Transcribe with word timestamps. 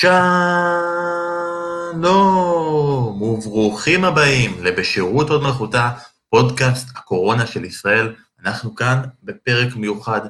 שלום 0.00 0.12
וברוכים 3.22 4.04
הבאים 4.04 4.64
לבשירות 4.64 5.30
עוד 5.30 5.42
מלכותה, 5.42 5.90
פודקאסט 6.30 6.88
הקורונה 6.96 7.46
של 7.46 7.64
ישראל. 7.64 8.14
אנחנו 8.44 8.74
כאן 8.74 9.02
בפרק 9.22 9.76
מיוחד, 9.76 10.20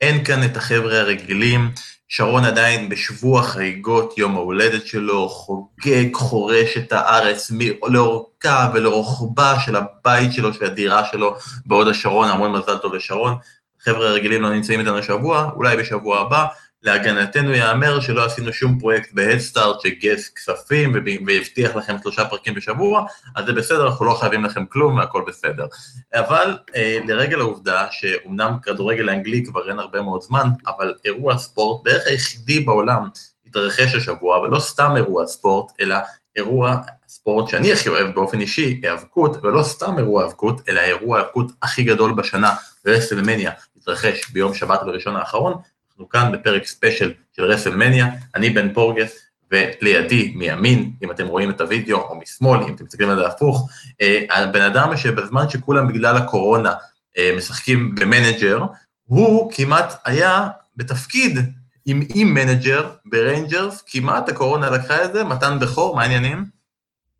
אין 0.00 0.24
כאן 0.24 0.44
את 0.44 0.56
החבר'ה 0.56 1.00
הרגילים, 1.00 1.70
שרון 2.08 2.44
עדיין 2.44 2.88
בשבוע 2.88 3.42
חגיגות 3.42 4.18
יום 4.18 4.34
ההולדת 4.36 4.86
שלו, 4.86 5.28
חוגג, 5.28 6.14
חורש 6.14 6.76
את 6.76 6.92
הארץ 6.92 7.50
לאורכה 7.88 8.70
ולרוחבה 8.74 9.54
של 9.60 9.76
הבית 9.76 10.32
שלו, 10.32 10.54
של 10.54 10.64
הדירה 10.64 11.04
שלו, 11.04 11.36
בהוד 11.66 11.88
השרון, 11.88 12.28
המון 12.28 12.52
מזל 12.52 12.78
טוב 12.78 12.94
לשרון. 12.94 13.34
החבר'ה 13.80 14.08
הרגילים 14.08 14.42
לא 14.42 14.50
נמצאים 14.50 14.80
איתנו 14.80 14.98
השבוע, 14.98 15.50
אולי 15.54 15.76
בשבוע 15.76 16.20
הבא. 16.20 16.46
להגנתנו 16.84 17.50
ייאמר 17.50 18.00
שלא 18.00 18.24
עשינו 18.24 18.52
שום 18.52 18.78
פרויקט 18.78 19.12
בהדסטארט 19.12 19.80
שגייס 19.80 20.28
כספים 20.28 20.92
והבטיח 21.26 21.76
לכם 21.76 21.96
שלושה 22.02 22.24
פרקים 22.24 22.54
בשבוע, 22.54 23.06
אז 23.36 23.46
זה 23.46 23.52
בסדר, 23.52 23.86
אנחנו 23.86 24.04
לא 24.04 24.14
חייבים 24.14 24.44
לכם 24.44 24.66
כלום 24.66 24.96
והכל 24.96 25.24
בסדר. 25.26 25.66
אבל 26.14 26.58
אה, 26.76 26.98
לרגל 27.06 27.40
העובדה 27.40 27.86
שאומנם 27.90 28.56
כדורגל 28.62 29.08
האנגלי 29.08 29.44
כבר 29.44 29.70
אין 29.70 29.78
הרבה 29.78 30.02
מאוד 30.02 30.22
זמן, 30.22 30.48
אבל 30.66 30.94
אירוע 31.04 31.38
ספורט 31.38 31.84
בערך 31.84 32.02
היחידי 32.06 32.60
בעולם 32.60 33.08
התרחש 33.46 33.94
השבוע, 33.94 34.38
ולא 34.38 34.58
סתם 34.58 34.92
אירוע 34.96 35.26
ספורט, 35.26 35.72
אלא 35.80 35.96
אירוע 36.36 36.76
ספורט 37.08 37.48
שאני 37.48 37.72
הכי 37.72 37.88
אוהב 37.88 38.14
באופן 38.14 38.40
אישי, 38.40 38.80
היאבקות, 38.82 39.44
ולא 39.44 39.62
סתם 39.62 39.98
אירוע 39.98 40.22
היאבקות, 40.22 40.68
אלא 40.68 40.80
אירוע 40.80 41.18
היאבקות 41.18 41.52
הכי 41.62 41.82
גדול 41.82 42.12
בשנה, 42.12 42.54
רסלמניה, 42.86 43.50
התרחש 43.76 44.30
ביום 44.30 44.54
שבת 44.54 44.80
בראשון 44.82 45.16
האחרון, 45.16 45.54
אנחנו 45.94 46.08
כאן 46.08 46.32
בפרק 46.32 46.66
ספיישל 46.66 47.12
של 47.32 47.44
רסלמניה, 47.44 48.06
אני 48.34 48.50
בן 48.50 48.74
פורגס, 48.74 49.24
ולידי, 49.50 50.32
מימין, 50.36 50.92
אם 51.02 51.10
אתם 51.10 51.26
רואים 51.26 51.50
את 51.50 51.60
הוידאו, 51.60 51.98
או 51.98 52.14
משמאל, 52.14 52.62
אם 52.62 52.74
אתם 52.74 52.84
מסתכלים 52.84 53.10
על 53.10 53.16
זה 53.16 53.26
הפוך, 53.26 53.68
אה, 54.00 54.24
הבן 54.30 54.62
אדם 54.62 54.96
שבזמן 54.96 55.48
שכולם 55.48 55.88
בגלל 55.88 56.16
הקורונה 56.16 56.72
אה, 57.18 57.34
משחקים 57.36 57.94
ב 57.94 58.02
Manager, 58.02 58.64
הוא 59.04 59.52
כמעט 59.54 59.94
היה 60.04 60.48
בתפקיד 60.76 61.38
עם 61.86 62.02
E 62.14 62.24
manager 62.24 62.90
ב 63.04 63.13
Rangers, 63.13 63.84
כמעט 63.86 64.28
הקורונה 64.28 64.70
לקחה 64.70 65.04
את 65.04 65.12
זה, 65.12 65.24
מתן 65.24 65.58
בכור, 65.60 65.96
מה 65.96 66.02
העניינים? 66.02 66.44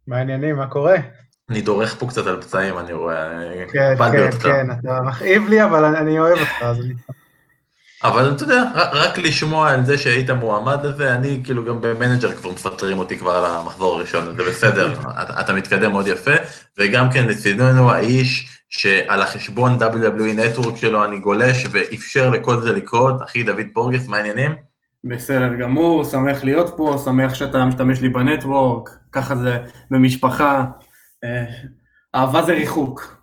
מה 0.07 0.17
העניינים, 0.17 0.57
מה 0.57 0.67
קורה? 0.67 0.97
אני 1.51 1.61
דורך 1.61 1.97
פה 1.99 2.07
קצת 2.07 2.27
על 2.27 2.43
פצעים, 2.43 2.79
אני 2.79 2.93
רואה, 2.93 3.29
כן, 3.73 3.95
כן, 4.13 4.31
כן, 4.43 4.67
אתה 4.71 5.01
מכאיב 5.03 5.49
לי, 5.49 5.65
אבל 5.65 5.85
אני 5.85 6.19
אוהב 6.19 6.39
אותך, 6.39 6.63
אז 6.63 6.81
אני... 6.81 6.95
אבל 8.05 8.33
אתה 8.37 8.43
יודע, 8.43 8.63
רק 8.75 9.19
לשמוע 9.19 9.71
על 9.71 9.85
זה 9.85 9.99
שהיית 9.99 10.31
מועמד 10.31 10.87
לזה, 10.87 11.15
אני 11.15 11.41
כאילו 11.45 11.65
גם 11.65 11.81
ב 11.81 11.87
Manager 11.87 12.33
כבר 12.33 12.51
מפטרים 12.51 12.99
אותי 12.99 13.19
כבר 13.19 13.31
על 13.31 13.45
המחזור 13.45 13.95
הראשון, 13.95 14.37
זה 14.37 14.43
בסדר, 14.51 14.95
אתה, 15.23 15.41
אתה 15.41 15.53
מתקדם 15.53 15.93
מאוד 15.93 16.07
יפה, 16.07 16.35
וגם 16.79 17.11
כן 17.11 17.27
לצידנו 17.27 17.91
האיש 17.91 18.49
שעל 18.69 19.23
החשבון 19.23 19.79
WWE 19.79 20.39
Network 20.39 20.77
שלו 20.77 21.05
אני 21.05 21.19
גולש 21.19 21.67
ואפשר 21.71 22.31
לכל 22.31 22.61
זה 22.61 22.73
לקרות, 22.73 23.23
אחי 23.23 23.43
דוד 23.43 23.67
פורגס, 23.73 24.09
מה 24.09 24.17
העניינים? 24.17 24.55
בסדר 25.05 25.55
גמור, 25.55 26.05
שמח 26.05 26.45
להיות 26.45 26.75
פה, 26.77 26.97
שמח 27.05 27.35
שאתה 27.35 27.65
משתמש 27.65 28.01
לי 28.01 28.09
ב 28.09 28.18
Network, 28.18 28.91
ככה 29.13 29.37
זה 29.37 29.59
במשפחה, 29.91 30.65
אה, 31.25 31.45
אהבה 32.15 32.43
זה 32.43 32.53
ריחוק. 32.53 33.17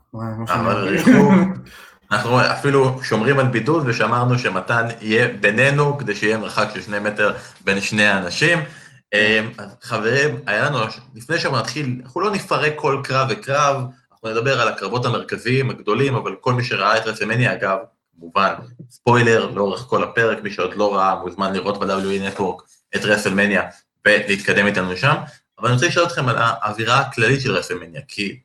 אהבה 0.50 0.74
זה 0.82 0.90
ריחוק. 0.90 1.34
אנחנו 2.12 2.42
אפילו 2.42 3.00
שומרים 3.04 3.40
על 3.40 3.48
בידוד 3.48 3.84
ושמרנו 3.88 4.40
שמתן 4.40 4.88
יהיה 5.02 5.28
בינינו 5.28 5.98
כדי 5.98 6.16
שיהיה 6.16 6.38
מרחק 6.38 6.70
של 6.74 6.82
שני 6.82 7.00
מטר 7.00 7.34
בין 7.62 7.82
שני 7.82 8.06
האנשים. 8.06 8.60
אמ, 9.14 9.52
חברים, 9.82 10.40
היה 10.46 10.66
לנו, 10.66 10.80
לפני 11.16 11.40
שאנחנו 11.40 11.60
נתחיל, 11.60 12.02
אנחנו 12.04 12.22
לא 12.22 12.32
נפרק 12.32 12.74
כל 12.76 13.02
קרב 13.04 13.28
וקרב, 13.32 13.84
אנחנו 14.12 14.30
נדבר 14.30 14.62
על 14.62 14.68
הקרבות 14.68 15.06
המרכזיים 15.06 15.70
הגדולים, 15.70 16.16
אבל 16.16 16.36
כל 16.42 16.54
מי 16.54 16.64
שראה 16.64 16.98
את 16.98 17.06
רסמניה, 17.06 17.54
אגב, 17.54 17.78
כמובן, 18.16 18.54
ספוילר 18.90 19.52
לאורך 19.52 19.80
כל 19.80 20.04
הפרק, 20.04 20.44
מי 20.44 20.52
שעוד 20.52 20.76
לא 20.76 20.96
ראה 20.96 21.16
מוזמן 21.16 21.54
לראות 21.54 21.80
ב-WE 21.80 22.38
Network 22.38 22.64
את 22.96 23.06
רסלמניה 23.06 23.64
ולהתקדם 24.06 24.66
איתנו 24.66 24.98
שם, 24.98 25.16
אבל 25.60 25.68
אני 25.68 25.76
רוצה 25.76 25.88
לשאול 25.88 26.06
אתכם 26.06 26.30
על 26.30 26.36
האווירה 26.38 27.00
הכללית 27.00 27.42
של 27.42 27.52
רסלמניה, 27.52 28.02
כי 28.08 28.40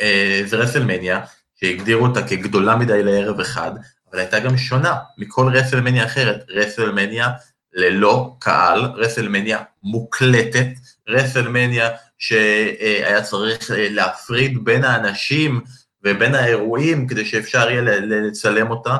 אה, 0.00 0.42
זה 0.46 0.56
רסלמניה, 0.56 1.20
שהגדירו 1.60 2.06
אותה 2.06 2.22
כגדולה 2.22 2.76
מדי 2.76 3.02
לערב 3.02 3.40
אחד, 3.40 3.70
אבל 4.10 4.18
הייתה 4.18 4.40
גם 4.40 4.56
שונה 4.56 4.96
מכל 5.18 5.50
רסלמניה 5.54 6.04
אחרת, 6.04 6.44
רסלמניה 6.48 7.28
ללא 7.72 8.36
קהל, 8.38 8.80
רסלמניה 8.80 9.58
מוקלטת, 9.82 10.66
רסלמניה 11.08 11.88
שהיה 12.18 13.22
צריך 13.22 13.70
להפריד 13.74 14.64
בין 14.64 14.84
האנשים 14.84 15.60
ובין 16.04 16.34
האירועים 16.34 17.06
כדי 17.06 17.24
שאפשר 17.24 17.70
יהיה 17.70 17.82
לצלם 18.00 18.70
אותה. 18.70 18.96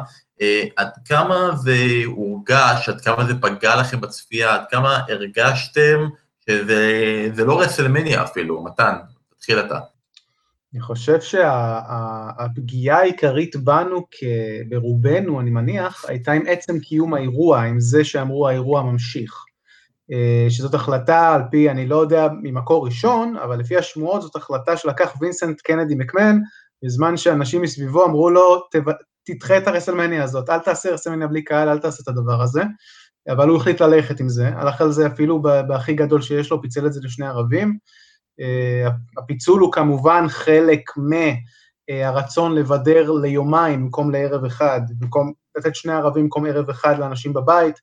עד 0.76 0.88
כמה 1.04 1.50
זה 1.56 1.76
הורגש, 2.04 2.88
עד 2.88 3.00
כמה 3.00 3.24
זה 3.24 3.34
פגע 3.40 3.76
לכם 3.76 4.00
בצפייה, 4.00 4.54
עד 4.54 4.64
כמה 4.70 5.00
הרגשתם 5.08 6.08
שזה 6.48 7.44
לא 7.44 7.60
רסלמניה 7.60 8.22
אפילו, 8.22 8.64
מתן, 8.64 8.94
תתחיל 9.36 9.60
אתה. 9.60 9.78
אני 10.74 10.80
חושב 10.80 11.20
שהפגיעה 11.20 12.96
שה, 12.96 13.02
העיקרית 13.02 13.56
בנו, 13.56 14.06
ברובנו, 14.68 15.40
אני 15.40 15.50
מניח, 15.50 16.04
הייתה 16.08 16.32
עם 16.32 16.42
עצם 16.46 16.78
קיום 16.78 17.14
האירוע, 17.14 17.60
עם 17.60 17.80
זה 17.80 18.04
שאמרו 18.04 18.48
האירוע 18.48 18.82
ממשיך. 18.82 19.44
אה, 20.12 20.46
שזאת 20.50 20.74
החלטה 20.74 21.34
על 21.34 21.42
פי, 21.50 21.70
אני 21.70 21.86
לא 21.86 21.96
יודע 21.96 22.28
ממקור 22.42 22.86
ראשון, 22.86 23.36
אבל 23.36 23.58
לפי 23.58 23.76
השמועות 23.76 24.22
זאת 24.22 24.36
החלטה 24.36 24.76
שלקח 24.76 25.14
וינסנט 25.20 25.60
קנדי 25.60 25.94
מקמן, 25.94 26.38
בזמן 26.84 27.16
שאנשים 27.16 27.62
מסביבו 27.62 28.04
אמרו 28.04 28.30
לו, 28.30 28.62
תדחה 29.24 29.58
את 29.58 29.68
הרסלמניה 29.68 30.24
הזאת, 30.24 30.50
אל 30.50 30.58
תעשה 30.58 30.90
רסלמניה 30.90 31.26
בלי 31.26 31.44
קהל, 31.44 31.68
אל 31.68 31.78
תעשה 31.78 32.02
את 32.02 32.08
הדבר 32.08 32.42
הזה. 32.42 32.62
אבל 33.28 33.48
הוא 33.48 33.56
החליט 33.56 33.80
ללכת 33.80 34.20
עם 34.20 34.28
זה, 34.28 34.48
הלך 34.48 34.80
על 34.80 34.92
זה 34.92 35.06
אפילו 35.06 35.42
בהכי 35.42 35.94
גדול 35.94 36.22
שיש 36.22 36.50
לו, 36.50 36.62
פיצל 36.62 36.86
את 36.86 36.92
זה 36.92 37.00
לשני 37.04 37.26
ערבים. 37.26 37.78
אה, 38.40 38.90
הפיצול 39.18 39.60
הוא 39.60 39.72
כמובן 39.72 40.24
חלק 40.28 40.80
מהרצון 40.96 42.54
לבדר 42.54 43.10
ליומיים 43.12 43.82
במקום 43.84 44.10
לערב 44.10 44.44
אחד, 44.44 44.80
במקום 44.98 45.32
לתת 45.56 45.74
שני 45.74 45.92
ערבים 45.92 46.22
במקום 46.22 46.46
ערב 46.46 46.70
אחד 46.70 46.98
לאנשים 46.98 47.32
בבית, 47.32 47.74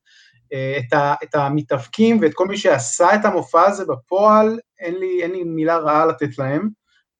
אה, 0.53 0.77
את, 0.77 0.93
ה, 0.93 1.13
את 1.23 1.35
המתאבקים 1.35 2.19
ואת 2.21 2.31
כל 2.33 2.47
מי 2.47 2.57
שעשה 2.57 3.15
את 3.15 3.25
המופע 3.25 3.61
הזה 3.61 3.85
בפועל, 3.85 4.59
אין 4.79 4.95
לי, 4.95 5.23
אין 5.23 5.31
לי 5.31 5.43
מילה 5.43 5.77
רעה 5.77 6.05
לתת 6.05 6.37
להם. 6.37 6.69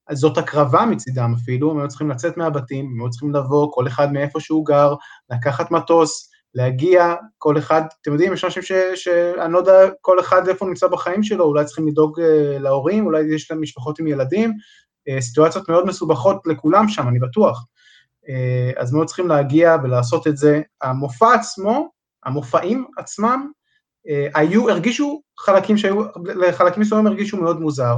אז 0.10 0.18
זאת 0.18 0.38
הקרבה 0.38 0.86
מצידם 0.86 1.34
אפילו, 1.42 1.72
הם 1.72 1.80
היו 1.80 1.88
צריכים 1.88 2.10
לצאת 2.10 2.38
מהבתים, 2.38 2.86
הם 2.86 3.02
היו 3.02 3.10
צריכים 3.10 3.36
לבוא, 3.36 3.72
כל 3.74 3.88
אחד 3.88 4.14
מאיפה 4.14 4.40
שהוא 4.40 4.66
גר, 4.66 4.94
לקחת 5.30 5.72
מטוס, 5.72 6.30
להגיע, 6.56 7.16
כל 7.38 7.58
אחד, 7.58 7.82
אתם 8.02 8.12
יודעים, 8.12 8.34
יש 8.34 8.44
אנשים 8.44 8.64
שאני 8.96 9.54
לא 9.54 9.58
יודע 9.58 9.90
כל 10.02 10.20
אחד 10.20 10.48
איפה 10.48 10.66
הוא 10.66 10.70
נמצא 10.70 10.88
בחיים 10.88 11.24
שלו, 11.24 11.46
אולי 11.46 11.66
צריכים 11.66 11.88
לדאוג 11.88 12.20
uh, 12.20 12.24
להורים, 12.60 13.06
אולי 13.06 13.36
יש 13.36 13.52
להם 13.52 13.62
משפחות 13.62 14.00
עם 14.00 14.08
ילדים, 14.08 14.54
uh, 15.10 15.22
סיטואציות 15.22 15.70
מאוד 15.70 15.86
מסובכות 15.86 16.42
לכולם 16.46 16.88
שם, 16.88 17.08
אני 17.08 17.20
בטוח. 17.20 17.66
Uh, 18.26 18.82
אז 18.82 18.94
מאוד 18.94 19.08
צריכים 19.08 19.28
להגיע 19.28 19.76
ולעשות 19.84 20.28
את 20.28 20.38
זה. 20.38 20.62
המופע 20.82 21.34
עצמו, 21.34 21.90
המופעים 22.26 22.86
עצמם, 22.98 23.52
היו, 24.36 24.70
הרגישו 24.70 25.22
חלקים 25.40 25.78
שהיו, 25.78 26.02
לחלקים 26.26 26.82
מסוימים 26.82 27.08
הרגישו 27.08 27.38
מאוד 27.38 27.60
מוזר, 27.60 27.98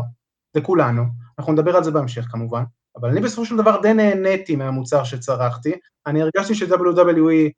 לכולנו, 0.55 1.03
אנחנו 1.39 1.53
נדבר 1.53 1.75
על 1.75 1.83
זה 1.83 1.91
בהמשך 1.91 2.25
כמובן, 2.31 2.63
אבל 2.95 3.09
אני 3.09 3.21
בסופו 3.21 3.45
של 3.45 3.57
דבר 3.57 3.81
די 3.81 3.93
נהניתי 3.93 4.55
מהמוצר 4.55 5.03
שצרכתי, 5.03 5.73
אני 6.07 6.21
הרגשתי 6.21 6.55
ש-WWE 6.55 7.49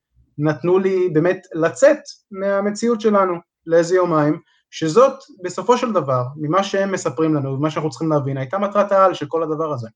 נתנו 0.41 0.79
לי 0.79 1.09
באמת 1.13 1.39
לצאת 1.53 1.97
מהמציאות 2.31 3.01
שלנו 3.01 3.33
לאיזה 3.65 3.95
יומיים, 3.95 4.39
שזאת 4.71 5.13
בסופו 5.43 5.77
של 5.77 5.93
דבר, 5.93 6.23
ממה 6.35 6.63
שהם 6.63 6.91
מספרים 6.91 7.33
לנו 7.35 7.53
ומה 7.53 7.69
שאנחנו 7.69 7.89
צריכים 7.89 8.09
להבין, 8.09 8.37
הייתה 8.37 8.57
מטרת 8.57 8.91
העל 8.91 9.13
של 9.13 9.25
כל 9.25 9.43
הדבר 9.43 9.73
הזה. 9.73 9.87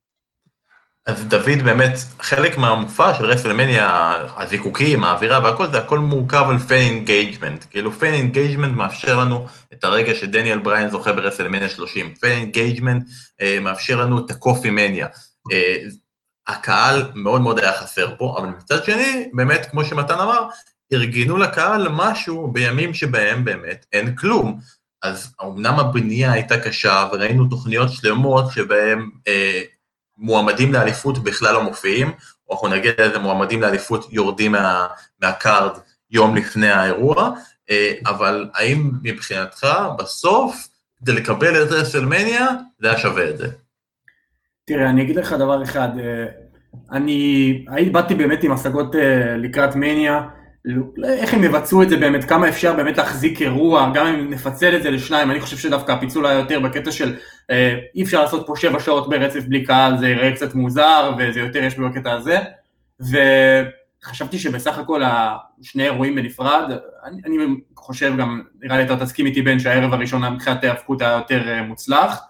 אז 1.05 1.25
דוד 1.25 1.61
באמת, 1.63 1.93
חלק 2.19 2.57
מהמופע 2.57 3.13
של 3.13 3.25
רסלמניה, 3.25 4.13
הזיקוקים, 4.37 5.03
האווירה 5.03 5.39
והכל, 5.43 5.67
זה 5.71 5.77
הכל 5.77 5.99
מורכב 5.99 6.45
על 6.49 6.57
fan 6.57 6.93
engagement. 6.93 7.65
כאילו 7.69 7.91
fan 7.91 8.13
engagement 8.13 8.77
מאפשר 8.77 9.19
לנו 9.19 9.45
את 9.73 9.83
הרגע 9.83 10.15
שדניאל 10.15 10.59
בריין 10.59 10.89
זוכה 10.89 11.13
ברסלמניה 11.13 11.69
30. 11.69 12.13
fan 12.13 12.39
engagement 12.39 13.03
אה, 13.41 13.59
מאפשר 13.61 14.01
לנו 14.01 14.25
את 14.25 14.31
הקופימניה. 14.31 15.07
אה, 15.51 15.77
הקהל 16.47 17.11
מאוד 17.15 17.41
מאוד 17.41 17.59
היה 17.59 17.73
חסר 17.73 18.15
פה, 18.17 18.35
אבל 18.37 18.47
מצד 18.47 18.83
שני, 18.83 19.29
באמת, 19.33 19.67
כמו 19.71 19.85
שמתן 19.85 20.19
אמר, 20.19 20.47
ארגנו 20.93 21.37
לקהל 21.37 21.87
משהו 21.91 22.47
בימים 22.47 22.93
שבהם 22.93 23.45
באמת 23.45 23.85
אין 23.93 24.15
כלום. 24.15 24.59
אז 25.03 25.33
אמנם 25.43 25.79
הבנייה 25.79 26.31
הייתה 26.31 26.59
קשה, 26.59 27.07
וראינו 27.11 27.45
תוכניות 27.45 27.91
שלמות 27.91 28.51
שבהן 28.51 29.09
אה, 29.27 29.61
מועמדים 30.17 30.73
לאליפות 30.73 31.23
בכלל 31.23 31.53
לא 31.53 31.63
מופיעים, 31.63 32.11
או 32.49 32.53
אנחנו 32.53 32.67
נגיד 32.67 32.93
איזה 32.97 33.19
מועמדים 33.19 33.61
לאליפות 33.61 34.07
יורדים 34.13 34.51
מה, 34.51 34.87
מה 35.21 35.40
card 35.40 35.77
יום 36.11 36.35
לפני 36.35 36.69
האירוע, 36.69 37.31
אה, 37.69 37.93
אבל 38.05 38.49
האם 38.53 38.91
מבחינתך, 39.03 39.67
בסוף, 39.97 40.67
כדי 40.97 41.11
לקבל 41.11 41.63
את 41.63 41.71
רסלמניה, 41.71 42.47
זה 42.79 42.89
היה 42.89 42.99
שווה 42.99 43.29
את 43.29 43.37
זה? 43.37 43.47
תראה, 44.65 44.89
אני 44.89 45.01
אגיד 45.01 45.15
לך 45.15 45.33
דבר 45.33 45.63
אחד, 45.63 45.89
אה, 45.99 46.25
אני 46.91 47.65
באתי 47.91 48.15
באמת 48.15 48.43
עם 48.43 48.51
השגות 48.51 48.95
אה, 48.95 49.37
לקראת 49.37 49.75
מניה, 49.75 50.21
איך 51.03 51.33
הם 51.33 51.43
יבצעו 51.43 51.83
את 51.83 51.89
זה 51.89 51.97
באמת, 51.97 52.23
כמה 52.23 52.49
אפשר 52.49 52.73
באמת 52.73 52.97
להחזיק 52.97 53.41
אירוע, 53.41 53.91
גם 53.93 54.07
אם 54.07 54.29
נפצל 54.29 54.75
את 54.75 54.83
זה 54.83 54.91
לשניים, 54.91 55.31
אני 55.31 55.39
חושב 55.39 55.57
שדווקא 55.57 55.91
הפיצול 55.91 56.25
היה 56.25 56.39
יותר 56.39 56.59
בקטע 56.59 56.91
של 56.91 57.15
אה, 57.51 57.79
אי 57.95 58.03
אפשר 58.03 58.21
לעשות 58.21 58.47
פה 58.47 58.53
שבע 58.55 58.79
שעות 58.79 59.09
ברצף 59.09 59.43
בלי 59.43 59.63
קהל, 59.63 59.97
זה 59.97 60.09
ייראה 60.09 60.31
קצת 60.31 60.55
מוזר 60.55 61.13
וזה 61.17 61.39
יותר 61.39 61.63
יש 61.63 61.79
בקטע 61.79 62.11
הזה, 62.11 62.39
וחשבתי 62.99 64.39
שבסך 64.39 64.77
הכל 64.77 65.01
השני 65.05 65.83
אירועים 65.83 66.15
בנפרד, 66.15 66.71
אני, 67.03 67.21
אני 67.25 67.55
חושב 67.77 68.13
גם, 68.17 68.41
נראה 68.61 68.77
לי 68.77 68.83
אתה 68.83 68.97
תסכים 68.97 69.25
איתי 69.25 69.41
בן 69.41 69.59
שהערב 69.59 69.93
הראשון 69.93 70.33
מבחינת 70.33 70.63
ההאבקות 70.63 71.01
היה 71.01 71.11
יותר 71.11 71.63
מוצלח, 71.67 72.21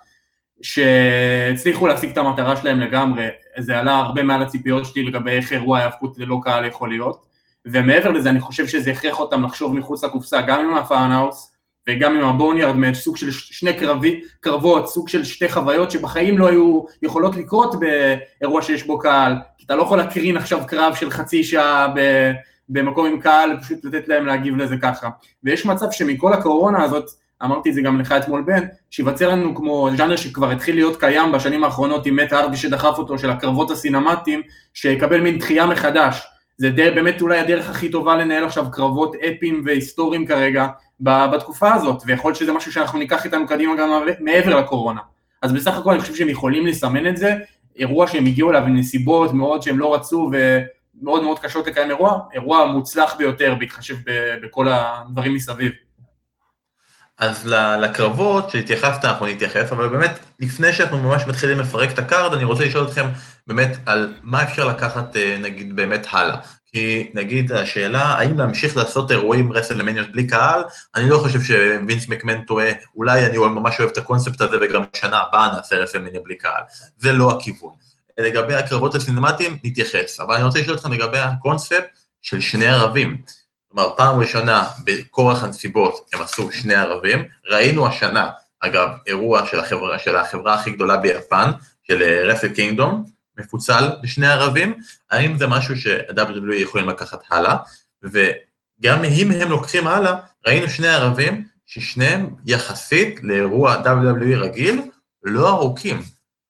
שהצליחו 0.65 1.87
להשיג 1.87 2.09
את 2.09 2.17
המטרה 2.17 2.55
שלהם 2.55 2.79
לגמרי, 2.79 3.27
זה 3.57 3.79
עלה 3.79 3.95
הרבה 3.95 4.23
מעל 4.23 4.41
הציפיות 4.41 4.85
שלי 4.85 5.03
לגבי 5.03 5.31
איך 5.31 5.51
אירוע 5.51 5.79
ההאבקות 5.79 6.17
ללא 6.17 6.39
קהל 6.43 6.65
יכול 6.65 6.89
להיות. 6.89 7.25
ומעבר 7.65 8.11
לזה 8.11 8.29
אני 8.29 8.39
חושב 8.39 8.67
שזה 8.67 8.91
הכריח 8.91 9.19
אותם 9.19 9.43
לחשוב 9.43 9.75
מחוץ 9.75 10.03
לקופסה, 10.03 10.41
גם 10.41 10.59
עם 10.59 10.77
הפאנהאוס 10.77 11.51
וגם 11.89 12.17
עם 12.17 12.25
הבוניארד 12.25 12.75
מאץ', 12.75 12.95
סוג 12.95 13.17
של 13.17 13.31
שני 13.31 13.73
קרבי, 13.73 14.21
קרבות, 14.39 14.89
סוג 14.89 15.09
של 15.09 15.23
שתי 15.23 15.49
חוויות 15.49 15.91
שבחיים 15.91 16.37
לא 16.37 16.47
היו 16.47 16.83
יכולות 17.01 17.35
לקרות 17.35 17.75
באירוע 17.79 18.61
שיש 18.61 18.83
בו 18.83 18.99
קהל, 18.99 19.35
כי 19.57 19.65
אתה 19.65 19.75
לא 19.75 19.81
יכול 19.81 19.97
להקרין 19.97 20.37
עכשיו 20.37 20.59
קרב 20.67 20.95
של 20.95 21.09
חצי 21.09 21.43
שעה 21.43 21.87
ב, 21.95 22.31
במקום 22.69 23.05
עם 23.05 23.19
קהל, 23.19 23.57
פשוט 23.61 23.85
לתת 23.85 24.07
להם 24.07 24.25
להגיב 24.25 24.57
לזה 24.57 24.75
ככה. 24.81 25.09
ויש 25.43 25.65
מצב 25.65 25.85
שמכל 25.91 26.33
הקורונה 26.33 26.83
הזאת, 26.83 27.09
אמרתי 27.43 27.69
את 27.69 27.73
זה 27.73 27.81
גם 27.81 27.99
לך 27.99 28.11
אתמול 28.11 28.41
בן, 28.41 28.63
שיווצר 28.89 29.29
לנו 29.29 29.55
כמו 29.55 29.89
ז'אנר 29.97 30.15
שכבר 30.15 30.51
התחיל 30.51 30.75
להיות 30.75 30.99
קיים 30.99 31.31
בשנים 31.31 31.63
האחרונות 31.63 32.05
עם 32.05 32.15
מת 32.15 32.33
הארדי 32.33 32.57
שדחף 32.57 32.97
אותו, 32.97 33.17
של 33.17 33.29
הקרבות 33.29 33.71
הסינמטיים, 33.71 34.41
שיקבל 34.73 35.21
מין 35.21 35.37
דחייה 35.37 35.65
מחדש. 35.65 36.27
זה 36.57 36.69
די, 36.69 36.91
באמת 36.91 37.21
אולי 37.21 37.39
הדרך 37.39 37.69
הכי 37.69 37.89
טובה 37.89 38.15
לנהל 38.15 38.43
עכשיו 38.45 38.65
קרבות 38.71 39.15
אפיים 39.15 39.61
והיסטוריים 39.65 40.25
כרגע 40.25 40.67
בתקופה 40.99 41.73
הזאת, 41.73 42.03
ויכול 42.05 42.29
להיות 42.29 42.39
שזה 42.39 42.53
משהו 42.53 42.71
שאנחנו 42.71 42.99
ניקח 42.99 43.25
איתנו 43.25 43.47
קדימה 43.47 43.75
גם 43.75 43.89
מעבר 44.19 44.59
לקורונה. 44.59 45.01
אז 45.41 45.51
בסך 45.51 45.77
הכל 45.77 45.91
אני 45.91 45.99
חושב 45.99 46.15
שהם 46.15 46.29
יכולים 46.29 46.67
לסמן 46.67 47.07
את 47.07 47.17
זה, 47.17 47.35
אירוע 47.75 48.07
שהם 48.07 48.25
הגיעו 48.25 48.49
אליו 48.49 48.61
בנסיבות 48.65 49.33
מאוד 49.33 49.61
שהם 49.61 49.79
לא 49.79 49.95
רצו 49.95 50.31
ומאוד 50.31 51.23
מאוד 51.23 51.39
קשות 51.39 51.67
לקיים 51.67 51.89
אירוע, 51.89 52.19
אירוע 52.33 52.65
מוצלח 52.65 53.15
ביותר 53.17 53.55
בהתחשב 53.59 53.95
בכל 54.43 54.67
הדברים 54.69 55.33
מסביב. 55.33 55.71
אז 57.17 57.47
לקרבות 57.81 58.49
שהתייחסת 58.49 59.05
אנחנו 59.05 59.25
נתייחס, 59.25 59.71
אבל 59.71 59.87
באמת 59.87 60.19
לפני 60.39 60.73
שאנחנו 60.73 60.97
ממש 60.97 61.23
מתחילים 61.27 61.59
לפרק 61.59 61.91
את 61.91 61.99
ה 61.99 62.05
card, 62.05 62.33
אני 62.33 62.43
רוצה 62.43 62.65
לשאול 62.65 62.87
אתכם 62.87 63.05
באמת 63.47 63.77
על 63.85 64.13
מה 64.23 64.43
אפשר 64.43 64.67
לקחת 64.67 65.15
אה, 65.15 65.37
נגיד 65.41 65.75
באמת 65.75 66.07
הלאה. 66.11 66.37
כי 66.65 67.11
נגיד 67.13 67.51
השאלה, 67.51 68.03
האם 68.03 68.37
להמשיך 68.37 68.77
לעשות 68.77 69.11
אירועים 69.11 69.53
רסלמניות 69.53 70.11
בלי 70.11 70.27
קהל, 70.27 70.63
אני 70.95 71.09
לא 71.09 71.17
חושב 71.17 71.41
שווינס 71.41 72.07
מקמן 72.07 72.41
טועה, 72.41 72.69
אולי 72.95 73.25
אני 73.25 73.37
ממש 73.37 73.79
אוהב 73.79 73.89
את 73.89 73.97
הקונספט 73.97 74.41
הזה 74.41 74.57
וגם 74.61 74.83
שנה 74.95 75.21
הבאה 75.21 75.55
נעשה 75.55 75.75
רסלמניה 75.75 76.19
בלי 76.23 76.35
קהל. 76.35 76.61
זה 76.97 77.13
לא 77.13 77.31
הכיוון. 77.31 77.73
לגבי 78.19 78.53
הקרבות 78.53 78.95
הסינמטיים, 78.95 79.57
נתייחס. 79.63 80.19
אבל 80.19 80.35
אני 80.35 80.43
רוצה 80.43 80.59
לשאול 80.59 80.75
אתכם 80.77 80.93
לגבי 80.93 81.17
הקונספט 81.17 81.85
של 82.21 82.41
שני 82.41 82.67
ערבים. 82.67 83.17
כלומר, 83.75 83.95
פעם 83.95 84.19
ראשונה 84.19 84.67
בכורח 84.83 85.43
הנסיבות 85.43 86.09
הם 86.13 86.21
עשו 86.21 86.51
שני 86.51 86.75
ערבים, 86.75 87.23
ראינו 87.49 87.87
השנה, 87.87 88.29
אגב, 88.59 88.89
אירוע 89.07 89.45
של 89.45 89.59
החברה, 89.59 89.99
של 89.99 90.15
החברה 90.15 90.53
הכי 90.53 90.71
גדולה 90.71 90.97
ביפן, 90.97 91.51
של 91.83 92.03
Wrestle 92.03 92.47
Kingdom, 92.47 93.05
מפוצל 93.37 93.89
בשני 94.01 94.27
ערבים, 94.27 94.73
האם 95.11 95.37
זה 95.37 95.47
משהו 95.47 95.77
ש-WWE 95.77 96.53
יכולים 96.53 96.89
לקחת 96.89 97.19
הלאה, 97.31 97.57
וגם 98.03 99.03
אם 99.03 99.31
הם 99.31 99.49
לוקחים 99.49 99.87
הלאה, 99.87 100.15
ראינו 100.47 100.69
שני 100.69 100.87
ערבים 100.87 101.45
ששניהם 101.65 102.29
יחסית 102.45 103.19
לאירוע 103.23 103.75
WWE 103.75 104.35
רגיל, 104.37 104.81
לא 105.23 105.49
ארוכים. 105.49 106.01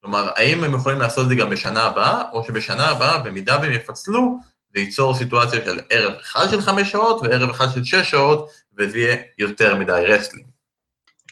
כלומר, 0.02 0.30
האם 0.36 0.64
הם 0.64 0.74
יכולים 0.74 1.00
לעשות 1.00 1.24
את 1.24 1.30
זה 1.30 1.36
גם 1.36 1.50
בשנה 1.50 1.84
הבאה, 1.84 2.22
או 2.32 2.44
שבשנה 2.44 2.88
הבאה, 2.88 3.18
במידה 3.18 3.58
והם 3.62 3.72
יפצלו, 3.72 4.40
זה 4.76 4.82
ייצור 4.82 5.14
סיטואציה 5.16 5.66
של 5.66 5.80
ערב 5.90 6.14
אחד 6.22 6.48
של 6.52 6.62
חמש 6.62 6.92
שעות 6.92 7.22
וערב 7.22 7.50
אחד 7.50 7.68
של 7.74 7.84
שש 7.84 8.12
שעות, 8.12 8.50
וזה 8.78 8.98
יהיה 8.98 9.18
יותר 9.38 9.76
מדי 9.76 10.04
wrestling. 10.08 10.46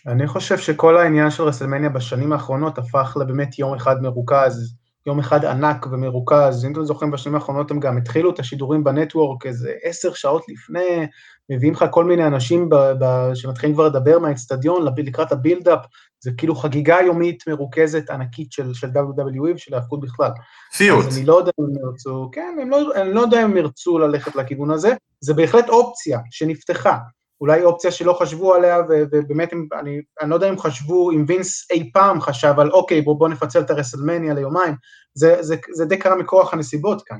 אני 0.08 0.28
חושב 0.28 0.58
שכל 0.58 0.98
העניין 0.98 1.32
של 1.32 1.44
רסלמניה 1.44 1.90
בשנים 1.90 2.34
האחרונות 2.34 2.78
הפך 2.78 3.18
לבאמת 3.22 3.60
יום 3.60 3.74
אחד 3.74 4.02
מרוכז, 4.02 4.76
יום 5.06 5.20
אחד 5.20 5.46
ענק 5.46 5.86
ומרוכז, 5.86 6.66
אם 6.66 6.72
אתם 6.72 6.86
זוכרים 6.86 7.12
בשנים 7.12 7.36
האחרונות 7.36 7.72
הם 7.72 7.80
גם 7.80 7.98
התחילו 7.98 8.30
את 8.34 8.40
השידורים 8.40 8.84
ב 8.84 8.91
Network 8.92 9.46
איזה 9.46 9.74
עשר 9.84 10.14
שעות 10.14 10.46
לפני, 10.50 11.08
מביאים 11.50 11.74
לך 11.74 11.86
כל 11.92 12.06
מיני 12.06 12.28
אנשים 12.28 12.70
ב, 12.70 12.76
ב, 12.76 13.32
שמתחילים 13.34 13.76
כבר 13.76 13.88
לדבר 13.88 14.20
מהאצטדיון 14.20 14.86
לקראת 14.98 15.32
הבילדאפ, 15.32 15.86
זה 16.20 16.32
כאילו 16.38 16.56
חגיגה 16.56 16.98
יומית 17.06 17.48
מרוכזת 17.48 18.10
ענקית 18.10 18.52
של, 18.52 18.74
של 18.74 18.88
WWE 18.88 19.56
ושל 19.56 19.74
ההפקות 19.74 20.00
בכלל. 20.00 20.32
סיוט. 20.74 21.06
אז 21.06 21.18
אני 21.18 21.26
לא 21.26 21.38
יודע 21.38 21.52
אם 21.60 21.66
הם 21.66 21.72
ירצו, 21.86 22.30
כן, 22.32 22.58
הם 22.62 22.70
לא, 22.70 22.96
אני 22.96 23.14
לא 23.14 23.22
יודע 23.22 23.40
אם 23.44 23.52
הם 23.52 23.58
ירצו 23.58 24.00
ללכת 24.00 24.36
לכיוון 24.36 24.72
הזה, 24.72 24.94
זה 25.22 25.34
בהחלט 25.34 25.70
אופציה 25.70 26.20
שנפתחה. 26.32 26.98
אולי 27.42 27.64
אופציה 27.64 27.92
שלא 27.92 28.14
חשבו 28.14 28.54
עליה, 28.54 28.78
ובאמת, 28.90 29.54
אני, 29.80 30.02
אני 30.22 30.30
לא 30.30 30.36
יודע 30.36 30.50
אם 30.50 30.60
חשבו, 30.60 31.12
אם 31.12 31.26
וינס 31.28 31.72
אי 31.72 31.92
פעם 31.94 32.22
חשב 32.22 32.54
על 32.58 32.72
אוקיי, 32.72 33.02
בוא, 33.02 33.20
בוא 33.20 33.30
נפצל 33.30 33.60
את 33.60 33.70
הרסלמניה 33.70 34.34
ליומיים, 34.34 34.76
זה, 35.14 35.38
זה, 35.40 35.56
זה 35.74 35.86
די 35.86 35.98
קרה 35.98 36.16
מכוח 36.16 36.54
הנסיבות 36.54 37.02
כאן, 37.06 37.18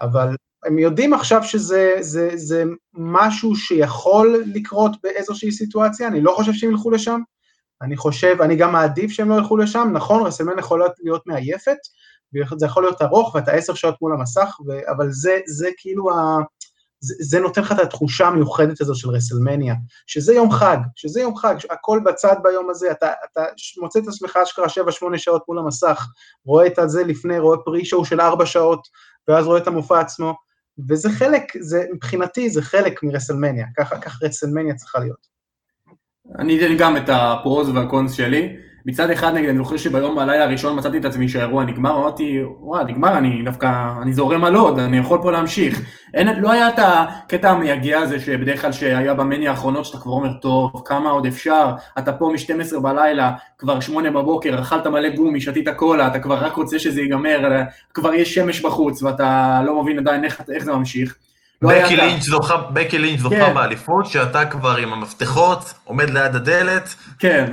אבל 0.00 0.34
הם 0.66 0.78
יודעים 0.78 1.14
עכשיו 1.14 1.42
שזה 1.42 1.94
זה, 2.00 2.30
זה 2.34 2.64
משהו 2.94 3.56
שיכול 3.56 4.42
לקרות 4.54 4.92
באיזושהי 5.02 5.52
סיטואציה, 5.52 6.08
אני 6.08 6.20
לא 6.20 6.32
חושב 6.36 6.52
שהם 6.52 6.70
ילכו 6.70 6.90
לשם, 6.90 7.20
אני 7.82 7.96
חושב, 7.96 8.36
אני 8.40 8.56
גם 8.56 8.72
מעדיף 8.72 9.10
שהם 9.10 9.28
לא 9.28 9.34
ילכו 9.34 9.56
לשם, 9.56 9.90
נכון, 9.92 10.26
רסלמניה 10.26 10.58
יכולה 10.58 10.86
להיות 11.02 11.26
מעייפת, 11.26 11.78
וזה 12.34 12.66
יכול 12.66 12.82
להיות 12.82 13.02
ארוך, 13.02 13.34
ואתה 13.34 13.52
עשר 13.52 13.74
שעות 13.74 13.94
מול 14.02 14.12
המסך, 14.12 14.56
ו, 14.66 14.90
אבל 14.90 15.10
זה, 15.10 15.38
זה 15.46 15.68
כאילו 15.76 16.10
ה... 16.10 16.38
זה, 17.02 17.14
זה 17.20 17.40
נותן 17.40 17.60
לך 17.60 17.72
את 17.72 17.78
התחושה 17.78 18.26
המיוחדת 18.26 18.80
הזו 18.80 18.94
של 18.94 19.08
רסלמניה, 19.08 19.74
שזה 20.06 20.34
יום 20.34 20.50
חג, 20.50 20.76
שזה 20.96 21.20
יום 21.20 21.36
חג, 21.36 21.54
הכל 21.70 22.00
בצד 22.04 22.36
ביום 22.42 22.70
הזה, 22.70 22.90
אתה, 22.90 23.12
אתה 23.32 23.44
מוצא 23.80 23.98
את 23.98 24.08
עצמך 24.08 24.38
אשכרה 24.42 24.66
7-8 24.66 24.68
שעות 25.16 25.42
מול 25.48 25.58
המסך, 25.58 26.06
רואה 26.44 26.66
את 26.66 26.78
זה 26.86 27.04
לפני, 27.04 27.38
רואה 27.38 27.58
pre-show 27.64 28.04
של 28.04 28.20
4 28.20 28.46
שעות, 28.46 28.80
ואז 29.28 29.46
רואה 29.46 29.58
את 29.58 29.66
המופע 29.66 30.00
עצמו, 30.00 30.34
וזה 30.88 31.10
חלק, 31.10 31.52
זה, 31.60 31.84
מבחינתי 31.94 32.50
זה 32.50 32.62
חלק 32.62 33.02
מרסלמניה, 33.02 33.66
ככה, 33.76 33.98
ככה 33.98 34.26
רסלמניה 34.26 34.74
צריכה 34.74 34.98
להיות. 34.98 35.26
אני 36.38 36.58
אתן 36.58 36.76
גם 36.78 36.96
את 36.96 37.08
ה 37.08 37.20
pros 37.20 37.68
וה 37.68 37.83
cons 37.83 38.12
שלי. 38.12 38.56
מצד 38.86 39.10
אחד 39.10 39.34
נגיד, 39.34 39.48
אני 39.48 39.58
זוכר 39.58 39.76
שביום 39.76 40.16
בלילה 40.16 40.44
הראשון 40.44 40.78
מצאתי 40.78 40.98
את 40.98 41.04
עצמי 41.04 41.28
שהאירוע 41.28 41.64
נגמר, 41.64 41.96
אמרתי, 41.96 42.40
וואי, 42.60 42.84
נגמר, 42.84 43.18
אני 43.18 43.42
דווקא, 43.42 43.92
אני 44.02 44.12
זורם 44.12 44.44
על 44.44 44.54
עוד, 44.54 44.78
אני 44.78 44.98
יכול 44.98 45.18
פה 45.22 45.32
להמשיך. 45.32 45.82
אין, 46.14 46.40
לא 46.40 46.52
היה 46.52 46.68
את 46.68 46.74
הקטע 46.78 47.50
המייגע 47.50 47.98
הזה 47.98 48.20
שבדרך 48.20 48.62
כלל 48.62 48.72
שהיה 48.72 49.14
במני 49.14 49.48
האחרונות, 49.48 49.84
שאתה 49.84 49.98
כבר 49.98 50.12
אומר, 50.12 50.32
טוב, 50.32 50.82
כמה 50.84 51.10
עוד 51.10 51.26
אפשר, 51.26 51.70
אתה 51.98 52.12
פה 52.12 52.32
מ-12 52.32 52.80
בלילה, 52.80 53.32
כבר 53.58 53.80
8 53.80 54.10
בבוקר, 54.10 54.60
אכלת 54.60 54.86
מלא 54.86 55.08
גומי, 55.08 55.40
שתית 55.40 55.68
קולה, 55.68 56.06
אתה 56.06 56.18
כבר 56.18 56.44
רק 56.44 56.54
רוצה 56.54 56.78
שזה 56.78 57.00
ייגמר, 57.00 57.62
כבר 57.94 58.14
יש 58.14 58.34
שמש 58.34 58.60
בחוץ, 58.60 59.02
ואתה 59.02 59.60
לא 59.66 59.82
מבין 59.82 59.98
עדיין 59.98 60.24
איך, 60.24 60.42
איך 60.54 60.64
זה 60.64 60.72
ממשיך. 60.72 61.16
לא 61.62 61.70
בקי 61.70 61.96
לינץ' 61.96 62.22
זוכה, 62.22 62.56
בקי 62.56 62.98
לינץ' 62.98 63.20
זוכה 63.20 63.36
כן. 63.36 63.54
באליפות, 63.54 64.06
שאתה 64.06 64.44
כבר 64.44 64.76
עם 64.76 64.92
המפתחות, 64.92 65.74
עומד 65.84 66.10
ליד 66.10 66.34
הדלת. 66.34 66.94
כן, 67.18 67.44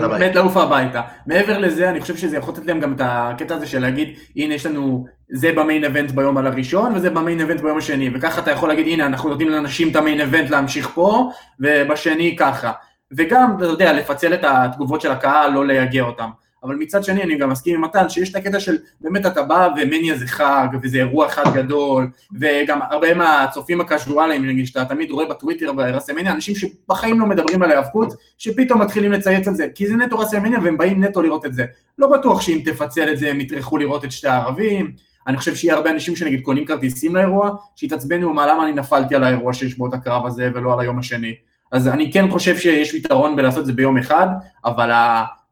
באמת 0.00 0.34
לעוף 0.34 0.56
הביתה. 0.56 1.00
מעבר 1.26 1.58
לזה, 1.58 1.90
אני 1.90 2.00
חושב 2.00 2.16
שזה 2.16 2.36
יכול 2.36 2.54
לתת 2.54 2.66
להם 2.66 2.80
גם 2.80 2.92
את 2.92 3.00
הקטע 3.04 3.54
הזה 3.54 3.66
של 3.66 3.78
להגיד, 3.78 4.08
הנה 4.36 4.54
יש 4.54 4.66
לנו, 4.66 5.04
זה 5.32 5.52
במיין 5.52 5.84
אבנט 5.84 6.10
ביום 6.10 6.36
על 6.36 6.46
הראשון, 6.46 6.94
וזה 6.94 7.10
במיין 7.10 7.40
אבנט 7.40 7.60
ביום 7.60 7.78
השני, 7.78 8.10
וככה 8.14 8.40
אתה 8.40 8.50
יכול 8.50 8.68
להגיד, 8.68 8.86
הנה, 8.86 9.06
אנחנו 9.06 9.28
נותנים 9.28 9.48
לאנשים 9.48 9.90
את 9.90 9.96
המיין 9.96 10.20
אבנט 10.20 10.50
להמשיך 10.50 10.90
פה, 10.94 11.30
ובשני 11.60 12.36
ככה. 12.38 12.72
וגם, 13.16 13.54
אתה 13.56 13.64
יודע, 13.64 13.92
לפצל 13.92 14.34
את 14.34 14.44
התגובות 14.44 15.00
של 15.00 15.10
הקהל, 15.10 15.52
לא 15.52 15.66
לייגע 15.66 16.02
אותם. 16.02 16.30
אבל 16.64 16.76
מצד 16.76 17.04
שני 17.04 17.22
אני 17.22 17.36
גם 17.36 17.50
מסכים 17.50 17.74
עם 17.74 17.84
מתן 17.84 18.08
שיש 18.08 18.30
את 18.30 18.36
הקטע 18.36 18.60
של 18.60 18.78
באמת 19.00 19.26
אתה 19.26 19.42
בא 19.42 19.68
ומניה 19.76 20.16
זה 20.16 20.26
חג 20.26 20.68
וזה 20.82 20.98
אירוע 20.98 21.26
אחד 21.26 21.54
גדול 21.54 22.10
וגם 22.40 22.78
הרבה 22.90 23.14
מהצופים 23.14 23.80
הקזואליים 23.80 24.46
נגיד 24.46 24.66
שאתה 24.66 24.84
תמיד 24.84 25.10
רואה 25.10 25.26
בטוויטר 25.26 25.72
ברסמניה 25.72 26.32
אנשים 26.32 26.54
שבחיים 26.54 27.20
לא 27.20 27.26
מדברים 27.26 27.62
על 27.62 27.70
ההיאבקות 27.70 28.14
שפתאום 28.38 28.82
מתחילים 28.82 29.12
לצייץ 29.12 29.48
על 29.48 29.54
זה 29.54 29.66
כי 29.74 29.86
זה 29.86 29.96
נטו 29.96 30.18
רסמניה 30.18 30.58
והם 30.62 30.78
באים 30.78 31.04
נטו 31.04 31.22
לראות 31.22 31.46
את 31.46 31.54
זה 31.54 31.64
לא 31.98 32.06
בטוח 32.06 32.40
שאם 32.40 32.60
תפצל 32.64 33.12
את 33.12 33.18
זה 33.18 33.30
הם 33.30 33.40
יטרחו 33.40 33.78
לראות 33.78 34.04
את 34.04 34.12
שתי 34.12 34.28
הערבים 34.28 34.92
אני 35.26 35.36
חושב 35.36 35.54
שיהיה 35.54 35.74
הרבה 35.74 35.90
אנשים 35.90 36.16
שנגיד 36.16 36.40
קונים 36.40 36.64
כרטיסים 36.64 37.16
לאירוע, 37.16 37.50
שיתעצבנו 37.76 38.34
מה 38.34 38.46
למה 38.46 38.64
אני 38.64 38.72
נפלתי 38.72 39.14
על 39.14 39.24
האירוע 39.24 39.52
שיש 39.52 39.74
בו 39.74 39.86
את 39.86 39.94
הקרב 39.94 40.26
הזה 40.26 40.50
ולא 40.54 40.72
על 40.72 40.80
היום 40.80 40.98
השני. 40.98 41.34
אז 41.72 41.88
אני 41.88 42.12
כן 42.12 42.30
חושב 42.30 42.58
שיש 42.58 42.94
יתרון 42.94 43.36
בלעשות 43.36 43.60
את 43.60 43.66
זה 43.66 43.72
ביום 43.72 43.98
אחד, 43.98 44.26
אבל 44.64 44.90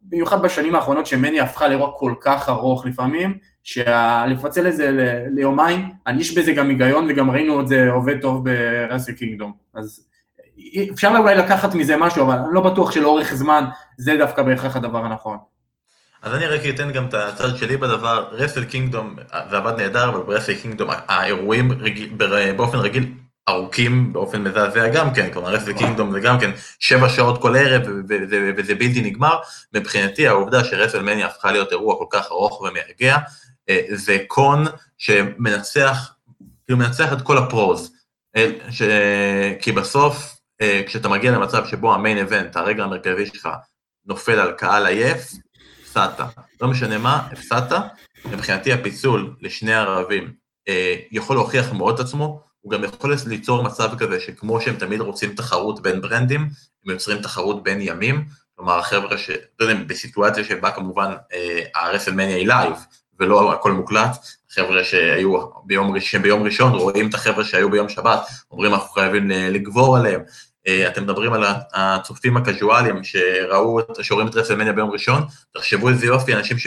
במיוחד 0.09 0.43
בשנים 0.43 0.75
האחרונות 0.75 1.07
שמני 1.07 1.41
הפכה 1.41 1.69
לאירוע 1.69 1.91
כל 1.97 2.15
כך 2.21 2.49
ארוך 2.49 2.87
לפעמים, 2.87 3.39
שלפצל 3.63 4.69
את 4.69 4.77
זה 4.77 4.91
ליומיים, 5.35 5.91
אני 6.07 6.21
יש 6.21 6.39
בזה 6.39 6.53
גם 6.53 6.69
היגיון 6.69 7.07
וגם 7.11 7.31
ראינו 7.31 7.61
את 7.61 7.69
זה 7.69 7.91
עובד 7.91 8.21
טוב 8.21 8.45
ברסל 8.45 9.13
קינגדום. 9.13 9.53
אז 9.75 10.09
אפשר 10.93 11.13
אולי 11.19 11.35
לקחת 11.35 11.75
מזה 11.75 11.97
משהו, 11.97 12.25
אבל 12.25 12.39
אני 12.39 12.55
לא 12.55 12.61
בטוח 12.61 12.91
שלאורך 12.91 13.35
זמן 13.35 13.65
זה 13.97 14.17
דווקא 14.19 14.43
בהכרח 14.43 14.77
הדבר 14.77 15.05
הנכון. 15.05 15.39
אז 16.23 16.35
אני 16.35 16.47
רק 16.47 16.61
אתן 16.75 16.93
גם 16.93 17.07
את 17.07 17.15
הצד 17.15 17.57
שלי 17.57 17.77
בדבר, 17.77 18.29
רסל 18.33 18.65
קינגדום 18.65 19.17
זה 19.51 19.57
עבד 19.57 19.81
נהדר, 19.81 20.09
אבל 20.09 20.21
ברסל 20.21 20.55
קינגדום 20.55 20.89
האירועים 21.09 21.73
רגיל, 21.73 22.11
באופן 22.57 22.79
רגיל 22.79 23.13
ארוכים 23.49 24.13
באופן 24.13 24.43
מזעזע 24.43 24.89
גם 24.89 25.15
כן, 25.15 25.33
כלומר 25.33 25.49
רסל 25.49 25.73
קינגדום 25.73 26.13
זה 26.13 26.21
גם 26.21 26.41
כן 26.41 26.51
שבע 26.79 27.09
שעות 27.09 27.43
כל 27.43 27.57
ערב 27.57 27.83
וזה 28.57 28.75
בלתי 28.75 29.03
נגמר, 29.03 29.39
מבחינתי 29.75 30.29
העובדה 30.29 30.65
שרסל 30.65 31.03
מניה 31.03 31.27
הפכה 31.27 31.53
להיות 31.53 31.73
אירוע 31.73 31.97
כל 31.99 32.07
כך 32.11 32.27
ארוך 32.31 32.61
ומייגע, 32.61 33.19
אה, 33.69 33.81
זה 33.89 34.19
קון 34.27 34.65
שמנצח, 34.99 36.15
כאילו 36.67 36.79
מנצח 36.79 37.13
את 37.13 37.23
כל 37.23 37.39
הפרוז, 37.39 37.93
אה, 38.37 38.51
ש... 38.71 38.83
כי 39.61 39.73
בסוף 39.73 40.37
אה, 40.61 40.83
כשאתה 40.87 41.09
מגיע 41.09 41.33
למצב 41.33 41.67
שבו 41.67 41.95
המיין 41.95 42.19
אבנט, 42.19 42.57
הרגע 42.57 42.85
המרכזי 42.85 43.27
שלך, 43.27 43.49
נופל 44.07 44.39
על 44.41 44.53
קהל 44.53 44.87
עייף, 44.87 45.33
הפסדת. 45.83 46.21
לא 46.61 46.69
משנה 46.69 46.99
מה, 46.99 47.29
הפסדת. 47.33 47.83
מבחינתי 48.25 48.73
הפיצול 48.73 49.37
לשני 49.41 49.75
ערבים 49.75 50.33
יכול 51.11 51.37
להוכיח 51.37 51.73
מאוד 51.73 51.95
את 51.95 52.01
עצמו, 52.01 52.48
הוא 52.61 52.73
גם 52.73 52.85
יכול 52.85 53.15
ליצור 53.27 53.63
מצב 53.63 53.99
כזה 53.99 54.21
שכמו 54.21 54.61
שהם 54.61 54.77
תמיד 54.77 55.01
רוצים 55.01 55.35
תחרות 55.35 55.83
בין 55.83 56.01
ברנדים, 56.01 56.41
הם 56.85 56.93
יוצרים 56.93 57.23
תחרות 57.23 57.63
בין 57.63 57.79
ימים, 57.81 58.25
כלומר 58.57 58.79
החבר'ה 58.79 59.19
ש... 59.19 59.31
לא 59.61 59.67
יודע, 59.67 59.85
בסיטואציה 59.87 60.45
שבה 60.45 60.71
כמובן 60.71 61.15
אה, 61.33 61.63
הרסלמניה 61.75 62.37
היא 62.37 62.47
live, 62.47 62.73
ולא 63.21 63.53
הכל 63.53 63.73
מוקלט, 63.73 64.17
חבר'ה 64.51 64.85
שהיו 64.85 65.39
ביום, 65.65 65.95
ראשון, 65.95 66.23
ביום 66.23 66.43
ראשון, 66.43 66.73
רואים 66.73 67.09
את 67.09 67.15
החבר'ה 67.15 67.45
שהיו 67.45 67.71
ביום 67.71 67.89
שבת, 67.89 68.21
אומרים 68.51 68.75
אנחנו 68.75 68.89
חייבים 68.89 69.31
לגבור 69.31 69.97
עליהם, 69.97 70.21
אה, 70.67 70.89
אתם 70.89 71.03
מדברים 71.03 71.33
על 71.33 71.45
הצופים 71.75 72.37
הקזואליים 72.37 73.05
שראו, 73.05 73.81
שרואים 74.03 74.29
את 74.29 74.35
רסלמניה 74.35 74.73
ביום 74.73 74.91
ראשון, 74.91 75.23
תחשבו 75.55 75.89
איזה 75.89 76.07
יופי, 76.07 76.35
אנשים 76.35 76.59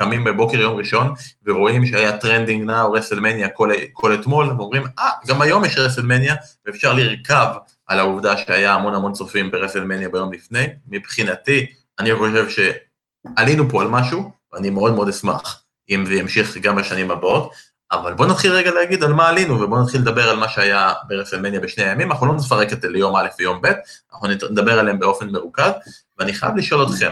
שקמים 0.00 0.24
בבוקר 0.24 0.60
יום 0.60 0.76
ראשון 0.76 1.14
ורואים 1.46 1.86
שהיה 1.86 2.18
trending 2.18 2.64
now 2.64 2.92
רסלמניה 2.92 3.48
כל, 3.48 3.70
כל 3.92 4.14
אתמול, 4.14 4.46
ואומרים, 4.46 4.82
אה, 4.98 5.10
אה, 5.22 5.28
גם 5.28 5.42
היום 5.42 5.64
יש 5.64 5.78
רסלמניה, 5.78 6.34
ואפשר 6.66 6.92
לרכב 6.92 7.46
על 7.86 7.98
העובדה 7.98 8.36
שהיה 8.36 8.74
המון 8.74 8.94
המון 8.94 9.12
צופים 9.12 9.50
ברסלמניה 9.50 10.08
ביום 10.08 10.32
לפני. 10.32 10.66
מבחינתי, 10.88 11.66
אני 11.98 12.14
חושב 12.14 12.46
שעלינו 12.48 13.70
פה 13.70 13.82
על 13.82 13.88
משהו, 13.88 14.30
ואני 14.52 14.70
מאוד 14.70 14.94
מאוד 14.94 15.08
אשמח 15.08 15.62
אם 15.90 16.06
זה 16.06 16.14
ימשיך 16.14 16.56
גם 16.56 16.76
בשנים 16.76 17.10
הבאות. 17.10 17.52
אבל 17.92 18.14
בוא 18.14 18.26
נתחיל 18.26 18.52
רגע 18.52 18.70
להגיד 18.70 19.04
על 19.04 19.12
מה 19.12 19.28
עלינו, 19.28 19.60
ובוא 19.60 19.82
נתחיל 19.82 20.00
לדבר 20.00 20.30
על 20.30 20.36
מה 20.36 20.48
שהיה 20.48 20.92
ברסלמניה 21.08 21.60
בשני 21.60 21.84
הימים, 21.84 22.12
אנחנו 22.12 22.26
לא 22.26 22.34
נפרק 22.34 22.72
את 22.72 22.82
זה 22.82 22.88
ליום 22.88 23.16
א' 23.16 23.28
ויום 23.38 23.60
ב', 23.62 23.72
אנחנו 24.12 24.28
נדבר 24.28 24.78
עליהם 24.78 24.98
באופן 24.98 25.30
מרוכז, 25.30 25.72
ואני 26.18 26.32
חייב 26.34 26.56
לשאול 26.56 26.86
אתכם, 26.86 27.10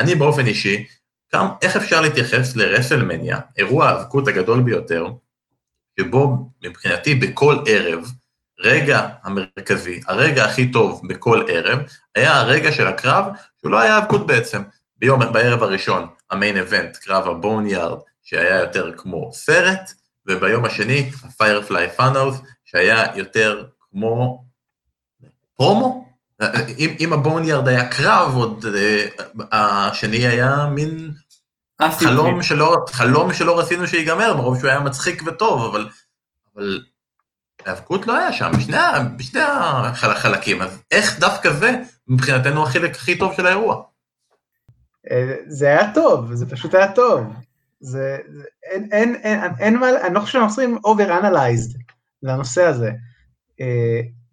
אני 0.00 0.14
באופן 0.14 0.46
אישי, 0.46 0.84
איך 1.62 1.76
אפשר 1.76 2.00
להתייחס 2.00 2.56
לרסלמניה, 2.56 3.38
אירוע 3.58 3.88
האבקות 3.88 4.28
הגדול 4.28 4.62
ביותר, 4.62 5.06
שבו 6.00 6.50
מבחינתי 6.62 7.14
בכל 7.14 7.58
ערב, 7.66 8.12
רגע 8.58 9.08
המרכזי, 9.22 10.00
הרגע 10.06 10.44
הכי 10.44 10.72
טוב 10.72 11.02
בכל 11.08 11.44
ערב, 11.48 11.78
היה 12.14 12.40
הרגע 12.40 12.72
של 12.72 12.86
הקרב, 12.86 13.24
שהוא 13.60 13.72
לא 13.72 13.80
היה 13.80 13.96
האבקות 13.96 14.26
בעצם. 14.26 14.62
ביום, 14.96 15.32
בערב 15.32 15.62
הראשון, 15.62 16.06
המיין 16.30 16.56
אבנט, 16.56 16.96
קרב 16.96 17.28
הבון 17.28 17.66
יארד, 17.66 17.98
שהיה 18.22 18.60
יותר 18.60 18.92
כמו 18.96 19.30
סרט, 19.32 19.92
וביום 20.26 20.64
השני, 20.64 21.10
ה-Firefly 21.22 22.00
Funnels, 22.00 22.44
שהיה 22.64 23.16
יותר 23.16 23.64
כמו 23.80 24.44
פרומו. 25.56 26.09
אם, 26.78 26.94
אם 27.00 27.12
הבוניארד 27.12 27.68
היה 27.68 27.88
קרב, 27.88 28.34
עוד 28.34 28.64
uh, 28.64 29.42
השני 29.52 30.26
היה 30.26 30.66
מין 30.66 31.10
חלום 31.90 32.42
שלא, 32.42 32.84
חלום 32.90 33.32
שלא 33.32 33.58
רצינו 33.58 33.86
שיגמר, 33.86 34.36
מרוב 34.36 34.58
שהוא 34.58 34.70
היה 34.70 34.80
מצחיק 34.80 35.22
וטוב, 35.26 35.64
אבל, 35.64 35.88
אבל 36.54 36.82
האבקות 37.66 38.06
לא 38.06 38.18
היה 38.18 38.32
שם, 38.32 38.50
בשני, 38.58 38.76
בשני 39.16 39.40
החלקים, 40.02 40.62
אז 40.62 40.82
איך 40.90 41.18
דווקא 41.20 41.52
זה 41.52 41.82
מבחינתנו 42.08 42.62
החלק 42.62 42.90
הכי 42.90 43.18
טוב 43.18 43.34
של 43.34 43.46
האירוע? 43.46 43.82
אה, 45.10 45.34
זה 45.46 45.66
היה 45.66 45.94
טוב, 45.94 46.34
זה 46.34 46.50
פשוט 46.50 46.74
היה 46.74 46.92
טוב. 46.92 47.24
זה, 47.80 48.18
זה 48.28 48.42
אין, 48.62 48.88
אין, 48.92 49.14
אין, 49.14 49.40
אין 49.40 49.52
אין 49.58 49.78
מה, 49.78 49.88
אני 50.06 50.14
לא 50.14 50.20
חושב 50.20 50.32
שאנחנו 50.32 50.48
עושים 50.48 50.78
over-analyzed 50.86 51.78
לנושא 52.22 52.64
הזה. 52.64 52.90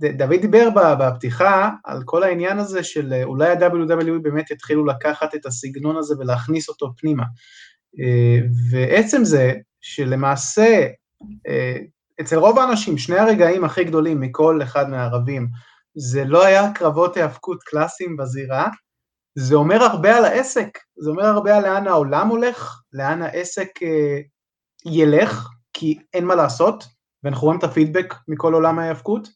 אה, 0.03 0.11
דוד 0.11 0.41
דיבר 0.41 0.69
בפתיחה 0.99 1.69
על 1.83 2.01
כל 2.05 2.23
העניין 2.23 2.59
הזה 2.59 2.83
של 2.83 3.13
אה, 3.13 3.23
אולי 3.23 3.49
ה-WWE 3.49 4.21
באמת 4.21 4.51
יתחילו 4.51 4.85
לקחת 4.85 5.35
את 5.35 5.45
הסגנון 5.45 5.97
הזה 5.97 6.15
ולהכניס 6.19 6.69
אותו 6.69 6.93
פנימה. 6.97 7.23
אה, 7.99 8.39
ועצם 8.71 9.23
זה 9.23 9.53
שלמעשה 9.81 10.87
אצל 12.21 12.35
רוב 12.35 12.59
האנשים 12.59 12.97
שני 12.97 13.17
הרגעים 13.19 13.63
הכי 13.63 13.83
גדולים 13.83 14.21
מכל 14.21 14.59
אחד 14.63 14.89
מהערבים 14.89 15.47
זה 15.97 16.25
לא 16.25 16.45
היה 16.45 16.73
קרבות 16.73 17.17
היאבקות 17.17 17.63
קלאסיים 17.63 18.17
בזירה, 18.17 18.69
זה 19.35 19.55
אומר 19.55 19.83
הרבה 19.83 20.17
על 20.17 20.25
העסק, 20.25 20.77
זה 20.97 21.09
אומר 21.09 21.25
הרבה 21.25 21.57
על 21.57 21.63
לאן 21.63 21.87
העולם 21.87 22.27
הולך, 22.27 22.81
לאן 22.93 23.21
העסק 23.21 23.83
אה, 23.83 24.19
ילך, 24.85 25.49
כי 25.73 25.99
אין 26.13 26.25
מה 26.25 26.35
לעשות, 26.35 26.83
ואנחנו 27.23 27.45
רואים 27.45 27.59
את 27.59 27.63
הפידבק 27.63 28.13
מכל 28.27 28.53
עולם 28.53 28.79
ההיאבקות. 28.79 29.29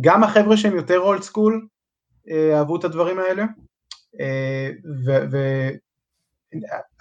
גם 0.00 0.24
החבר'ה 0.24 0.56
שהם 0.56 0.76
יותר 0.76 0.98
אולד 0.98 1.22
סקול 1.22 1.66
אה, 2.30 2.58
אהבו 2.58 2.76
את 2.76 2.84
הדברים 2.84 3.18
האלה, 3.18 3.44
אה, 4.20 4.70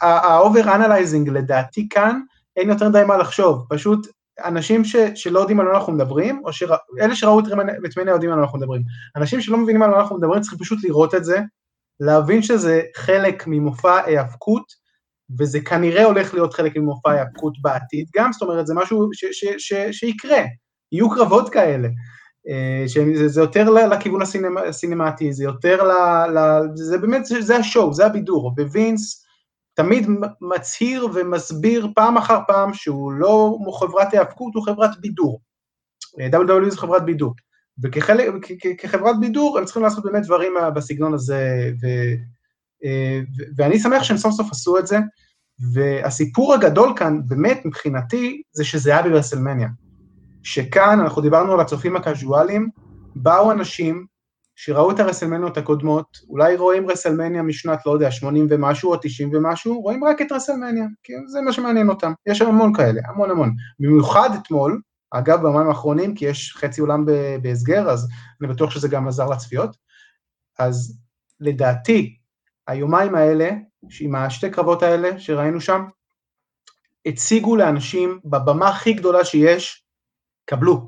וה-over 0.02 0.66
analyzing 0.66 1.32
לדעתי 1.32 1.90
כאן, 1.90 2.20
אין 2.58 2.70
יותר 2.70 2.90
די 2.90 3.04
מה 3.08 3.18
לחשוב, 3.18 3.66
פשוט 3.70 4.08
אנשים 4.46 4.86
ש, 4.86 4.96
שלא 5.16 5.40
יודעים 5.40 5.60
על 5.60 5.66
מה 5.66 5.74
אנחנו 5.74 5.94
מדברים, 5.94 6.42
או 6.46 6.54
שרא, 6.54 6.78
אלה 7.02 7.16
שראו 7.16 7.40
את 7.40 7.46
מני 7.98 8.12
יודעים 8.12 8.32
על 8.32 8.38
מה 8.38 8.44
אנחנו 8.44 8.60
מדברים. 8.60 8.82
אנשים 9.16 9.42
שלא 9.42 9.58
מבינים 9.58 9.82
על 9.82 9.90
מה 9.90 10.00
אנחנו 10.00 10.18
מדברים 10.18 10.42
צריכים 10.42 10.60
פשוט 10.60 10.80
לראות 10.84 11.16
את 11.16 11.24
זה, 11.24 11.40
להבין 12.00 12.42
שזה 12.42 12.82
חלק 12.96 13.44
ממופע 13.48 14.06
היאבקות, 14.06 14.64
וזה 15.40 15.62
כנראה 15.62 16.04
הולך 16.04 16.34
להיות 16.34 16.54
חלק 16.54 16.78
ממופע 16.78 17.12
היאבקות 17.12 17.54
בעתיד 17.62 18.08
גם, 18.16 18.32
זאת 18.34 18.42
אומרת, 18.42 18.68
זה 18.68 18.74
משהו 18.74 19.10
ש, 19.14 19.26
ש, 19.32 19.46
ש, 19.58 19.74
שיקרה, 19.92 20.42
יהיו 20.92 21.10
קרבות 21.10 21.50
כאלה. 21.50 21.88
אה, 22.50 22.84
שזה 22.88 23.28
זה 23.28 23.42
יותר 23.42 23.70
לכיוון 23.70 24.22
הסינמ, 24.22 24.58
הסינמטי, 24.58 25.34
זה 25.34 25.44
יותר 25.44 25.84
ל... 25.84 25.92
ל 26.38 26.62
זה 26.76 26.98
באמת, 26.98 27.26
זה, 27.26 27.42
זה 27.42 27.56
השואו, 27.56 27.94
זה 27.94 28.06
הבידור, 28.06 28.54
ווינס 28.72 29.26
תמיד 29.74 30.08
מצהיר 30.42 31.08
ומסביר 31.14 31.88
פעם 31.96 32.18
אחר 32.18 32.40
פעם 32.48 32.74
שהוא 32.74 33.12
לא 33.12 33.58
חברת 33.80 34.14
היאבקות, 34.14 34.56
הוא 34.56 34.66
חברת 34.66 35.00
בידור. 35.02 35.42
אה, 36.20 36.28
WWE 36.40 36.70
זו 36.70 36.78
חברת 36.78 37.06
בידור. 37.06 37.34
וכחברת 37.84 39.20
בידור 39.20 39.58
הם 39.58 39.66
צריכים 39.66 39.84
לעשות 39.84 40.04
באמת 40.04 40.24
דברים 40.24 40.54
בסגנון 40.76 41.14
הזה, 41.14 41.72
ו, 41.82 41.88
אה, 42.86 43.20
ו, 43.38 43.44
ואני 43.56 43.80
שמח 43.80 44.04
שהם 44.04 44.18
סוף 44.18 44.34
סוף 44.34 44.52
עשו 44.52 44.80
את 44.80 44.88
זה, 44.88 44.98
והסיפור 45.74 46.54
הגדול 46.54 46.94
כאן, 46.96 47.22
באמת 47.28 47.62
מבחינתי, 47.66 48.42
זה 48.52 48.64
שזה 48.64 48.92
היה 48.92 49.04
ברסלמניה. 49.04 49.68
שכאן, 50.44 51.00
אנחנו 51.00 51.22
דיברנו 51.22 51.54
על 51.54 51.60
הצופים 51.60 51.96
הקזואליים, 51.96 52.70
באו 53.16 53.52
אנשים 53.52 54.06
שראו 54.56 54.92
את 54.92 55.00
הרסלמניות 55.00 55.58
הקודמות, 55.58 56.18
אולי 56.30 56.56
רואים 56.56 56.90
רסלמניה 56.90 57.42
משנת, 57.42 57.86
לא 57.86 57.92
יודע, 57.92 58.12
80 58.12 58.48
ומשהו 58.50 58.92
או 58.92 58.98
90 59.02 59.36
ומשהו, 59.36 59.82
רואים 59.82 60.04
רק 60.04 60.22
את 60.22 60.32
רסלמניה, 60.32 60.86
כי 61.04 61.14
זה 61.28 61.42
מה 61.42 61.54
שמעניין 61.54 61.90
אותם. 61.90 62.14
יש 62.28 62.42
המון 62.42 62.74
כאלה, 62.74 63.02
המון 63.06 63.32
המון. 63.32 63.56
במיוחד 63.80 64.30
אתמול, 64.42 64.82
אגב, 65.12 65.42
ביומיים 65.42 65.68
האחרונים, 65.68 66.16
כי 66.16 66.26
יש 66.26 66.54
חצי 66.58 66.82
עולם 66.82 67.06
בהסגר, 67.42 67.90
אז 67.90 68.08
אני 68.42 68.50
בטוח 68.50 68.72
שזה 68.72 68.88
גם 68.88 69.08
עזר 69.08 69.30
לצפיות. 69.30 69.78
אז 70.60 71.00
לדעתי, 71.40 72.18
היומיים 72.68 73.16
האלה, 73.16 73.50
עם 74.00 74.16
השתי 74.16 74.50
קרבות 74.50 74.84
האלה 74.84 75.20
שראינו 75.20 75.62
שם, 75.62 75.84
הציגו 77.06 77.56
לאנשים 77.56 78.20
בבמה 78.26 78.70
הכי 78.70 78.94
גדולה 78.94 79.26
שיש, 79.26 79.84
קבלו. 80.50 80.88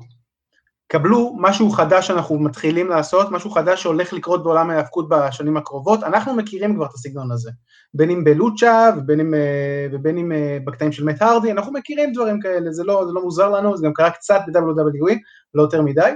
קבלו 0.88 1.36
משהו 1.40 1.70
חדש 1.70 2.06
שאנחנו 2.06 2.38
מתחילים 2.38 2.88
לעשות, 2.88 3.30
משהו 3.30 3.50
חדש 3.50 3.82
שהולך 3.82 4.12
לקרות 4.12 4.44
בעולם 4.44 4.70
ההיאבקות 4.70 5.08
בשנים 5.08 5.56
הקרובות, 5.56 6.02
אנחנו 6.02 6.34
מכירים 6.34 6.74
כבר 6.74 6.86
את 6.86 6.94
הסגנון 6.94 7.32
הזה, 7.32 7.50
בין 7.94 8.10
אם 8.10 8.24
בלוצ'ה 8.24 8.90
ובין 8.96 9.20
אם, 9.20 9.34
אה, 9.34 9.86
ובין 9.92 10.18
אם 10.18 10.32
אה, 10.32 10.58
בקטעים 10.64 10.92
של 10.92 11.04
מת 11.04 11.22
הרדי, 11.22 11.52
אנחנו 11.52 11.72
מכירים 11.72 12.12
דברים 12.12 12.40
כאלה, 12.40 12.72
זה 12.72 12.84
לא, 12.84 13.04
זה 13.06 13.12
לא 13.12 13.22
מוזר 13.22 13.50
לנו, 13.50 13.76
זה 13.76 13.86
גם 13.86 13.92
קרה 13.92 14.10
קצת 14.10 14.40
ב-WWE, 14.46 15.16
לא 15.54 15.62
יותר 15.62 15.82
מדי, 15.82 16.12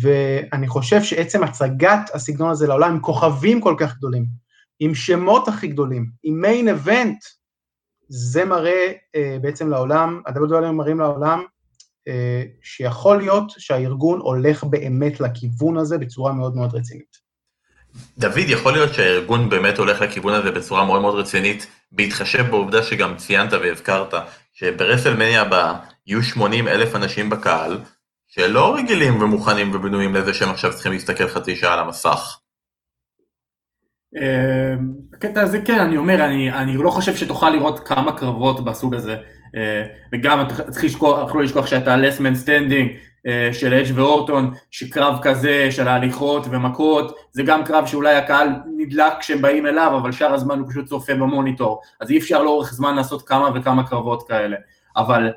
ואני 0.00 0.68
חושב 0.68 1.02
שעצם 1.02 1.44
הצגת 1.44 2.10
הסגנון 2.14 2.50
הזה 2.50 2.66
לעולם 2.66 2.90
עם 2.90 3.00
כוכבים 3.00 3.60
כל 3.60 3.74
כך 3.78 3.96
גדולים, 3.96 4.24
עם 4.80 4.94
שמות 4.94 5.48
הכי 5.48 5.66
גדולים, 5.66 6.06
עם 6.22 6.40
מיין 6.40 6.68
אבנט, 6.68 7.18
זה 8.08 8.44
מראה 8.44 8.92
uh, 8.92 9.42
בעצם 9.42 9.70
לעולם, 9.70 10.22
ה-WWE 10.26 10.72
מראים 10.72 10.98
לעולם 10.98 11.42
שיכול 12.62 13.18
להיות 13.18 13.50
שהארגון 13.58 14.20
הולך 14.20 14.64
באמת 14.64 15.20
לכיוון 15.20 15.76
הזה 15.76 15.98
בצורה 15.98 16.32
מאוד 16.32 16.56
מאוד 16.56 16.74
רצינית. 16.74 17.28
דוד, 18.18 18.48
יכול 18.48 18.72
להיות 18.72 18.94
שהארגון 18.94 19.48
באמת 19.48 19.78
הולך 19.78 20.00
לכיוון 20.00 20.34
הזה 20.34 20.50
בצורה 20.50 20.84
מאוד 20.84 21.02
מאוד 21.02 21.14
רצינית, 21.14 21.66
בהתחשב 21.92 22.50
בעובדה 22.50 22.82
שגם 22.82 23.16
ציינת 23.16 23.52
והזכרת, 23.52 24.14
שברסלמניה 24.52 25.42
הבאה 25.42 25.74
יהיו 26.06 26.22
80 26.22 26.68
אלף 26.68 26.96
אנשים 26.96 27.30
בקהל, 27.30 27.78
שלא 28.28 28.74
רגילים 28.76 29.22
ומוכנים 29.22 29.74
ובנויים 29.74 30.14
לזה 30.14 30.34
שהם 30.34 30.50
עכשיו 30.50 30.70
צריכים 30.74 30.92
להסתכל 30.92 31.28
חצי 31.28 31.56
שעה 31.56 31.72
על 31.72 31.78
המסך. 31.78 32.38
הקטע 35.14 35.40
הזה 35.40 35.60
כן, 35.64 35.80
אני 35.80 35.96
אומר, 35.96 36.24
אני, 36.24 36.52
אני 36.52 36.76
לא 36.76 36.90
חושב 36.90 37.16
שתוכל 37.16 37.50
לראות 37.50 37.88
כמה 37.88 38.16
קרבות 38.16 38.64
בסוג 38.64 38.94
הזה, 38.94 39.12
אה, 39.12 39.20
וגם 40.12 40.46
צריך 40.70 40.84
לשכוח, 40.84 41.34
לא 41.34 41.42
לשכוח 41.42 41.66
שה 41.66 41.96
last 41.96 42.18
man 42.18 42.34
standing 42.34 42.90
של 43.52 43.74
אג' 43.74 43.86
ואורטון, 43.94 44.50
שקרב 44.70 45.18
כזה 45.22 45.68
של 45.70 45.88
ההליכות 45.88 46.46
ומכות, 46.50 47.16
זה 47.32 47.42
גם 47.42 47.64
קרב 47.64 47.86
שאולי 47.86 48.14
הקהל 48.14 48.48
נדלק 48.76 49.12
כשהם 49.20 49.42
באים 49.42 49.66
אליו, 49.66 49.92
אבל 50.02 50.12
שאר 50.12 50.34
הזמן 50.34 50.58
הוא 50.58 50.68
פשוט 50.70 50.86
צופה 50.86 51.14
במוניטור, 51.14 51.80
אז 52.00 52.10
אי 52.10 52.18
אפשר 52.18 52.42
לאורך 52.42 52.72
זמן 52.72 52.96
לעשות 52.96 53.28
כמה 53.28 53.50
וכמה 53.54 53.86
קרבות 53.86 54.28
כאלה, 54.28 54.56
אבל 54.96 55.32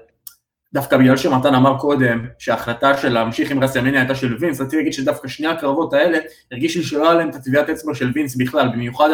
דווקא 0.74 0.98
בגלל 0.98 1.18
שמתן 1.18 1.56
אמר 1.56 1.78
קודם 1.78 2.26
שההחלטה 2.40 2.98
של 2.98 3.10
להמשיך 3.10 3.52
עם 3.52 3.64
רסלמניה 3.64 4.00
הייתה 4.00 4.16
של 4.16 4.36
וינס, 4.40 4.62
רציתי 4.62 4.78
להגיד 4.78 4.94
שדווקא 4.94 5.28
שני 5.28 5.48
הקרבות 5.48 5.94
האלה, 5.94 6.18
הרגיש 6.52 6.78
לי 6.78 6.84
שלא 6.84 7.04
היה 7.04 7.14
להם 7.14 7.30
את 7.30 7.36
הטביעת 7.36 7.70
אצבע 7.70 7.94
של 7.96 8.12
וינס 8.16 8.36
בכלל, 8.36 8.70
במיוחד 8.70 9.10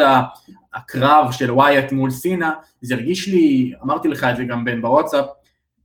הקרב 0.74 1.32
של 1.32 1.50
ווייט 1.50 1.92
מול 1.92 2.10
סינה, 2.10 2.52
זה 2.82 2.94
הרגיש 2.94 3.28
לי, 3.28 3.72
אמרתי 3.84 4.08
לך 4.08 4.24
את 4.24 4.36
זה 4.36 4.44
גם 4.44 4.64
בן 4.64 4.80
בוואטסאפ, 4.80 5.24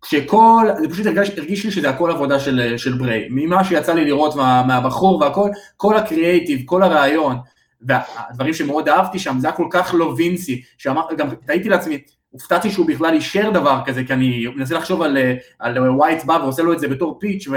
שכל, 0.06 0.68
זה 0.82 0.89
פשוט 0.89 1.06
הרגיש, 1.06 1.30
הרגיש 1.38 1.65
לי 1.65 1.72
שזה 1.72 1.89
הכל 1.89 2.12
עבודה 2.12 2.39
של, 2.39 2.77
של 2.77 2.94
בריי, 2.94 3.27
ממה 3.30 3.63
שיצא 3.63 3.94
לי 3.94 4.06
לראות 4.06 4.36
מה, 4.36 4.63
מהבחור 4.68 5.22
והכל, 5.22 5.50
כל 5.77 5.98
הקריאייטיב, 5.98 6.62
כל 6.65 6.84
הרעיון, 6.84 7.38
והדברים 7.82 8.53
שמאוד 8.53 8.89
אהבתי 8.89 9.20
שם, 9.20 9.39
זה 9.39 9.48
היה 9.48 9.56
כל 9.56 9.68
כך 9.72 9.94
לא 9.98 10.13
וינסי, 10.18 10.62
שאמר, 10.77 11.01
גם 11.18 11.30
תהיתי 11.46 11.70
לעצמי, 11.70 12.00
הופתעתי 12.34 12.72
שהוא 12.72 12.88
בכלל 12.88 13.13
אישר 13.13 13.50
דבר 13.50 13.80
כזה, 13.86 14.04
כי 14.04 14.13
אני 14.13 14.48
מנסה 14.56 14.75
לחשוב 14.75 15.02
על, 15.02 15.18
על 15.60 15.90
ווייט 15.90 16.24
בא 16.25 16.34
ועושה 16.34 16.63
לו 16.63 16.74
את 16.74 16.80
זה 16.80 16.88
בתור 16.88 17.18
pitch, 17.20 17.48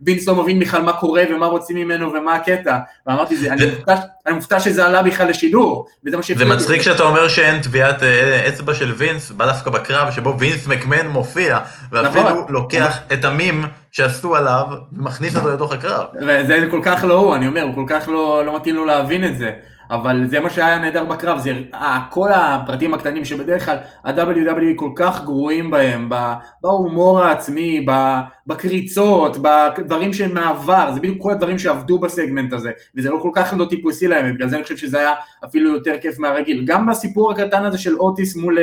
ווינס 0.00 0.28
לא 0.28 0.34
מבין 0.42 0.60
בכלל 0.60 0.82
מה 0.82 0.92
קורה 0.92 1.22
ומה 1.30 1.46
רוצים 1.46 1.76
ממנו 1.76 2.12
ומה 2.12 2.34
הקטע, 2.34 2.78
ואמרתי, 3.06 3.36
זה, 3.36 3.52
אני, 3.52 3.66
מופתע, 3.66 3.94
אני 4.26 4.34
מופתע 4.34 4.60
שזה 4.60 4.86
עלה 4.86 5.02
בכלל 5.02 5.28
לשידור, 5.28 5.86
וזה 6.06 6.16
מה 6.16 6.22
ש... 6.22 6.30
זה 6.30 6.44
מצחיק 6.44 6.82
שאתה 6.82 7.02
אומר 7.02 7.28
שאין 7.28 7.62
טביעת 7.62 8.02
אה, 8.02 8.48
אצבע 8.48 8.74
של 8.74 8.92
וינס, 8.96 9.30
בא 9.30 9.46
דווקא 9.46 9.70
בקרב 9.70 10.10
שבו 10.10 10.38
וינס 10.38 10.66
מקמן 10.66 11.06
מופיע, 11.06 11.58
ואפילו 11.92 12.24
נכון. 12.24 12.44
לוקח 12.48 12.98
את 13.12 13.24
המים 13.24 13.64
שעשו 13.92 14.36
עליו 14.36 14.64
ומכניס 14.92 15.36
אותו 15.36 15.48
לתוך 15.48 15.72
הקרב. 15.72 16.06
וזה 16.14 16.66
כל 16.70 16.80
כך 16.82 17.04
לא 17.04 17.14
הוא, 17.14 17.34
אני 17.34 17.46
אומר, 17.46 17.62
הוא 17.62 17.74
כל 17.74 17.84
כך 17.88 18.08
לא, 18.08 18.42
לא 18.46 18.56
מתאים 18.56 18.74
לו 18.74 18.84
להבין 18.84 19.24
את 19.24 19.38
זה. 19.38 19.50
אבל 19.90 20.26
זה 20.26 20.40
מה 20.40 20.50
שהיה 20.50 20.78
נהדר 20.78 21.04
בקרב, 21.04 21.38
זה 21.38 21.52
כל 22.10 22.32
הפרטים 22.32 22.94
הקטנים 22.94 23.24
שבדרך 23.24 23.64
כלל 23.64 23.76
ה-WWE 24.04 24.74
כל 24.76 24.90
כך 24.96 25.24
גרועים 25.24 25.70
בהם, 25.70 26.10
בהומור 26.62 27.22
העצמי, 27.22 27.86
בקריצות, 28.46 29.36
בדברים 29.42 30.12
שהם 30.12 30.34
מעבר, 30.34 30.90
זה 30.94 31.00
בדיוק 31.00 31.22
כל 31.22 31.30
הדברים 31.30 31.58
שעבדו 31.58 31.98
בסגמנט 31.98 32.52
הזה, 32.52 32.70
וזה 32.96 33.10
לא 33.10 33.18
כל 33.22 33.30
כך 33.34 33.54
לא 33.56 33.64
טיפוסי 33.64 34.08
להם, 34.08 34.34
בגלל 34.34 34.48
זה 34.48 34.56
אני 34.56 34.62
חושב 34.62 34.76
שזה 34.76 34.98
היה 34.98 35.14
אפילו 35.44 35.70
יותר 35.70 35.98
כיף 36.00 36.18
מהרגיל. 36.18 36.64
גם 36.64 36.86
בסיפור 36.86 37.32
הקטן 37.32 37.64
הזה 37.64 37.78
של 37.78 37.96
אוטיס 37.96 38.36
מול 38.36 38.58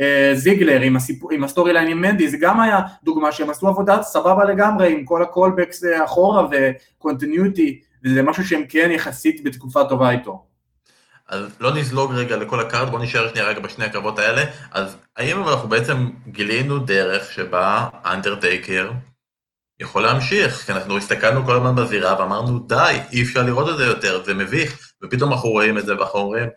אה, 0.00 0.30
זיגלר 0.34 0.80
עם, 0.80 0.96
הסיפור, 0.96 1.32
עם 1.32 1.44
ה 1.44 1.72
storyline 1.72 1.88
עם 1.88 2.00
מנדי, 2.00 2.28
זה 2.28 2.36
גם 2.40 2.60
היה 2.60 2.80
דוגמה 3.04 3.32
שהם 3.32 3.50
עשו 3.50 3.68
עבודה 3.68 4.02
סבבה 4.02 4.44
לגמרי 4.44 4.92
עם 4.92 5.04
כל 5.04 5.22
ה 5.22 5.28
callbacks 5.28 5.84
אה, 5.84 6.04
אחורה 6.04 6.46
ו 6.50 6.61
continuity, 6.61 7.80
וזה 8.04 8.22
משהו 8.22 8.44
שהם 8.44 8.62
כן 8.68 8.90
יחסית 8.90 9.44
בתקופה 9.44 9.84
טובה 9.84 10.10
איתו. 10.10 10.49
אז 11.30 11.46
לא 11.60 11.74
נזלוג 11.74 12.12
רגע 12.14 12.36
לכל 12.36 12.60
ה 12.60 12.65
card, 12.65 12.90
בוא 12.90 12.98
נשאר 12.98 13.28
שנייה 13.28 13.46
רגע 13.46 13.60
בשני 13.60 13.84
הקרבות 13.84 14.18
האלה. 14.18 14.42
אז 14.72 14.96
האם 15.16 15.48
אנחנו 15.48 15.68
בעצם 15.68 16.10
גילינו 16.26 16.78
דרך 16.78 17.32
שבה 17.32 17.88
אנדרטייקר 18.04 18.90
יכול 19.80 20.02
להמשיך? 20.02 20.66
כי 20.66 20.72
אנחנו 20.72 20.96
הסתכלנו 20.96 21.44
כל 21.44 21.56
הזמן 21.56 21.74
בזירה 21.74 22.20
ואמרנו, 22.20 22.58
די, 22.58 22.98
אי 23.12 23.22
אפשר 23.22 23.42
לראות 23.42 23.68
את 23.68 23.76
זה 23.76 23.84
יותר, 23.84 24.24
זה 24.24 24.34
מביך. 24.34 24.92
ופתאום 25.02 25.32
אנחנו 25.32 25.48
רואים 25.48 25.78
את 25.78 25.86
זה 25.86 25.96
ואנחנו 25.96 26.18
אומרים, 26.18 26.48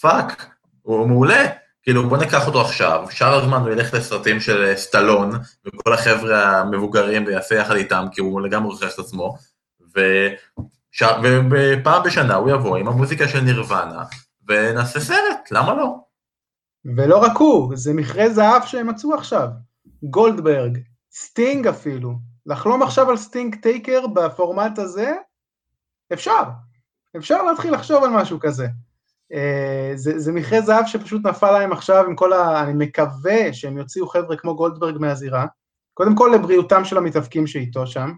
fuck, 0.00 0.46
הוא 0.82 1.08
מעולה. 1.08 1.46
כאילו, 1.82 2.08
בוא 2.08 2.18
ניקח 2.18 2.46
אותו 2.46 2.60
עכשיו, 2.60 3.06
שאר 3.10 3.34
הזמן 3.34 3.60
הוא 3.60 3.70
ילך 3.70 3.94
לסרטים 3.94 4.40
של 4.40 4.72
סטלון, 4.76 5.32
וכל 5.66 5.92
החבר'ה 5.92 6.60
המבוגרים 6.60 7.26
ויעשה 7.26 7.54
יחד 7.54 7.74
איתם, 7.76 8.06
כי 8.12 8.20
הוא 8.20 8.40
לגמרי 8.40 8.74
רכש 8.76 8.94
את 8.94 8.98
עצמו, 8.98 9.36
ו... 9.96 10.00
ש... 10.92 11.02
ופעם 11.50 12.02
בשנה 12.04 12.34
הוא 12.34 12.50
יבוא 12.50 12.76
עם 12.76 12.88
המוזיקה 12.88 13.28
של 13.28 13.40
נירוונה, 13.40 14.04
ונעשה 14.48 15.00
סרט, 15.00 15.50
למה 15.50 15.74
לא? 15.74 15.96
ולא 16.96 17.22
רק 17.22 17.36
הוא, 17.36 17.76
זה 17.76 17.94
מכרה 17.94 18.28
זהב 18.30 18.62
שהם 18.66 18.86
מצאו 18.86 19.14
עכשיו. 19.14 19.48
גולדברג, 20.02 20.78
סטינג 21.12 21.66
אפילו. 21.66 22.14
לחלום 22.46 22.82
עכשיו 22.82 23.10
על 23.10 23.16
סטינג-טייקר 23.16 24.06
בפורמט 24.06 24.78
הזה, 24.78 25.14
אפשר. 26.12 26.42
אפשר 27.16 27.42
להתחיל 27.42 27.74
לחשוב 27.74 28.04
על 28.04 28.10
משהו 28.10 28.40
כזה. 28.40 28.66
אה, 29.32 29.96
זה, 29.96 30.18
זה 30.18 30.32
מכרה 30.32 30.60
זהב 30.60 30.86
שפשוט 30.86 31.26
נפל 31.26 31.50
להם 31.50 31.72
עכשיו 31.72 32.04
עם 32.06 32.16
כל 32.16 32.32
ה... 32.32 32.62
אני 32.62 32.72
מקווה 32.84 33.52
שהם 33.52 33.78
יוציאו 33.78 34.08
חבר'ה 34.08 34.36
כמו 34.36 34.56
גולדברג 34.56 34.98
מהזירה. 34.98 35.46
קודם 35.94 36.16
כל 36.16 36.30
לבריאותם 36.34 36.84
של 36.84 36.98
המתאבקים 36.98 37.46
שאיתו 37.46 37.86
שם. 37.86 38.12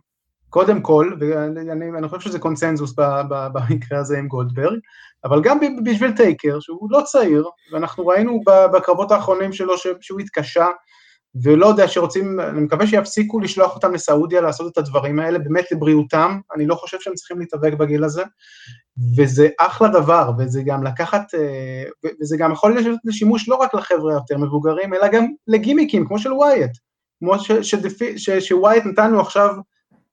קודם 0.53 0.81
כל, 0.81 1.13
ואני 1.21 2.09
חושב 2.09 2.21
שזה 2.21 2.39
קונצנזוס 2.39 2.95
במקרה 3.29 3.99
הזה 3.99 4.19
עם 4.19 4.29
גולדברג, 4.29 4.79
אבל 5.25 5.43
גם 5.43 5.59
בשביל 5.85 6.13
טייקר, 6.13 6.61
שהוא 6.61 6.89
לא 6.91 7.01
צעיר, 7.05 7.49
ואנחנו 7.73 8.07
ראינו 8.07 8.41
בקרבות 8.73 9.13
האחרונים 9.13 9.53
שלו 9.53 9.75
שהוא 10.01 10.21
התקשה, 10.21 10.67
ולא 11.43 11.67
יודע 11.67 11.89
שרוצים, 11.89 12.41
אני 12.41 12.61
מקווה 12.61 12.87
שיפסיקו 12.87 13.41
לשלוח 13.41 13.75
אותם 13.75 13.95
לסעודיה 13.95 14.41
לעשות 14.41 14.73
את 14.73 14.79
הדברים 14.79 15.19
האלה, 15.19 15.39
באמת 15.39 15.73
לבריאותם, 15.73 16.41
אני 16.55 16.67
לא 16.67 16.75
חושב 16.75 16.97
שהם 17.01 17.15
צריכים 17.15 17.39
להתאבק 17.39 17.73
בגיל 17.73 18.05
הזה, 18.05 18.23
וזה 19.17 19.49
אחלה 19.61 19.89
דבר, 19.89 20.31
וזה 20.39 20.63
גם 20.67 20.85
לקחת, 20.85 21.35
אה, 21.35 22.11
וזה 22.21 22.37
גם 22.37 22.53
יכול 22.53 22.75
להיות 22.75 23.01
לשימוש 23.05 23.49
לא 23.49 23.55
רק 23.55 23.75
לחבר'ה 23.75 24.13
יותר 24.13 24.39
מבוגרים, 24.39 24.95
אלא 24.95 25.09
גם 25.09 25.27
לגימיקים, 25.47 26.07
כמו 26.07 26.19
של 26.19 26.33
ווייט, 26.33 26.73
כמו 27.19 27.35
שווייט 28.41 28.87
נתן 28.87 29.11
לו 29.11 29.21
עכשיו 29.21 29.55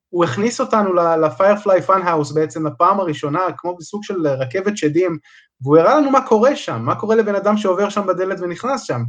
הוא 0.09 0.23
הכניס 0.23 0.59
אותנו 0.61 0.93
ל 0.93 1.04
Firefly 1.04 1.81
Funhouse 1.81 2.31
בעצם 2.31 2.67
לפעם 2.67 2.99
הראשונה, 2.99 3.39
כמו 3.57 3.75
בסוג 3.75 4.03
של 4.03 4.27
רכבת 4.27 4.77
שדים, 4.77 5.17
והוא 5.61 5.77
הראה 5.77 5.97
לנו 5.97 6.11
מה 6.11 6.27
קורה 6.27 6.55
שם, 6.55 6.81
מה 6.81 6.95
קורה 6.95 7.15
לבן 7.15 7.35
אדם 7.35 7.57
שעובר 7.57 7.89
שם 7.89 8.07
בדלת 8.07 8.39
ונכנס 8.39 8.83
שם. 8.83 9.01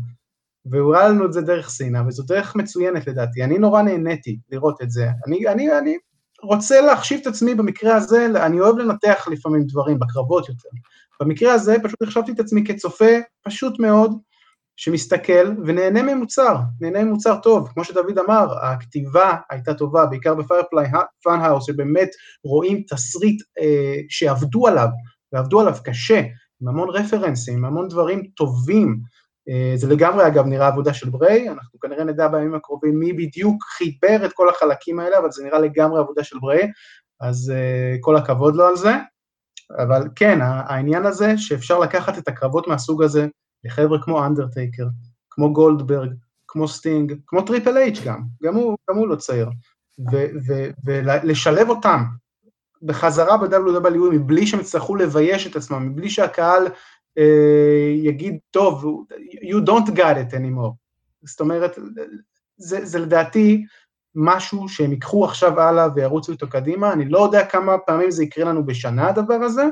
והוא 0.67 0.95
הראה 0.95 1.09
לנו 1.09 1.27
את 1.27 1.33
זה 1.33 1.41
דרך 1.41 1.69
סינה, 1.69 2.03
וזו 2.09 2.23
דרך 2.23 2.57
מצוינת 2.57 3.07
לדעתי. 3.07 3.45
אני 3.45 3.59
נורא 3.59 3.83
נהניתי 3.83 4.39
לראות 4.51 4.83
את 4.83 4.91
זה. 4.91 5.09
אני, 5.27 5.49
אני, 5.49 5.79
אני 5.79 5.97
רוצה 6.43 6.81
להחשיב 6.81 7.21
את 7.21 7.27
עצמי 7.27 7.55
במקרה 7.55 7.97
הזה, 7.97 8.27
אני 8.37 8.61
אוהב 8.61 8.79
לנתח 8.79 9.29
לפעמים 9.31 9.65
דברים, 9.67 9.99
בקרבות 9.99 10.49
יותר. 10.49 10.69
במקרה 11.21 11.53
הזה 11.53 11.77
פשוט 11.83 12.03
החשבתי 12.03 12.33
את 12.33 12.41
עצמי 12.41 12.65
כצופה 12.67 13.11
פשוט 13.43 13.79
מאוד, 13.79 14.19
שמסתכל 14.81 15.53
ונהנה 15.67 16.03
ממוצר, 16.03 16.57
נהנה 16.81 17.05
ממוצר 17.05 17.37
טוב, 17.43 17.69
כמו 17.69 17.85
שדוד 17.85 18.19
אמר, 18.19 18.47
הכתיבה 18.63 19.37
הייתה 19.51 19.75
טובה, 19.75 20.07
בעיקר 20.07 20.35
ב 20.35 20.42
Firefly 20.42 20.91
Funhouse, 21.23 21.67
שבאמת 21.67 22.09
רואים 22.45 22.83
תסריט 22.89 23.43
אה, 23.61 23.97
שעבדו 24.09 24.67
עליו, 24.67 24.89
ועבדו 25.33 25.61
עליו 25.61 25.75
קשה, 25.85 26.23
עם 26.63 26.69
המון 26.69 26.91
רפרנסים, 26.91 27.57
עם 27.59 27.65
המון 27.65 27.89
דברים 27.89 28.23
טובים, 28.37 29.01
אה, 29.49 29.73
זה 29.77 29.89
לגמרי 29.89 30.27
אגב 30.27 30.47
נראה 30.47 30.67
עבודה 30.67 30.95
של 30.95 31.11
בריי, 31.11 31.49
אנחנו 31.49 31.81
כנראה 31.81 32.05
נדע 32.05 32.29
בימים 32.29 32.55
הקרובים 32.55 32.99
מי 32.99 33.13
בדיוק 33.13 33.65
חיבר 33.65 34.25
את 34.25 34.33
כל 34.33 34.49
החלקים 34.49 35.01
האלה, 35.01 35.19
אבל 35.19 35.31
זה 35.31 35.45
נראה 35.45 35.59
לגמרי 35.59 36.01
עבודה 36.01 36.25
של 36.25 36.39
בריי, 36.39 36.71
אז 37.21 37.53
אה, 37.55 37.97
כל 38.01 38.17
הכבוד 38.17 38.57
לו 38.57 38.67
על 38.67 38.77
זה, 38.77 38.93
אבל 39.79 40.03
כן, 40.17 40.39
העניין 40.43 41.07
הזה 41.07 41.39
שאפשר 41.39 41.79
לקחת 41.79 42.19
את 42.19 42.29
הקרבות 42.29 42.69
מהסוג 42.69 43.03
הזה, 43.03 43.27
לחבר'ה 43.65 44.03
כמו 44.03 44.27
אנדרטייקר, 44.27 44.87
כמו 45.31 45.53
גולדברג, 45.53 46.11
כמו 46.49 46.69
סטינג, 46.69 47.15
כמו 47.27 47.43
טריפל 47.43 47.77
אייץ' 47.77 48.01
גם, 48.05 48.23
גם 48.43 48.55
הוא, 48.55 48.77
גם 48.91 48.97
הוא 48.97 49.09
לא 49.09 49.17
צעיר, 49.17 49.51
ולשלב 50.85 51.69
אותם 51.69 52.03
בחזרה 52.83 53.37
ב-WWE 53.37 54.11
מבלי 54.13 54.47
שהם 54.47 54.61
יצטרכו 54.61 54.97
לבייש 54.97 55.47
את 55.47 55.57
עצמם, 55.57 55.89
מבלי 55.89 56.11
שהקהל 56.11 56.67
אה, 57.19 57.93
יגיד, 57.97 58.39
טוב, 58.51 59.05
you 59.43 59.67
don't 59.67 59.91
got 59.91 60.17
it 60.17 60.35
anymore. 60.35 60.75
זאת 61.23 61.41
אומרת, 61.41 61.79
זה, 62.57 62.85
זה 62.85 62.99
לדעתי 62.99 63.65
משהו 64.15 64.69
שהם 64.69 64.93
ייקחו 64.93 65.25
עכשיו 65.25 65.61
הלאה 65.61 65.89
וירוצו 65.95 66.33
איתו 66.33 66.49
קדימה, 66.49 66.93
אני 66.93 67.09
לא 67.09 67.19
יודע 67.19 67.47
כמה 67.47 67.79
פעמים 67.79 68.11
זה 68.11 68.25
יקרה 68.25 68.45
לנו 68.45 68.67
בשנה 68.67 69.09
הדבר 69.09 69.35
הזה, 69.35 69.65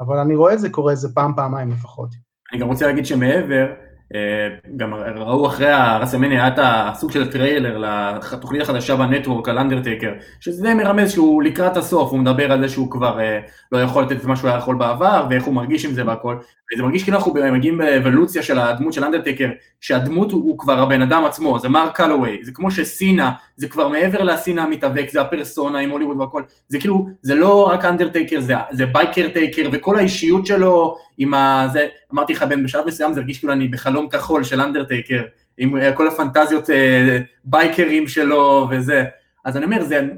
אבל 0.00 0.18
אני 0.18 0.36
רואה 0.36 0.54
את 0.54 0.58
זה 0.58 0.70
קורה 0.70 0.92
איזה 0.92 1.08
פעם, 1.14 1.32
פעמיים 1.36 1.70
לפחות. 1.70 2.25
אני 2.52 2.60
גם 2.60 2.68
רוצה 2.68 2.86
להגיד 2.86 3.06
שמעבר, 3.06 3.66
אה, 4.14 4.48
גם 4.76 4.94
ראו 4.94 5.46
אחרי 5.46 5.70
רסלמניה 5.70 6.44
היה 6.44 6.48
את 6.48 6.58
הסוג 6.62 7.12
של 7.12 7.30
טריילר 7.32 7.78
לתוכנית 7.78 8.62
החדשה 8.62 8.96
ב 8.96 9.02
network 9.02 9.48
על 9.48 9.58
אנדרטייקר, 9.58 10.12
שזה 10.40 10.62
די 10.62 10.74
מרמז 10.74 11.12
שהוא 11.12 11.42
לקראת 11.42 11.76
הסוף, 11.76 12.10
הוא 12.10 12.18
מדבר 12.18 12.52
על 12.52 12.60
זה 12.60 12.68
שהוא 12.68 12.90
כבר 12.90 13.20
אה, 13.20 13.40
לא 13.72 13.78
יכול 13.78 14.02
לתת 14.02 14.16
את 14.16 14.24
מה 14.24 14.36
שהוא 14.36 14.50
היה 14.50 14.58
יכול 14.58 14.76
בעבר, 14.76 15.26
ואיך 15.30 15.44
הוא 15.44 15.54
מרגיש 15.54 15.84
עם 15.84 15.92
זה 15.92 16.06
והכל, 16.06 16.36
וזה 16.74 16.82
מרגיש 16.82 17.02
כאילו 17.02 17.16
אנחנו 17.16 17.34
מגיעים 17.52 17.78
באבולוציה 17.78 18.42
של 18.42 18.58
הדמות 18.58 18.92
של 18.92 19.04
אנדרטייקר, 19.04 19.48
שהדמות 19.80 20.32
הוא, 20.32 20.58
כבר 20.58 20.78
הבן 20.78 21.02
אדם 21.02 21.24
עצמו, 21.24 21.58
זה 21.58 21.68
מארק 21.68 21.96
קאלאווי, 21.96 22.38
זה 22.42 22.52
כמו 22.54 22.70
שסינה, 22.70 23.32
זה 23.56 23.68
כבר 23.68 23.88
מעבר 23.88 24.22
לסינה 24.22 24.62
המתאבק, 24.62 25.10
זה 25.10 25.20
הפרסונה 25.20 25.78
עם 25.78 25.90
הוליווד 25.90 26.20
והכל, 26.20 26.42
זה 26.68 26.78
כאילו, 26.78 27.06
זה 27.22 27.34
לא 27.34 27.66
רק 27.66 27.84
אנדרטייקר, 27.84 28.40
זה, 28.40 28.54
זה 28.70 28.86
biker 28.86 29.28
טייקר, 29.28 29.68
וכל 29.72 29.98
האישיות 29.98 30.46
שלו 30.46 30.96
עם 31.18 31.34
ה... 31.34 31.68
זה, 31.72 31.86
אמרתי 32.14 32.32
לך, 32.32 32.42
בשלב 32.42 32.86
מסוים 32.86 33.12
זה 33.12 33.20
הרגיש 33.20 33.38
כאילו 33.38 33.52
אני 33.52 33.68
בחלום 33.68 34.08
כחול 34.08 34.44
של 34.44 34.60
אנדרטייקר, 34.60 35.22
עם 35.58 35.76
אה, 35.76 35.92
כל 35.92 36.08
הפנטזיות 36.08 36.70
אה, 36.70 37.18
בייקרים 37.44 38.08
שלו 38.08 38.68
וזה, 38.70 39.04
אז 39.44 39.56
אני 39.56 39.64
אומר, 39.64 39.84
זה, 39.84 40.08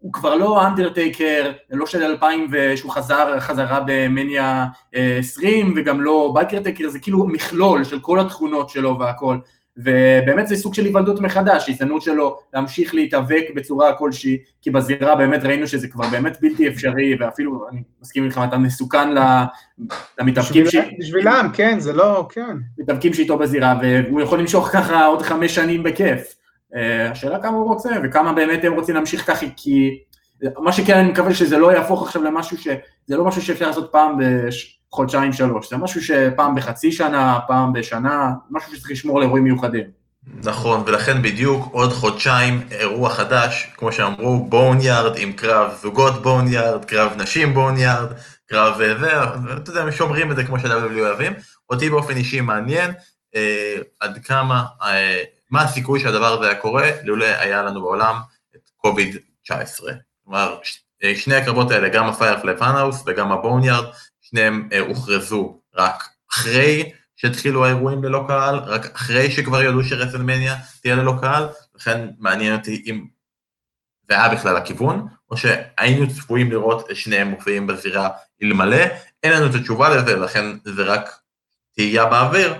הוא 0.00 0.12
כבר 0.12 0.34
לא 0.34 0.66
אנדרטייקר, 0.66 1.52
לא 1.70 1.86
של 1.86 2.02
2000 2.02 2.46
ושהוא 2.50 2.92
חזר 2.92 3.40
חזרה 3.40 3.80
במניה 3.86 4.66
20 4.92 5.66
אה, 5.66 5.72
וגם 5.76 6.00
לא 6.00 6.32
biker 6.34 6.62
טייקר, 6.62 6.88
זה 6.88 6.98
כאילו 6.98 7.26
מכלול 7.26 7.84
של 7.84 8.00
כל 8.00 8.20
התכונות 8.20 8.68
שלו 8.68 8.98
והכל. 8.98 9.38
ובאמת 9.76 10.48
זה 10.48 10.56
סוג 10.56 10.74
של 10.74 10.84
היוולדות 10.84 11.20
מחדש, 11.20 11.68
הזדמנות 11.68 12.02
שלו 12.02 12.38
להמשיך 12.54 12.94
להתאבק 12.94 13.44
בצורה 13.54 13.92
כלשהי, 13.92 14.38
כי 14.62 14.70
בזירה 14.70 15.16
באמת 15.16 15.44
ראינו 15.44 15.66
שזה 15.66 15.88
כבר 15.88 16.08
באמת 16.08 16.38
בלתי 16.40 16.68
אפשרי, 16.68 17.16
ואפילו, 17.20 17.68
אני 17.72 17.82
מסכים 18.02 18.24
איתך, 18.24 18.40
אתה 18.48 18.58
מסוכן 18.58 19.08
למתאבקים 20.20 20.66
ש... 20.66 20.76
בשבילם, 20.98 21.48
כן, 21.52 21.80
זה 21.80 21.92
לא, 21.92 22.28
כן. 22.30 22.56
מתאבקים 22.78 23.14
שאיתו 23.14 23.38
בזירה, 23.38 23.78
והוא 23.82 24.20
יכול 24.20 24.40
למשוך 24.40 24.68
ככה 24.72 25.06
עוד 25.06 25.22
חמש 25.22 25.54
שנים 25.54 25.82
בכיף. 25.82 26.34
אה, 26.74 27.10
השאלה 27.10 27.42
כמה 27.42 27.56
הוא 27.56 27.64
רוצה, 27.64 27.90
וכמה 28.04 28.32
באמת 28.32 28.64
הם 28.64 28.72
רוצים 28.72 28.94
להמשיך 28.94 29.26
ככה, 29.26 29.46
כי 29.56 29.98
מה 30.58 30.72
שכן, 30.72 30.98
אני 30.98 31.08
מקווה 31.08 31.34
שזה 31.34 31.58
לא 31.58 31.72
יהפוך 31.72 32.02
עכשיו 32.02 32.22
למשהו 32.22 32.58
ש... 32.58 32.68
זה 33.06 33.16
לא 33.16 33.24
משהו 33.24 33.42
שאפשר 33.42 33.66
לעשות 33.66 33.92
פעם 33.92 34.18
בחודשיים 34.96 35.32
שלוש, 35.32 35.70
זה 35.70 35.76
משהו 35.76 36.02
שפעם 36.02 36.54
בחצי 36.54 36.92
שנה, 36.92 37.38
פעם 37.46 37.72
בשנה, 37.72 38.32
משהו 38.50 38.76
שצריך 38.76 38.90
לשמור 38.90 39.20
לאירועים 39.20 39.44
מיוחדים. 39.44 39.84
נכון, 40.44 40.82
ולכן 40.86 41.22
בדיוק 41.22 41.68
עוד 41.72 41.92
חודשיים 41.92 42.60
אירוע 42.70 43.10
חדש, 43.10 43.72
כמו 43.76 43.92
שאמרו, 43.92 44.44
בוניארד 44.44 45.16
עם 45.16 45.32
קרב 45.32 45.72
זוגות 45.82 46.22
בוניארד, 46.22 46.84
קרב 46.84 47.12
נשים 47.16 47.54
בוניארד, 47.54 48.08
קרב 48.46 48.80
אה, 48.80 48.98
זה, 48.98 49.12
ואתה 49.44 49.70
יודע, 49.70 49.92
שומרים 49.92 50.30
את 50.30 50.36
זה 50.36 50.44
כמו 50.44 50.58
שב-WWE 50.58 50.98
אוהבים. 50.98 51.32
אותי 51.70 51.90
באופן 51.90 52.16
אישי 52.16 52.40
מעניין 52.40 52.90
אה, 53.34 53.76
עד 54.00 54.18
כמה, 54.24 54.64
אה, 54.82 55.22
מה 55.50 55.62
הסיכוי 55.62 56.00
שהדבר 56.00 56.38
הזה 56.38 56.46
היה 56.46 56.60
קורה, 56.60 56.90
לולא 57.04 57.24
היה 57.24 57.62
לנו 57.62 57.80
בעולם 57.82 58.16
את 58.56 58.70
קוביד 58.76 59.16
19. 59.42 59.92
כלומר, 60.24 60.58
אה, 61.04 61.16
שני 61.16 61.34
הקרבות 61.34 61.70
האלה, 61.70 61.88
גם 61.88 62.08
ה 62.08 62.14
Firefly 62.14 62.56
Funhouse 62.56 63.02
וגם 63.06 63.32
ה 63.32 63.37
Boneyard, 63.37 63.84
שניהם 64.30 64.68
אה, 64.72 64.80
הוכרזו 64.80 65.60
רק 65.74 66.08
אחרי 66.32 66.92
שהתחילו 67.16 67.64
האירועים 67.64 68.04
ללא 68.04 68.24
קהל, 68.28 68.58
רק 68.58 68.94
אחרי 68.94 69.30
שכבר 69.30 69.62
ידעו 69.62 69.84
שרסלמניה 69.84 70.56
תהיה 70.82 70.94
ללא 70.96 71.14
קהל, 71.20 71.48
לכן 71.74 72.08
מעניין 72.18 72.56
אותי 72.56 72.82
אם 72.86 73.06
זה 74.08 74.14
היה 74.14 74.28
בכלל 74.28 74.56
הכיוון, 74.56 75.06
או 75.30 75.36
שהיינו 75.36 76.08
צפויים 76.14 76.50
לראות 76.50 76.90
את 76.90 76.96
שניהם 76.96 77.28
מופיעים 77.28 77.66
בזירה 77.66 78.08
אלמלא, 78.42 78.84
אין 79.22 79.32
לנו 79.32 79.46
את 79.46 79.54
התשובה 79.54 79.96
לזה, 79.96 80.16
לכן 80.16 80.44
זה 80.64 80.82
רק 80.82 81.18
תהייה 81.74 82.06
באוויר, 82.06 82.54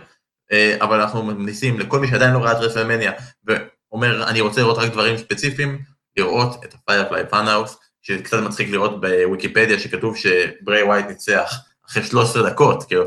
אה, 0.53 0.77
אבל 0.81 1.01
אנחנו 1.01 1.23
מנסים 1.23 1.81
לכל 1.81 2.01
מי 2.01 2.09
שעדיין 2.09 2.35
לא 2.35 2.39
ראה 2.39 2.53
את 2.53 2.57
רסלמניה 2.57 3.13
ואומר 3.45 4.29
אני 4.29 4.41
רוצה 4.41 4.61
לראות 4.61 4.79
רק 4.79 4.93
דברים 4.93 5.17
ספציפיים, 5.17 5.79
לראות 6.17 6.65
את 6.65 6.75
ה-Firefly 6.75 7.33
Funhouse, 7.35 7.86
שקצת 8.07 8.39
מצחיק 8.39 8.69
לראות 8.71 9.01
בוויקיפדיה 9.01 9.79
שכתוב 9.79 10.17
שברי 10.17 10.83
ווייט 10.83 11.07
ניצח 11.07 11.55
אחרי 11.89 12.03
13 12.03 12.51
דקות, 12.51 12.85
כאילו, 12.85 13.05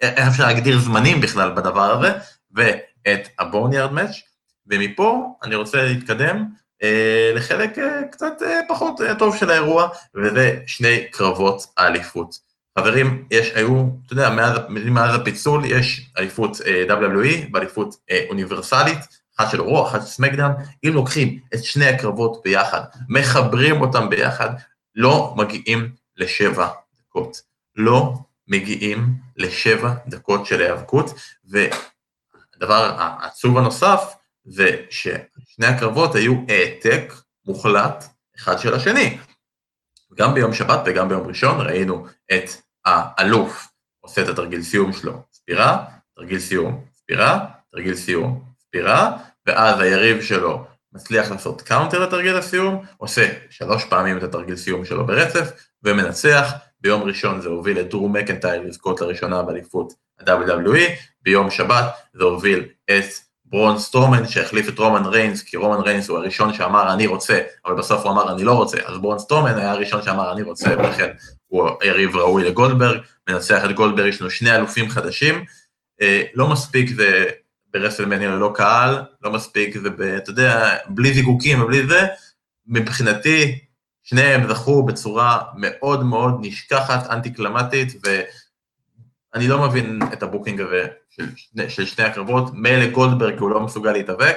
איך 0.00 0.28
אפשר 0.28 0.46
להגדיר 0.46 0.78
זמנים 0.78 1.20
בכלל 1.20 1.50
בדבר 1.50 1.98
הזה, 1.98 2.12
ואת 2.54 3.28
הבוניארד 3.38 3.92
מאץ', 3.92 4.16
ומפה 4.66 5.36
אני 5.42 5.54
רוצה 5.54 5.82
להתקדם 5.82 6.44
אה, 6.82 7.32
לחלק 7.34 7.78
אה, 7.78 8.02
קצת 8.10 8.42
אה, 8.42 8.60
פחות 8.68 9.00
אה, 9.00 9.14
טוב 9.14 9.36
של 9.36 9.50
האירוע, 9.50 9.88
וזה 10.14 10.56
שני 10.66 11.04
קרבות 11.10 11.66
האליפות. 11.76 12.38
חברים, 12.78 13.24
יש, 13.30 13.50
היו, 13.54 13.84
אתה 14.06 14.12
יודע, 14.12 14.30
מאז, 14.30 14.58
מאז 14.68 15.14
הפיצול 15.14 15.64
יש 15.64 16.10
אליפות 16.18 16.56
אה, 16.66 16.84
WWE 16.88 17.48
ואליפות 17.52 17.96
אה, 18.10 18.24
אוניברסלית, 18.28 18.98
אחת 19.36 19.50
של 19.50 19.60
רוע, 19.60 19.88
אחת 19.88 20.00
של 20.00 20.06
סמקדאון, 20.06 20.52
אם 20.84 20.90
לוקחים 20.94 21.38
את 21.54 21.64
שני 21.64 21.86
הקרבות 21.86 22.40
ביחד, 22.44 22.80
מחברים 23.08 23.80
אותם 23.80 24.10
ביחד, 24.10 24.50
לא 24.94 25.34
מגיעים 25.36 25.92
לשבע 26.16 26.68
דקות. 26.98 27.42
לא 27.76 28.14
מגיעים 28.48 29.14
לשבע 29.36 29.94
דקות 30.06 30.46
של 30.46 30.60
היאבקות, 30.60 31.14
והדבר 31.44 32.94
העצוב 32.98 33.58
הנוסף 33.58 34.14
זה 34.44 34.76
ששני 34.90 35.66
הקרבות 35.66 36.14
היו 36.14 36.34
העתק 36.48 37.12
מוחלט 37.46 38.04
אחד 38.36 38.58
של 38.58 38.74
השני. 38.74 39.18
גם 40.14 40.34
ביום 40.34 40.52
שבת 40.52 40.80
וגם 40.86 41.08
ביום 41.08 41.26
ראשון 41.26 41.60
ראינו 41.60 42.06
את 42.32 42.50
האלוף 42.84 43.68
עושה 44.00 44.22
את 44.22 44.28
התרגיל 44.28 44.62
סיום 44.62 44.92
שלו, 44.92 45.22
ספירה, 45.32 45.84
תרגיל 46.16 46.38
סיום, 46.38 46.84
ספירה, 46.94 47.46
תרגיל 47.70 47.94
סיום, 47.94 48.51
ספירה, 48.72 49.16
ואז 49.46 49.80
היריב 49.80 50.22
שלו 50.22 50.64
מצליח 50.92 51.30
לעשות 51.30 51.62
counter 51.62 51.98
לתרגיל 51.98 52.36
הסיום, 52.36 52.84
עושה 52.96 53.28
שלוש 53.50 53.84
פעמים 53.84 54.18
את 54.18 54.22
התרגיל 54.22 54.56
סיום 54.56 54.84
שלו 54.84 55.06
ברצף, 55.06 55.52
ומנצח. 55.82 56.52
ביום 56.80 57.02
ראשון 57.02 57.40
זה 57.40 57.48
הוביל 57.48 57.80
את 57.80 57.88
דרו 57.88 58.08
מקנטייר 58.08 58.62
לזכות 58.62 59.00
לראשונה 59.00 59.42
באליפות 59.42 59.92
ה-WWE, 60.20 60.90
ביום 61.22 61.50
שבת 61.50 61.84
זה 62.14 62.24
הוביל 62.24 62.64
את 62.90 63.04
ברון 63.44 63.78
סטרומן 63.78 64.28
שהחליף 64.28 64.68
את 64.68 64.78
רומן 64.78 65.06
ריינס, 65.06 65.42
כי 65.42 65.56
רומן 65.56 65.80
ריינס 65.80 66.08
הוא 66.08 66.18
הראשון 66.18 66.54
שאמר 66.54 66.92
אני 66.92 67.06
רוצה, 67.06 67.40
אבל 67.64 67.74
בסוף 67.74 68.02
הוא 68.02 68.12
אמר 68.12 68.32
אני 68.32 68.44
לא 68.44 68.52
רוצה, 68.52 68.78
אז 68.84 68.98
ברון 68.98 69.18
סטרומן 69.18 69.58
היה 69.58 69.70
הראשון 69.70 70.02
שאמר 70.02 70.32
אני 70.32 70.42
רוצה, 70.42 70.70
ולכן 70.78 71.10
הוא 71.46 71.68
יריב 71.84 72.16
ראוי 72.16 72.44
לגולדברג, 72.44 73.00
מנצח 73.28 73.64
את 73.64 73.72
גולדברג, 73.72 74.08
יש 74.08 74.20
לנו 74.20 74.30
שני 74.30 74.56
אלופים 74.56 74.88
חדשים, 74.88 75.44
אה, 76.00 76.22
לא 76.34 76.48
מספיק 76.48 76.88
זה 76.94 77.24
ברסלמניה 77.72 78.30
ללא 78.30 78.52
קהל, 78.54 79.02
לא 79.22 79.32
מספיק, 79.32 79.76
ואתה 79.98 80.30
יודע, 80.30 80.76
בלי 80.88 81.14
זיקוקים 81.14 81.62
ובלי 81.62 81.86
זה, 81.86 82.06
מבחינתי, 82.66 83.58
שניהם 84.02 84.48
זכו 84.48 84.82
בצורה 84.82 85.42
מאוד 85.54 86.04
מאוד 86.04 86.34
נשכחת, 86.40 87.10
אנטי 87.10 87.32
קליימקטית, 87.32 87.92
ואני 88.04 89.48
לא 89.48 89.68
מבין 89.68 90.00
את 90.12 90.22
ה 90.22 90.27
booking 90.27 90.60
הזה 90.60 90.86
של, 91.10 91.28
שני, 91.36 91.70
של 91.70 91.86
שני 91.86 92.04
הקרבות, 92.04 92.54
מילא 92.54 92.86
גולדברג 92.86 93.38
הוא 93.38 93.50
לא 93.50 93.60
מסוגל 93.60 93.92
להתאבק, 93.92 94.36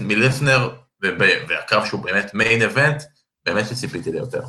מלסנר, 0.00 0.74
והקרב 1.00 1.86
שהוא 1.86 2.02
באמת 2.02 2.34
main 2.34 2.62
event, 2.62 3.02
באמת 3.46 3.66
שציפיתי 3.66 4.12
ליותר. 4.12 4.42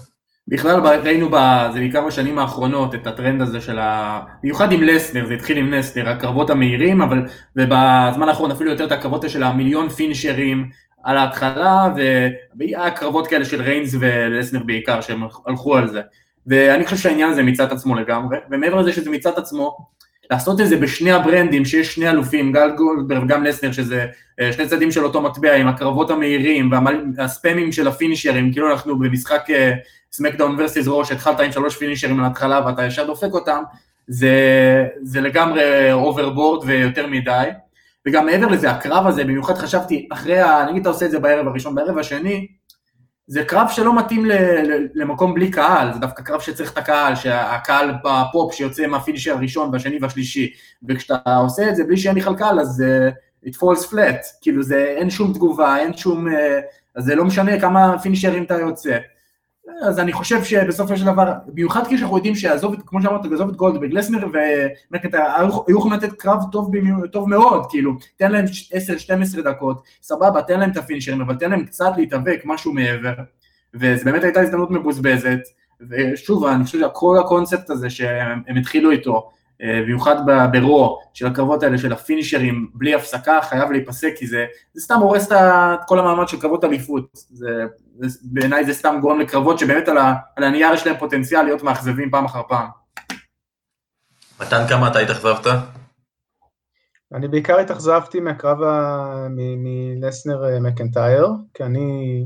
בכלל 0.47 0.79
ראינו, 0.79 1.29
זה 1.73 1.79
בעיקר 1.79 2.05
בשנים 2.05 2.39
האחרונות, 2.39 2.95
את 2.95 3.07
הטרנד 3.07 3.41
הזה 3.41 3.61
של 3.61 3.79
ה... 3.79 4.21
במיוחד 4.43 4.71
עם 4.71 4.83
לסנר, 4.83 5.25
זה 5.25 5.33
התחיל 5.33 5.57
עם 5.57 5.73
לסנר, 5.73 6.09
הקרבות 6.09 6.49
המהירים, 6.49 7.01
אבל 7.01 7.25
ובזמן 7.55 8.29
האחרון 8.29 8.51
אפילו 8.51 8.71
יותר 8.71 8.85
את 8.85 8.91
הקרבות 8.91 9.29
של 9.29 9.43
המיליון 9.43 9.89
פינישרים 9.89 10.69
על 11.03 11.17
ההתחלה, 11.17 11.89
והיה 12.59 12.91
קרבות 12.91 13.27
כאלה 13.27 13.45
של 13.45 13.61
ריינס 13.61 13.95
ולסנר 13.99 14.63
בעיקר, 14.63 15.01
שהם 15.01 15.23
הלכו 15.45 15.75
על 15.75 15.87
זה. 15.87 16.01
ואני 16.47 16.85
חושב 16.85 16.97
שהעניין 16.97 17.29
הזה 17.29 17.34
מיצה 17.34 17.41
את 17.63 17.71
עצמו 17.71 17.95
לגמרי, 17.95 18.37
ומעבר 18.51 18.81
לזה 18.81 18.93
שזה 18.93 19.09
את 19.29 19.37
עצמו, 19.37 19.77
לעשות 20.31 20.61
את 20.61 20.67
זה 20.67 20.77
בשני 20.77 21.11
הברנדים, 21.11 21.65
שיש 21.65 21.95
שני 21.95 22.09
אלופים, 22.09 22.51
גם 22.51 22.71
גולדברג 22.75 23.23
וגם 23.23 23.43
לסנר, 23.43 23.71
שזה 23.71 24.05
אה, 24.39 24.53
שני 24.53 24.67
צדדים 24.67 24.91
של 24.91 25.03
אותו 25.03 25.21
מטבע, 25.21 25.55
עם 25.55 25.67
הקרבות 25.67 26.09
המהירים 26.09 26.71
והספאמים 27.17 27.71
של 27.71 27.87
הפינישרים, 27.87 28.51
כאילו 28.51 28.71
אנחנו 28.71 28.99
במשחק 28.99 29.49
אה, 29.49 29.71
SmackDown 30.15 30.55
versus 30.59 30.85
Raw, 30.87 31.11
התחלת 31.11 31.39
עם 31.39 31.51
שלוש 31.51 31.77
פינישרים 31.77 32.19
להתחלה 32.19 32.65
ואתה 32.65 32.85
ישר 32.85 33.05
דופק 33.05 33.33
אותם, 33.33 33.63
זה, 34.07 34.31
זה 35.01 35.21
לגמרי 35.21 35.91
overboard 35.91 36.63
ויותר 36.67 37.07
מדי. 37.07 37.49
וגם 38.05 38.25
מעבר 38.25 38.47
לזה, 38.47 38.71
הקרב 38.71 39.07
הזה, 39.07 39.23
במיוחד 39.23 39.53
חשבתי, 39.53 40.07
אחרי, 40.11 40.39
ה... 40.39 40.65
נגיד 40.69 40.81
אתה 40.81 40.89
עושה 40.89 41.05
את 41.05 41.11
זה 41.11 41.19
בערב 41.19 41.47
הראשון, 41.47 41.75
בערב 41.75 41.97
השני, 41.97 42.47
זה 43.27 43.43
קרב 43.43 43.67
שלא 43.69 43.95
מתאים 43.95 44.25
ל, 44.25 44.31
ל, 44.33 44.87
למקום 44.93 45.33
בלי 45.33 45.51
קהל, 45.51 45.93
זה 45.93 45.99
דווקא 45.99 46.23
קרב 46.23 46.41
שצריך 46.41 46.73
את 46.73 46.77
הקהל, 46.77 47.15
שהקהל 47.15 47.91
בפופ 48.03 48.53
שיוצא 48.53 48.87
מהפינישר 48.87 49.33
הראשון 49.33 49.69
והשני 49.73 49.97
והשלישי, 50.01 50.53
וכשאתה 50.89 51.35
עושה 51.35 51.69
את 51.69 51.75
זה 51.75 51.83
בלי 51.83 51.97
שיהיה 51.97 52.15
בכלל 52.15 52.35
קהל, 52.35 52.59
אז 52.59 52.67
זה, 52.67 53.09
it 53.45 53.53
falls 53.53 53.91
flat, 53.91 54.23
כאילו 54.41 54.63
זה, 54.63 54.95
אין 54.97 55.09
שום 55.09 55.33
תגובה, 55.33 55.77
אין 55.77 55.97
שום, 55.97 56.27
אז 56.95 57.03
זה 57.03 57.15
לא 57.15 57.25
משנה 57.25 57.59
כמה 57.59 57.99
פינישרים 57.99 58.43
אתה 58.43 58.59
יוצא. 58.59 58.97
אז 59.81 59.99
אני 59.99 60.13
חושב 60.13 60.43
שבסופו 60.43 60.97
של 60.97 61.05
דבר, 61.05 61.33
במיוחד 61.47 61.87
כשאנחנו 61.87 62.15
יודעים 62.15 62.35
שעזוב, 62.35 62.75
כמו 62.85 63.01
שאמרת, 63.01 63.25
עזוב 63.25 63.49
את 63.49 63.55
גולדברג, 63.55 63.93
לסנר 63.93 64.27
ומקנטייר, 64.91 65.23
היו 65.67 65.77
יכולים 65.77 65.93
לתת 65.93 66.13
קרב 66.13 66.39
טוב, 66.51 66.71
טוב 67.11 67.29
מאוד, 67.29 67.65
כאילו, 67.69 67.91
תן 68.15 68.31
להם 68.31 68.45
10-12 69.37 69.41
דקות, 69.41 69.83
סבבה, 70.01 70.41
תן 70.41 70.59
להם 70.59 70.71
את 70.71 70.77
הפינישרים, 70.77 71.21
אבל 71.21 71.35
תן 71.35 71.49
להם 71.49 71.65
קצת 71.65 71.91
להתאבק, 71.97 72.41
משהו 72.45 72.73
מעבר, 72.73 73.13
וזו 73.73 74.05
באמת 74.05 74.23
הייתה 74.23 74.41
הזדמנות 74.41 74.71
מבוזבזת, 74.71 75.39
ושוב, 75.89 76.45
אני 76.45 76.63
חושב 76.63 76.79
שכל 76.79 77.17
הקונספט 77.19 77.69
הזה 77.69 77.89
שהם 77.89 78.57
התחילו 78.57 78.91
איתו, 78.91 79.31
אה, 79.61 79.81
במיוחד 79.81 80.15
ברו 80.51 80.99
של 81.13 81.27
הקרבות 81.27 81.63
האלה 81.63 81.77
של 81.77 81.93
הפינישרים 81.93 82.69
בלי 82.73 82.95
הפסקה 82.95 83.39
חייב 83.41 83.71
להיפסק 83.71 84.13
כי 84.15 84.27
זה, 84.27 84.45
זה 84.73 84.81
סתם 84.81 84.99
הורס 84.99 85.31
את 85.31 85.79
כל 85.87 85.99
המעמד 85.99 86.27
של 86.27 86.41
קרבות 86.41 86.63
אליפות, 86.63 87.17
בעיניי 88.23 88.65
זה 88.65 88.73
סתם 88.73 88.97
גורם 89.01 89.19
לקרבות 89.19 89.59
שבאמת 89.59 89.87
על, 89.87 89.97
ה, 89.97 90.13
על 90.35 90.43
הנייר 90.43 90.73
יש 90.73 90.87
להם 90.87 90.97
פוטנציאל 90.99 91.43
להיות 91.43 91.63
מאכזבים 91.63 92.11
פעם 92.11 92.25
אחר 92.25 92.41
פעם. 92.47 92.67
מתן 94.39 94.67
כמה 94.69 94.87
אתה 94.87 94.99
התאכזבת? 94.99 95.47
אני 97.13 97.27
בעיקר 97.27 97.59
התאכזבתי 97.59 98.19
מהקרב 98.19 98.57
מלסנר 99.29 100.45
אה, 100.45 100.59
מקנטייר, 100.59 101.27
כי 101.53 101.63
אני 101.63 102.25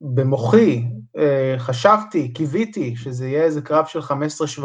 במוחי 0.00 0.84
אה, 1.16 1.54
חשבתי, 1.58 2.32
קיוויתי 2.32 2.96
שזה 2.96 3.28
יהיה 3.28 3.44
איזה 3.44 3.62
קרב 3.62 3.86
של 3.86 4.00
15-17, 4.00 4.62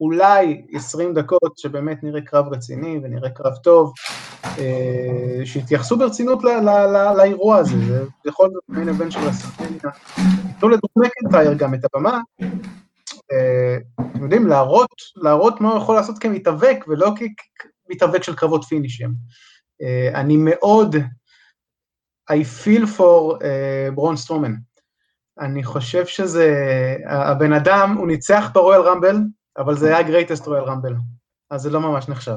אולי 0.00 0.66
20 0.72 1.14
דקות, 1.14 1.58
שבאמת 1.58 2.02
נראה 2.02 2.20
קרב 2.20 2.48
רציני 2.52 3.00
ונראה 3.02 3.30
קרב 3.30 3.56
טוב, 3.56 3.92
שיתייחסו 5.44 5.98
ברצינות 5.98 6.38
לאירוע 7.16 7.56
הזה, 7.56 7.76
זה 7.86 8.04
יכול 8.26 8.48
להיות 8.48 8.64
מיין 8.68 8.88
אבן 8.88 9.10
של 9.10 9.28
הסרטניה. 9.28 9.92
תנו 10.60 10.68
לדרום 10.68 11.06
מקנטייר 11.06 11.54
גם 11.54 11.74
את 11.74 11.80
הבמה, 11.84 12.20
אה, 13.32 13.76
אתם 13.94 14.22
יודעים, 14.22 14.46
להראות, 14.46 14.94
להראות 15.16 15.60
מה 15.60 15.68
הוא 15.68 15.78
יכול 15.78 15.94
לעשות 15.94 16.18
כמתאבק, 16.18 16.84
ולא 16.88 17.12
כמתאבק 17.86 18.22
של 18.22 18.34
קרבות 18.34 18.64
פינישים. 18.64 19.14
אני 20.14 20.36
מאוד 20.36 20.96
I 22.30 22.64
feel 22.64 22.98
for 22.98 23.44
ברון 23.94 24.16
סטרומן. 24.16 24.54
אני 25.40 25.64
חושב 25.64 26.06
שזה, 26.06 26.56
הבן 27.06 27.52
אדם, 27.52 27.94
הוא 27.98 28.06
ניצח 28.06 28.50
ברואל 28.54 28.80
רמבל, 28.80 29.16
אבל 29.58 29.76
זה 29.76 29.96
היה 29.96 30.08
greatest 30.08 30.46
רואל 30.46 30.62
רמבל, 30.62 30.94
אז 31.50 31.62
זה 31.62 31.70
לא 31.70 31.80
ממש 31.80 32.08
נחשב. 32.08 32.36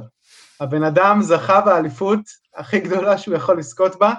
הבן 0.62 0.84
אדם 0.84 1.22
זכה 1.22 1.62
באליפות 1.62 2.20
הכי 2.56 2.80
גדולה 2.80 3.18
שהוא 3.18 3.36
יכול 3.36 3.60
לזכות 3.60 4.00
בה, 4.00 4.14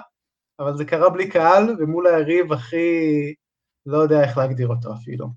אבל 0.59 0.77
זה 0.77 0.85
קרה 0.85 1.09
בלי 1.09 1.29
קהל, 1.29 1.75
ומול 1.79 2.07
היריב 2.07 2.53
הכי, 2.53 3.33
לא 3.85 3.97
יודע 3.97 4.23
איך 4.23 4.37
להגדיר 4.37 4.67
אותו 4.67 4.93
אפילו. 4.93 5.27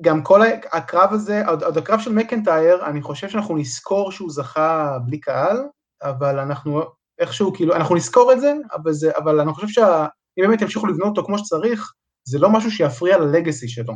גם 0.00 0.22
כל 0.22 0.40
הקרב 0.72 1.12
הזה, 1.12 1.46
עוד, 1.46 1.62
עוד 1.62 1.78
הקרב 1.78 2.00
של 2.00 2.12
מקנטייר, 2.12 2.86
אני 2.86 3.02
חושב 3.02 3.28
שאנחנו 3.28 3.56
נזכור 3.56 4.12
שהוא 4.12 4.30
זכה 4.30 4.98
בלי 5.06 5.20
קהל, 5.20 5.56
אבל 6.02 6.38
אנחנו 6.38 6.82
איכשהו, 7.18 7.54
כאילו, 7.54 7.74
אנחנו 7.74 7.94
נזכור 7.94 8.32
את 8.32 8.40
זה, 8.40 8.52
אבל, 8.72 8.92
זה, 8.92 9.10
אבל 9.16 9.40
אני 9.40 9.52
חושב 9.52 9.68
שאם 9.68 10.42
באמת 10.42 10.62
ימשיכו 10.62 10.86
לבנות 10.86 11.08
אותו 11.08 11.26
כמו 11.26 11.38
שצריך, 11.38 11.92
זה 12.24 12.38
לא 12.38 12.50
משהו 12.50 12.70
שיפריע 12.70 13.18
ללגסי 13.18 13.68
שלו. 13.68 13.94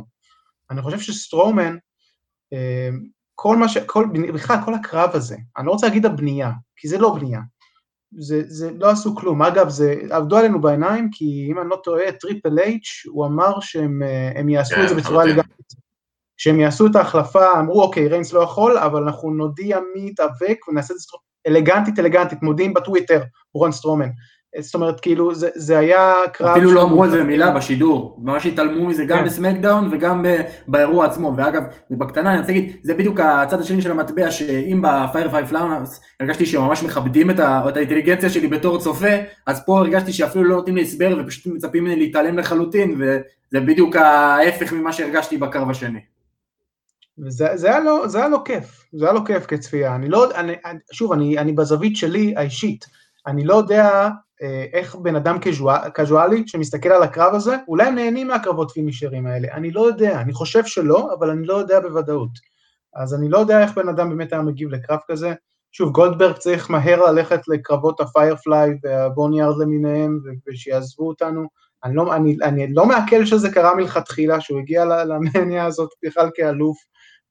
אני 0.71 0.81
חושב 0.81 0.99
שסטרומן, 0.99 1.77
אה, 2.53 2.89
כל 3.35 3.57
מה 3.57 3.69
ש... 3.69 3.77
כל, 3.77 4.05
בכלל, 4.33 4.57
כל 4.65 4.73
הקרב 4.73 5.09
הזה, 5.13 5.37
אני 5.57 5.65
לא 5.65 5.71
רוצה 5.71 5.87
להגיד 5.87 6.05
הבנייה, 6.05 6.51
כי 6.75 6.87
זה 6.87 6.97
לא 6.97 7.15
בנייה. 7.15 7.39
זה, 8.17 8.41
זה 8.45 8.71
לא 8.71 8.89
עשו 8.89 9.15
כלום. 9.15 9.41
אגב, 9.41 9.69
זה 9.69 9.95
עבדו 10.09 10.37
עלינו 10.37 10.61
בעיניים, 10.61 11.09
כי 11.11 11.47
אם 11.51 11.59
אני 11.59 11.69
לא 11.69 11.79
טועה, 11.83 12.11
Triple 12.11 12.59
H, 12.59 13.03
הוא 13.07 13.25
אמר 13.25 13.59
שהם 13.59 14.49
יעשו 14.49 14.75
את 14.83 14.89
זה 14.89 14.95
כן, 14.95 15.01
בצורה 15.01 15.25
לגמרית. 15.25 15.73
כשהם 16.37 16.59
יעשו 16.59 16.87
את 16.87 16.95
ההחלפה, 16.95 17.59
אמרו, 17.59 17.81
אוקיי, 17.83 18.07
ריינס 18.07 18.33
לא 18.33 18.39
יכול, 18.39 18.77
אבל 18.77 19.03
אנחנו 19.03 19.31
נודיע 19.31 19.79
מי 19.95 20.09
יתאבק 20.09 20.67
ונעשה 20.67 20.93
את 20.93 20.99
זה 20.99 21.05
אלגנטית 21.47 21.99
אלגנטית, 21.99 22.41
מודיעים 22.41 22.73
בטוויטר, 22.73 23.23
ברון 23.53 23.71
סטרומן. 23.71 24.09
זאת 24.59 24.75
אומרת, 24.75 24.99
כאילו, 24.99 25.35
זה, 25.35 25.49
זה 25.55 25.77
היה 25.77 26.13
קרב... 26.33 26.47
אפילו 26.47 26.71
לא 26.71 26.81
אמרו 26.81 27.03
על 27.03 27.09
זה 27.09 27.23
מילה 27.23 27.51
בשידור, 27.51 28.17
ממש 28.21 28.45
התעלמו 28.45 28.87
מזה 28.87 29.05
גם 29.05 29.17
כן. 29.17 29.25
ב 29.25 29.31
SmackDown 29.31 29.89
וגם 29.91 30.25
באירוע 30.67 31.05
עצמו, 31.05 31.33
ואגב, 31.37 31.63
בקטנה 31.91 32.31
אני 32.31 32.39
רוצה 32.39 32.51
להגיד, 32.51 32.75
זה 32.83 32.93
בדיוק 32.93 33.19
הצד 33.19 33.59
השני 33.59 33.81
של 33.81 33.91
המטבע, 33.91 34.31
שאם 34.31 34.81
ב 34.83 34.91
Firefly 34.91 35.45
Funhouse 35.45 36.01
הרגשתי 36.19 36.45
שממש 36.45 36.83
מכבדים 36.83 37.29
את, 37.29 37.39
ה, 37.39 37.69
את 37.69 37.77
האינטליגנציה 37.77 38.29
שלי 38.29 38.47
בתור 38.47 38.79
צופה, 38.79 39.15
אז 39.45 39.65
פה 39.65 39.79
הרגשתי 39.79 40.13
שאפילו 40.13 40.43
לא 40.43 40.55
נותנים 40.55 40.75
לי 40.75 40.81
הסבר 40.81 41.17
ופשוט 41.19 41.53
מצפים 41.53 41.83
ממני 41.83 41.95
להתעלם 41.95 42.37
לחלוטין, 42.37 42.95
וזה 42.95 43.59
בדיוק 43.65 43.95
ההפך 43.95 44.73
ממה 44.73 44.93
שהרגשתי 44.93 45.37
בקרב 45.37 45.69
השני. 45.69 45.99
וזה 47.17 47.47
זה 47.55 47.67
היה, 47.67 47.79
לא, 47.79 48.07
זה 48.07 48.17
היה 48.17 48.27
לא 48.27 48.41
כיף, 48.45 48.85
זה 48.93 49.05
היה 49.05 49.13
לא 49.13 49.21
כיף 49.25 49.45
כצפייה. 49.45 49.95
אני 49.95 50.09
לא, 50.09 50.35
אני, 50.35 50.53
שוב, 50.91 51.11
אני, 51.11 51.37
אני 51.37 51.53
בזווית 51.53 51.97
שלי 51.97 52.33
האישית, 52.37 52.85
אני 53.27 53.45
לא 53.45 53.55
יודע 53.55 54.09
איך 54.73 54.95
בן 54.95 55.15
אדם 55.15 55.37
קזואלי 55.93 56.43
שמסתכל 56.47 56.89
על 56.89 57.03
הקרב 57.03 57.33
הזה, 57.33 57.55
אולי 57.67 57.87
הם 57.87 57.95
נהנים 57.95 58.27
מהקרבות 58.27 58.71
פינישרים 58.71 59.27
האלה, 59.27 59.47
אני 59.53 59.71
לא 59.71 59.81
יודע, 59.81 60.21
אני 60.21 60.33
חושב 60.33 60.65
שלא, 60.65 61.13
אבל 61.13 61.29
אני 61.29 61.45
לא 61.45 61.53
יודע 61.53 61.79
בוודאות. 61.79 62.31
אז 62.95 63.13
אני 63.13 63.29
לא 63.29 63.37
יודע 63.37 63.61
איך 63.61 63.75
בן 63.75 63.89
אדם 63.89 64.09
באמת 64.09 64.33
היה 64.33 64.41
מגיב 64.41 64.69
לקרב 64.69 64.99
כזה. 65.07 65.33
שוב, 65.71 65.91
גולדברג 65.91 66.37
צריך 66.37 66.69
מהר 66.69 67.11
ללכת 67.11 67.47
לקרבות 67.47 67.99
הפיירפליי 67.99 68.77
והבוניארד 68.83 69.57
למיניהם, 69.57 70.19
ושיעזבו 70.47 71.07
אותנו. 71.07 71.47
אני 71.83 71.95
לא, 71.95 72.15
אני, 72.15 72.37
אני 72.43 72.73
לא 72.73 72.85
מעכל 72.85 73.25
שזה 73.25 73.51
קרה 73.51 73.75
מלכתחילה, 73.75 74.41
שהוא 74.41 74.59
הגיע 74.59 74.85
למניה 74.85 75.65
הזאת 75.65 75.89
בכלל 76.03 76.29
כאלוף. 76.35 76.77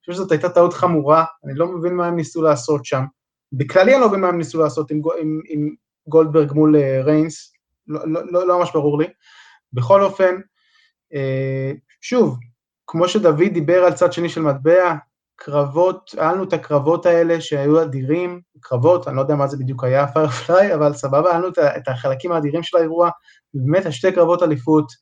חושב 0.05 0.13
שזאת 0.13 0.33
הייתה 0.33 0.49
טעות 0.49 0.73
חמורה, 0.73 1.25
אני 1.45 1.55
לא 1.55 1.67
מבין 1.67 1.95
מה 1.95 2.07
הם 2.07 2.17
ניסו 2.17 2.43
לעשות 2.43 2.85
שם. 2.85 3.05
בכללי 3.53 3.93
אני 3.93 4.01
לא 4.01 4.09
מבין 4.09 4.21
מה 4.21 4.29
הם 4.29 4.39
ניסו 4.39 4.59
לעשות 4.59 4.91
עם, 4.91 5.01
עם, 5.21 5.41
עם 5.49 5.75
גולדברג 6.09 6.53
מול 6.53 6.77
uh, 6.77 7.05
ריינס, 7.05 7.53
לא, 7.87 8.01
לא, 8.09 8.21
לא, 8.33 8.47
לא 8.47 8.59
ממש 8.59 8.73
ברור 8.73 8.99
לי. 8.99 9.07
בכל 9.73 10.03
אופן, 10.03 10.35
uh, 11.15 11.77
שוב, 12.01 12.39
כמו 12.87 13.09
שדוד 13.09 13.43
דיבר 13.53 13.85
על 13.85 13.93
צד 13.93 14.13
שני 14.13 14.29
של 14.29 14.43
מטבע, 14.43 14.95
קרבות, 15.37 16.11
היה 16.19 16.33
לנו 16.33 16.45
את 16.45 16.53
הקרבות 16.53 17.07
האלה 17.07 17.41
שהיו 17.41 17.83
אדירים, 17.83 18.41
קרבות, 18.61 19.09
אני 19.09 19.17
לא 19.17 19.21
יודע 19.21 19.35
מה 19.35 19.47
זה 19.47 19.57
בדיוק 19.57 19.85
היה 19.85 20.07
Firefly, 20.07 20.75
אבל 20.75 20.93
סבבה, 20.93 21.31
היה 21.31 21.39
לנו 21.39 21.49
את 21.77 21.89
החלקים 21.89 22.33
האדירים 22.33 22.63
של 22.63 22.77
האירוע, 22.77 23.11
באמת 23.55 23.87
השתי 23.87 24.13
קרבות 24.13 24.43
אליפות, 24.43 24.93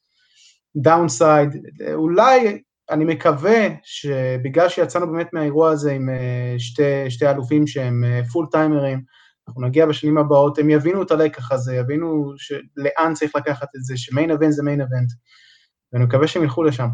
downside, 0.76 1.56
אולי 1.94 2.62
אני 2.90 3.04
מקווה 3.04 3.68
שבגלל 3.82 4.68
שיצאנו 4.68 5.12
באמת 5.12 5.32
מהאירוע 5.32 5.70
הזה 5.70 5.92
עם 5.92 6.08
אה, 6.08 6.54
שתי, 6.58 7.10
שתי 7.10 7.30
אלופים 7.30 7.66
שהם 7.66 8.04
full 8.32 8.44
אה, 8.44 8.50
טיימרים, 8.50 9.02
אנחנו 9.48 9.62
נגיע 9.62 9.86
בשנים 9.86 10.18
הבאות, 10.18 10.58
הם 10.58 10.70
יבינו 10.70 11.02
את 11.02 11.10
הלקח 11.10 11.52
הזה, 11.52 11.74
יבינו 11.74 12.32
לאן 12.76 13.14
צריך 13.14 13.36
לקחת 13.36 13.68
את 13.76 13.84
זה, 13.84 13.96
ש 13.96 14.08
main 14.08 14.30
event 14.30 14.52
זה 14.52 14.62
main 14.62 14.80
event, 14.80 15.10
ואני 15.92 16.04
מקווה 16.04 16.26
שהם 16.26 16.42
ילכו 16.42 16.64
לשם. 16.64 16.88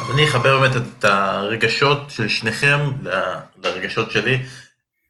אז 0.00 0.10
אני 0.14 0.24
אחבר 0.24 0.60
באמת 0.60 0.76
את 0.76 1.04
הרגשות 1.04 2.10
של 2.10 2.28
שניכם 2.28 2.78
לרגשות 3.62 4.10
שלי. 4.10 4.42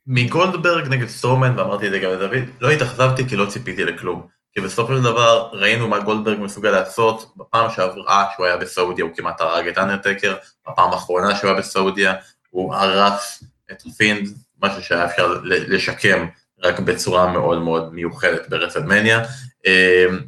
מגולדברג 0.06 0.88
נגד 0.88 1.08
סטרומן, 1.08 1.58
ואמרתי 1.58 1.86
את 1.86 1.92
זה 1.92 1.98
גם 1.98 2.10
לדוד, 2.10 2.48
לא 2.60 2.70
התאכזבתי 2.70 3.28
כי 3.28 3.36
לא 3.36 3.46
ציפיתי 3.46 3.84
לכלום. 3.84 4.26
כי 4.52 4.60
בסופו 4.60 4.96
של 4.96 5.02
דבר 5.02 5.48
ראינו 5.52 5.88
מה 5.88 5.98
גולדברג 5.98 6.40
מסוגל 6.40 6.70
לעשות, 6.70 7.32
בפעם 7.36 7.70
שעברה 7.70 8.26
שהוא 8.34 8.46
היה 8.46 8.56
בסעודיה 8.56 9.04
הוא 9.04 9.12
כמעט 9.16 9.40
הרג 9.40 9.68
את 9.68 9.78
אנדרטייקר, 9.78 10.36
בפעם 10.68 10.92
האחרונה 10.92 11.36
שהוא 11.36 11.50
היה 11.50 11.58
בסעודיה 11.58 12.14
הוא 12.50 12.74
הרס 12.74 13.44
את 13.72 13.82
Fiend, 13.96 14.28
משהו 14.62 14.82
שהיה 14.82 15.04
אפשר 15.04 15.40
לשקם 15.44 16.26
רק 16.62 16.80
בצורה 16.80 17.32
מאוד 17.32 17.62
מאוד 17.62 17.94
מיוחדת 17.94 18.48
ברסלמניה, 18.48 19.24
אמ, 19.66 20.20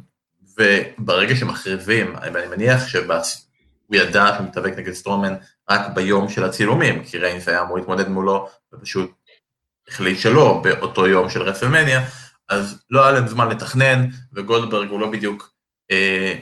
וברגע 0.57 1.35
שמחריבים, 1.35 2.15
אני 2.17 2.47
מניח 2.47 2.87
שהוא 2.87 3.05
ידע 3.91 4.31
שהוא 4.35 4.47
מתאבק 4.47 4.73
נגד 4.77 4.93
סטרומן 4.93 5.33
רק 5.69 5.81
ביום 5.93 6.29
של 6.29 6.43
הצילומים, 6.43 7.03
כי 7.03 7.17
ריינס 7.17 7.47
היה 7.47 7.61
אמור 7.61 7.77
להתמודד 7.77 8.07
מולו, 8.07 8.49
ופשוט 8.73 9.11
החליט 9.87 10.19
שלא 10.19 10.61
באותו 10.63 11.07
יום 11.07 11.29
של 11.29 11.41
רסלמניה, 11.41 12.01
אז 12.49 12.83
לא 12.89 13.03
היה 13.03 13.11
להם 13.11 13.27
זמן 13.27 13.49
לתכנן, 13.49 14.07
וגולדברג 14.33 14.89
הוא 14.89 14.99
לא 14.99 15.11
בדיוק 15.11 15.51
אה, 15.91 16.33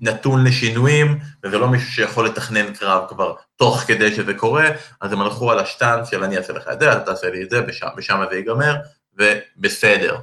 נתון 0.00 0.44
לשינויים, 0.44 1.18
וזה 1.44 1.58
לא 1.58 1.68
מישהו 1.68 1.92
שיכול 1.92 2.26
לתכנן 2.26 2.74
קרב 2.74 3.04
כבר 3.08 3.34
תוך 3.56 3.78
כדי 3.78 4.14
שזה 4.14 4.34
קורה, 4.34 4.68
אז 5.00 5.12
הם 5.12 5.20
הלכו 5.20 5.50
על 5.50 5.58
השטאנץ 5.58 6.10
של 6.10 6.24
אני 6.24 6.36
אעשה 6.36 6.52
לך 6.52 6.68
את 6.72 6.80
זה, 6.80 6.92
אתה 6.92 7.00
תעשה 7.00 7.30
לי 7.30 7.42
את 7.42 7.50
זה, 7.50 7.60
ושם, 7.66 8.20
זה 8.30 8.36
ייגמר, 8.36 8.76
ובסדר. 9.18 10.16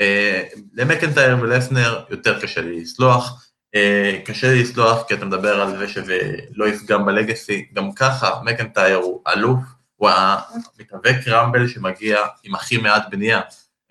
אה, 0.00 0.42
למקנטייר 0.74 1.36
ולסנר 1.40 2.04
יותר 2.10 2.40
קשה 2.40 2.60
לי 2.60 2.80
לסלוח, 2.80 3.46
אה, 3.74 4.18
קשה 4.24 4.52
לי 4.52 4.62
לסלוח 4.62 5.02
כי 5.08 5.14
אתה 5.14 5.24
מדבר 5.24 5.60
על 5.60 5.78
זה 5.78 5.88
שזה 5.88 6.18
לא 6.54 6.68
יפגם 6.68 7.06
בלגסי, 7.06 7.66
גם 7.72 7.92
ככה 7.92 8.40
מקנטייר 8.44 8.96
הוא 8.96 9.22
אלוף, 9.28 9.60
הוא 9.96 10.10
המתאבק 10.10 11.28
רמבל 11.28 11.68
שמגיע 11.68 12.18
עם 12.42 12.54
הכי 12.54 12.76
מעט 12.76 13.02
בנייה. 13.10 13.40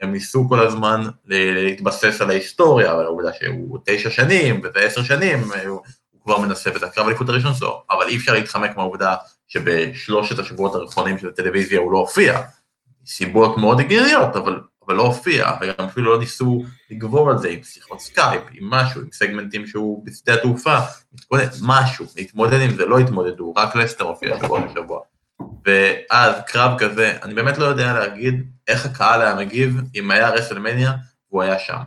הם 0.01 0.11
ניסו 0.11 0.45
כל 0.49 0.59
הזמן 0.59 1.01
להתבסס 1.25 2.21
על 2.21 2.29
ההיסטוריה, 2.29 2.91
על 2.91 3.05
העובדה 3.05 3.29
שהוא 3.33 3.79
תשע 3.85 4.09
שנים, 4.09 4.61
וזה 4.63 4.79
עשר 4.79 5.03
שנים, 5.03 5.43
הוא, 5.67 5.81
הוא 6.11 6.21
כבר 6.23 6.39
מנסה 6.39 6.69
את 6.69 6.83
הקרב 6.83 7.05
האליפות 7.05 7.29
הראשון 7.29 7.53
שלו, 7.53 7.83
אבל 7.91 8.07
אי 8.07 8.17
אפשר 8.17 8.33
להתחמק 8.33 8.77
מהעובדה 8.77 9.15
שבשלושת 9.47 10.39
השבועות 10.39 10.75
האחרונים 10.75 11.17
של 11.17 11.27
הטלוויזיה 11.27 11.79
הוא 11.79 11.91
לא 11.91 11.97
הופיע. 11.97 12.41
סיבות 13.05 13.57
מאוד 13.57 13.79
הגיוניות, 13.79 14.35
אבל, 14.35 14.59
אבל 14.85 14.95
לא 14.95 15.03
הופיע, 15.03 15.51
וגם 15.61 15.85
אפילו 15.85 16.11
לא 16.11 16.19
ניסו 16.19 16.63
לגבור 16.91 17.29
על 17.29 17.37
זה 17.37 17.49
עם 17.49 17.63
שיחות 17.63 17.99
סקייפ, 17.99 18.41
עם 18.51 18.69
משהו, 18.69 19.01
עם 19.01 19.07
סגמנטים 19.11 19.67
שהוא 19.67 20.05
בשדה 20.05 20.33
התעופה, 20.33 20.77
מתכונן, 21.13 21.43
משהו, 21.61 22.05
להתמודד 22.15 22.61
עם 22.61 22.75
זה, 22.75 22.85
לא 22.85 22.99
התמודדו, 22.99 23.53
רק 23.57 23.75
לסנר 23.75 24.03
הופיע 24.03 24.37
שבוע 24.39 24.59
לשבוע. 24.65 24.99
ואז 25.65 26.35
קרב 26.47 26.79
כזה, 26.79 27.17
אני 27.23 27.33
באמת 27.33 27.57
לא 27.57 27.65
יודע 27.65 27.93
להגיד 27.93 28.51
איך 28.67 28.85
הקהל 28.85 29.21
היה 29.21 29.35
מגיב 29.35 29.81
אם 29.95 30.11
היה 30.11 30.29
רסלמניה 30.29 30.93
והוא 31.29 31.41
היה 31.41 31.59
שם. 31.59 31.77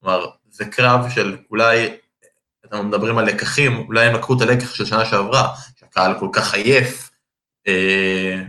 כלומר, 0.00 0.26
זה 0.50 0.64
קרב 0.64 1.10
של 1.10 1.36
אולי, 1.50 1.96
אנחנו 2.64 2.84
מדברים 2.84 3.18
על 3.18 3.24
לקחים, 3.24 3.78
אולי 3.78 4.06
הם 4.06 4.14
לקחו 4.14 4.36
את 4.36 4.40
הלקח 4.40 4.74
של 4.74 4.84
שנה 4.84 5.04
שעברה, 5.04 5.54
שהקהל 5.76 6.18
כל 6.18 6.28
כך 6.32 6.54
עייף, 6.54 7.10
אה, 7.68 8.42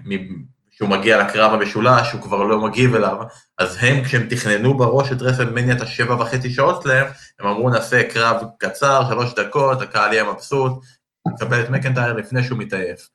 שהוא 0.71 0.89
מגיע 0.89 1.23
לקרב 1.23 1.53
המשולש, 1.53 2.11
הוא 2.11 2.21
כבר 2.21 2.43
לא 2.43 2.59
מגיב 2.61 2.95
אליו, 2.95 3.17
אז 3.57 3.77
הם, 3.81 4.03
כשהם 4.03 4.27
תכננו 4.29 4.77
בראש 4.77 5.11
את 5.11 5.21
רסלמניה 5.21 5.75
את 5.75 5.81
השבע 5.81 6.15
וחצי 6.15 6.49
שעות 6.49 6.83
שלהם, 6.83 7.07
הם 7.39 7.47
אמרו 7.47 7.69
נעשה 7.69 8.09
קרב 8.09 8.43
קצר, 8.57 9.09
שלוש 9.09 9.33
דקות, 9.33 9.81
הקהל 9.81 10.13
יהיה 10.13 10.23
מבסוט, 10.23 10.71
נקבל 11.27 11.63
את 11.63 11.69
מקנטייר 11.69 12.13
לפני 12.13 12.43
שהוא 12.43 12.57
מתעייף. 12.57 13.09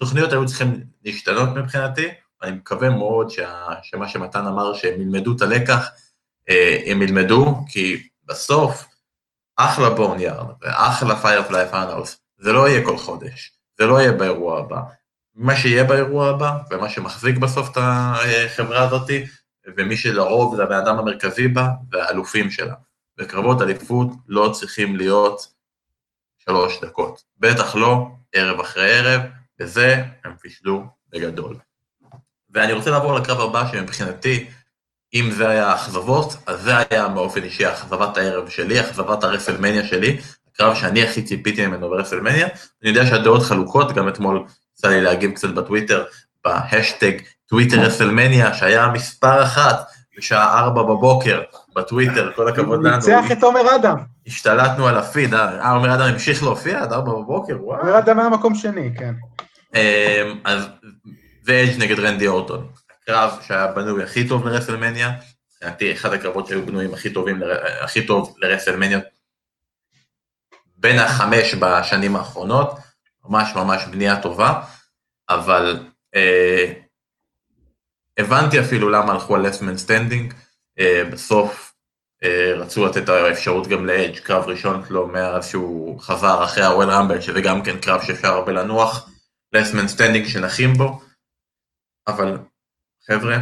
התוכניות 0.00 0.32
היו 0.32 0.46
צריכים 0.46 0.80
להשתנות 1.04 1.48
מבחינתי, 1.56 2.08
אני 2.42 2.52
מקווה 2.52 2.90
מאוד 2.90 3.30
שה, 3.30 3.66
שמה 3.82 4.08
שמתן 4.08 4.46
אמר, 4.46 4.74
שהם 4.74 5.00
ילמדו 5.00 5.36
את 5.36 5.42
הלקח, 5.42 5.88
אה, 6.48 6.78
הם 6.86 7.02
ילמדו, 7.02 7.54
כי 7.68 8.08
בסוף, 8.24 8.86
אחלה 9.56 9.90
Boneyard 9.90 10.46
ואחלה 10.60 11.16
Firefly 11.16 11.66
Funhouse, 11.70 12.20
זה 12.38 12.52
לא 12.52 12.68
יהיה 12.68 12.84
כל 12.84 12.96
חודש, 12.96 13.52
זה 13.78 13.86
לא 13.86 14.00
יהיה 14.00 14.12
באירוע 14.12 14.60
הבא. 14.60 14.80
מה 15.34 15.56
שיהיה 15.56 15.84
באירוע 15.84 16.28
הבא, 16.28 16.52
ומה 16.70 16.88
שמחזיק 16.88 17.36
בסוף 17.36 17.70
את 17.72 17.76
החברה 17.80 18.82
הזאתי, 18.82 19.26
ומי 19.76 19.96
שלרוב 19.96 20.56
זה 20.56 20.62
הבן 20.62 20.76
אדם 20.76 20.98
המרכזי 20.98 21.48
בה, 21.48 21.68
והאלופים 21.92 22.50
שלה. 22.50 22.74
וקרבות 23.18 23.62
אליפות 23.62 24.08
לא 24.28 24.52
צריכים 24.52 24.96
להיות 24.96 25.46
שלוש 26.38 26.80
דקות. 26.80 27.22
בטח 27.38 27.74
לא 27.74 28.06
ערב 28.32 28.60
אחרי 28.60 28.98
ערב, 28.98 29.20
בזה 29.60 30.02
הם 30.24 30.32
פישלו 30.40 30.84
בגדול. 31.12 31.56
ואני 32.50 32.72
רוצה 32.72 32.90
לעבור 32.90 33.14
לקרב 33.14 33.40
הבא 33.40 33.66
שמבחינתי, 33.72 34.46
אם 35.14 35.30
זה 35.30 35.48
היה 35.48 35.74
אכזבות, 35.74 36.36
אז 36.46 36.60
זה 36.60 36.72
היה 36.90 37.08
באופן 37.08 37.42
אישי 37.42 37.68
אכזבת 37.68 38.16
הערב 38.16 38.48
שלי, 38.48 38.80
אכזבת 38.80 39.24
הרסלמניה 39.24 39.86
שלי, 39.86 40.20
הקרב 40.52 40.74
שאני 40.74 41.02
הכי 41.02 41.22
ציפיתי 41.22 41.66
ממנו 41.66 41.90
ברסלמניה. 41.90 42.46
אני 42.82 42.90
יודע 42.90 43.06
שהדעות 43.06 43.42
חלוקות, 43.42 43.92
גם 43.92 44.08
אתמול 44.08 44.44
יצא 44.78 44.88
לי 44.88 45.00
להגיב 45.00 45.30
קצת 45.30 45.48
בטוויטר, 45.48 46.04
בהאשטג 46.44 47.12
טוויטר 47.46 47.80
רסלמניה, 47.80 48.54
שהיה 48.54 48.88
מספר 48.88 49.42
אחת 49.42 49.86
בשעה 50.18 50.58
ארבע 50.60 50.82
בבוקר 50.82 51.42
בטוויטר, 51.76 52.32
כל 52.36 52.48
הכבוד 52.48 52.84
לנו. 52.84 52.96
ניצח 52.96 53.24
את 53.32 53.42
עומר 53.42 53.76
אדם. 53.76 53.96
השתלטנו 54.26 54.88
על 54.88 54.96
הפיד, 54.96 55.34
אה, 55.34 55.70
עומר 55.70 55.94
אדם 55.94 56.06
המשיך 56.12 56.42
להופיע 56.42 56.82
עד 56.82 56.92
ארבע 56.92 57.12
בבוקר, 57.12 57.56
וואו. 57.60 57.80
עומר 57.80 57.98
אדם 57.98 58.18
היה 58.18 58.28
מקום 58.28 58.54
שני, 58.54 58.90
כן. 58.98 59.14
אמ, 59.74 60.40
אז 60.44 60.64
זה 61.42 61.64
נגד 61.78 61.98
רנדי 61.98 62.26
אורטון, 62.26 62.70
הקרב 63.02 63.38
שהיה 63.46 63.66
בנוי 63.66 64.02
הכי 64.02 64.28
טוב 64.28 64.46
לרסלמניה, 64.46 65.10
לדעתי 65.62 65.92
אחד 65.92 66.12
הקרבות 66.12 66.46
שהיו 66.46 66.66
בנויים 66.66 66.94
הכי 66.94 67.12
טובים, 67.12 67.42
הכי 67.80 68.06
טוב 68.06 68.36
לרסלמניה 68.38 69.00
בין 70.76 70.98
החמש 70.98 71.54
בשנים 71.54 72.16
האחרונות, 72.16 72.78
ממש 73.24 73.52
ממש 73.54 73.84
בנייה 73.90 74.22
טובה, 74.22 74.62
אבל 75.28 75.86
אה, 76.14 76.72
הבנתי 78.18 78.60
אפילו 78.60 78.88
למה 78.90 79.12
הלכו 79.12 79.34
על 79.34 79.46
Last 79.46 79.63
Man 79.63 79.76
Standing, 79.76 80.34
אה, 80.78 81.02
בסוף 81.12 81.72
אה, 82.24 82.52
רצו 82.56 82.86
לתת 82.86 83.08
האפשרות 83.08 83.66
גם 83.66 83.86
לאדג' 83.86 84.18
קרב 84.18 84.44
ראשון 84.44 84.82
שלו 84.88 85.06
מאז 85.06 85.48
שהוא 85.48 86.00
חזר 86.00 86.44
אחרי 86.44 86.64
הרויאל 86.64 86.90
רמבל, 86.90 87.20
שזה 87.20 87.40
גם 87.40 87.62
כן 87.62 87.78
קרב 87.78 88.02
שאפשר 88.02 88.28
הרבה 88.28 88.52
לנוח, 88.52 89.10
Last 89.52 89.73
Man 89.73 89.88
Standing 89.88 90.26
שנחים 90.26 90.74
בו, 90.74 91.00
אבל 92.06 92.38
חבר'ה, 93.06 93.36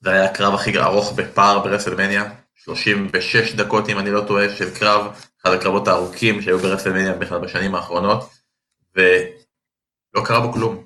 זה 0.00 0.10
היה 0.10 0.24
הקרב 0.24 0.54
הכי 0.54 0.78
ארוך 0.78 1.12
בפער 1.12 1.58
ברסלמניה, 1.58 2.24
36 2.54 3.54
דקות 3.54 3.88
אם 3.88 3.98
אני 3.98 4.10
לא 4.10 4.24
טועה 4.26 4.56
של 4.56 4.78
קרב, 4.78 5.12
אחד 5.42 5.52
הקרבות 5.52 5.88
הארוכים 5.88 6.42
שהיו 6.42 6.58
ברסלמניה 6.58 7.12
בכלל 7.12 7.38
בשנים 7.38 7.74
האחרונות, 7.74 8.30
ולא 8.94 10.24
קרה 10.24 10.40
בו 10.40 10.52
כלום. 10.52 10.84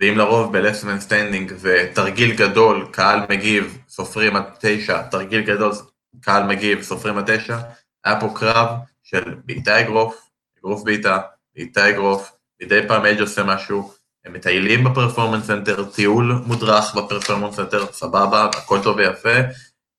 ואם 0.00 0.18
לרוב 0.18 0.52
ב 0.52 0.58
Last 0.58 0.82
Man 0.82 1.00
Standing 1.00 1.52
זה 1.52 1.90
תרגיל 1.94 2.36
גדול, 2.36 2.88
קהל 2.92 3.20
מגיב, 3.28 3.78
סופרים 3.88 4.36
עד 4.36 4.44
תשע, 4.60 5.02
תרגיל 5.02 5.40
גדול, 5.40 5.72
קהל 6.20 6.42
מגיב, 6.42 6.82
סופרים 6.82 7.18
עד 7.18 7.36
תשע, 7.36 7.58
היה 8.04 8.20
פה 8.20 8.28
קרב 8.34 8.68
של 9.02 9.34
בעיטה 9.44 9.80
אגרוף, 9.80 10.30
אגרוף 10.58 10.84
בעיטה, 10.84 11.18
בעיטה 11.54 11.90
אגרוף, 11.90 12.37
מדי 12.62 12.80
פעם 12.88 13.04
אדג' 13.04 13.20
עושה 13.20 13.44
משהו, 13.44 13.92
הם 14.24 14.32
מטיילים 14.32 14.84
ב 14.84 14.89
Performance 14.89 15.46
Center, 15.46 15.84
טיול 15.84 16.42
מודרך 16.46 16.94
ב 16.94 16.99
Performance 16.99 17.54
Center, 17.54 17.86
סבבה, 17.92 18.44
הכל 18.44 18.78
טוב 18.82 18.96
ויפה, 18.96 19.38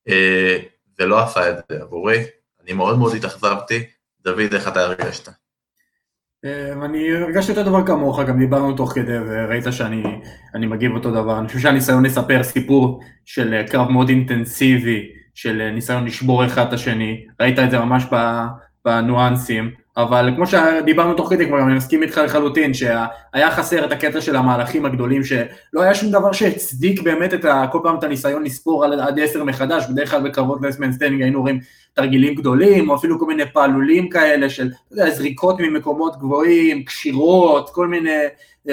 אה, 0.10 0.58
זה 0.98 1.06
לא 1.06 1.24
עשה 1.24 1.50
את 1.50 1.56
זה 1.69 1.82
עבורי, 1.82 2.24
אני 2.63 2.74
מאוד 2.74 2.98
מאוד 2.98 3.15
התאכזבתי, 3.15 3.84
דוד, 4.24 4.54
איך 4.54 4.67
אתה 4.67 4.80
הרגשת? 4.80 5.30
אה, 6.45 6.74
אני 6.86 7.12
הרגשתי 7.12 7.52
אותו 7.52 7.63
דבר 7.63 7.86
כמוך, 7.86 8.19
גם 8.19 8.39
דיברנו 8.39 8.78
תוך 8.78 8.93
כדי 8.93 9.17
וראית 9.17 9.63
שאני 9.72 10.67
מגיב 10.67 10.91
אותו 10.95 11.12
דבר. 11.12 11.39
אני 11.39 11.48
חושב 11.48 11.60
שהניסיון 11.60 12.06
לספר 12.06 12.43
סיפור 12.43 13.02
של 13.26 13.63
קרב 13.72 13.89
מאוד 13.89 14.10
אינטנסיבי, 14.10 15.10
של 15.36 15.69
ניסיון 15.72 16.06
לשבור 16.06 16.45
אחד 16.45 16.67
את 16.67 16.74
השני, 16.74 17.26
ראית 17.39 17.60
את 17.60 17.72
זה 17.72 17.80
ממש 17.80 18.04
בניואנסים, 18.86 19.72
אבל 20.02 20.32
כמו 20.36 20.48
שדיברנו 20.48 21.14
תוך 21.14 21.30
כדי 21.30 21.48
כבר, 21.48 21.62
אני 21.62 21.74
מסכים 21.74 22.04
איתך 22.04 22.22
לחלוטין, 22.26 22.74
שהיה 22.74 23.52
חסר 23.52 23.86
את 23.86 23.92
הקטע 23.92 24.22
של 24.22 24.36
המהלכים 24.36 24.86
הגדולים, 24.86 25.24
שלא 25.24 25.82
היה 25.82 25.96
שום 25.96 26.12
דבר 26.12 26.32
שהצדיק 26.32 27.02
באמת 27.02 27.34
את 27.34 27.46
ה, 27.46 27.66
כל 27.72 27.80
פעם 27.84 27.98
את 27.98 28.04
הניסיון 28.04 28.44
לספור 28.44 28.86
עד, 28.86 29.00
עד 29.00 29.20
עשר 29.20 29.44
מחדש, 29.44 29.86
בדרך 29.90 30.12
כלל 30.12 30.30
בקרבות 30.30 30.62
Last 30.62 30.79
Man 30.79 30.92
Standing 30.92 31.22
היינו 31.22 31.42
רואים 31.42 31.60
תרגילים 31.94 32.36
גדולים, 32.36 32.90
או 32.90 32.96
אפילו 32.96 33.20
כל 33.20 33.26
מיני 33.26 33.44
פעלולים 33.54 34.10
כאלה 34.10 34.50
שאתה 34.50 34.70
יודע, 34.92 35.10
זריקות 35.10 35.60
ממקומות 35.60 36.18
גבוהים, 36.20 36.84
קשירות, 36.84 37.70
כל 37.70 37.88
מיני 37.88 38.20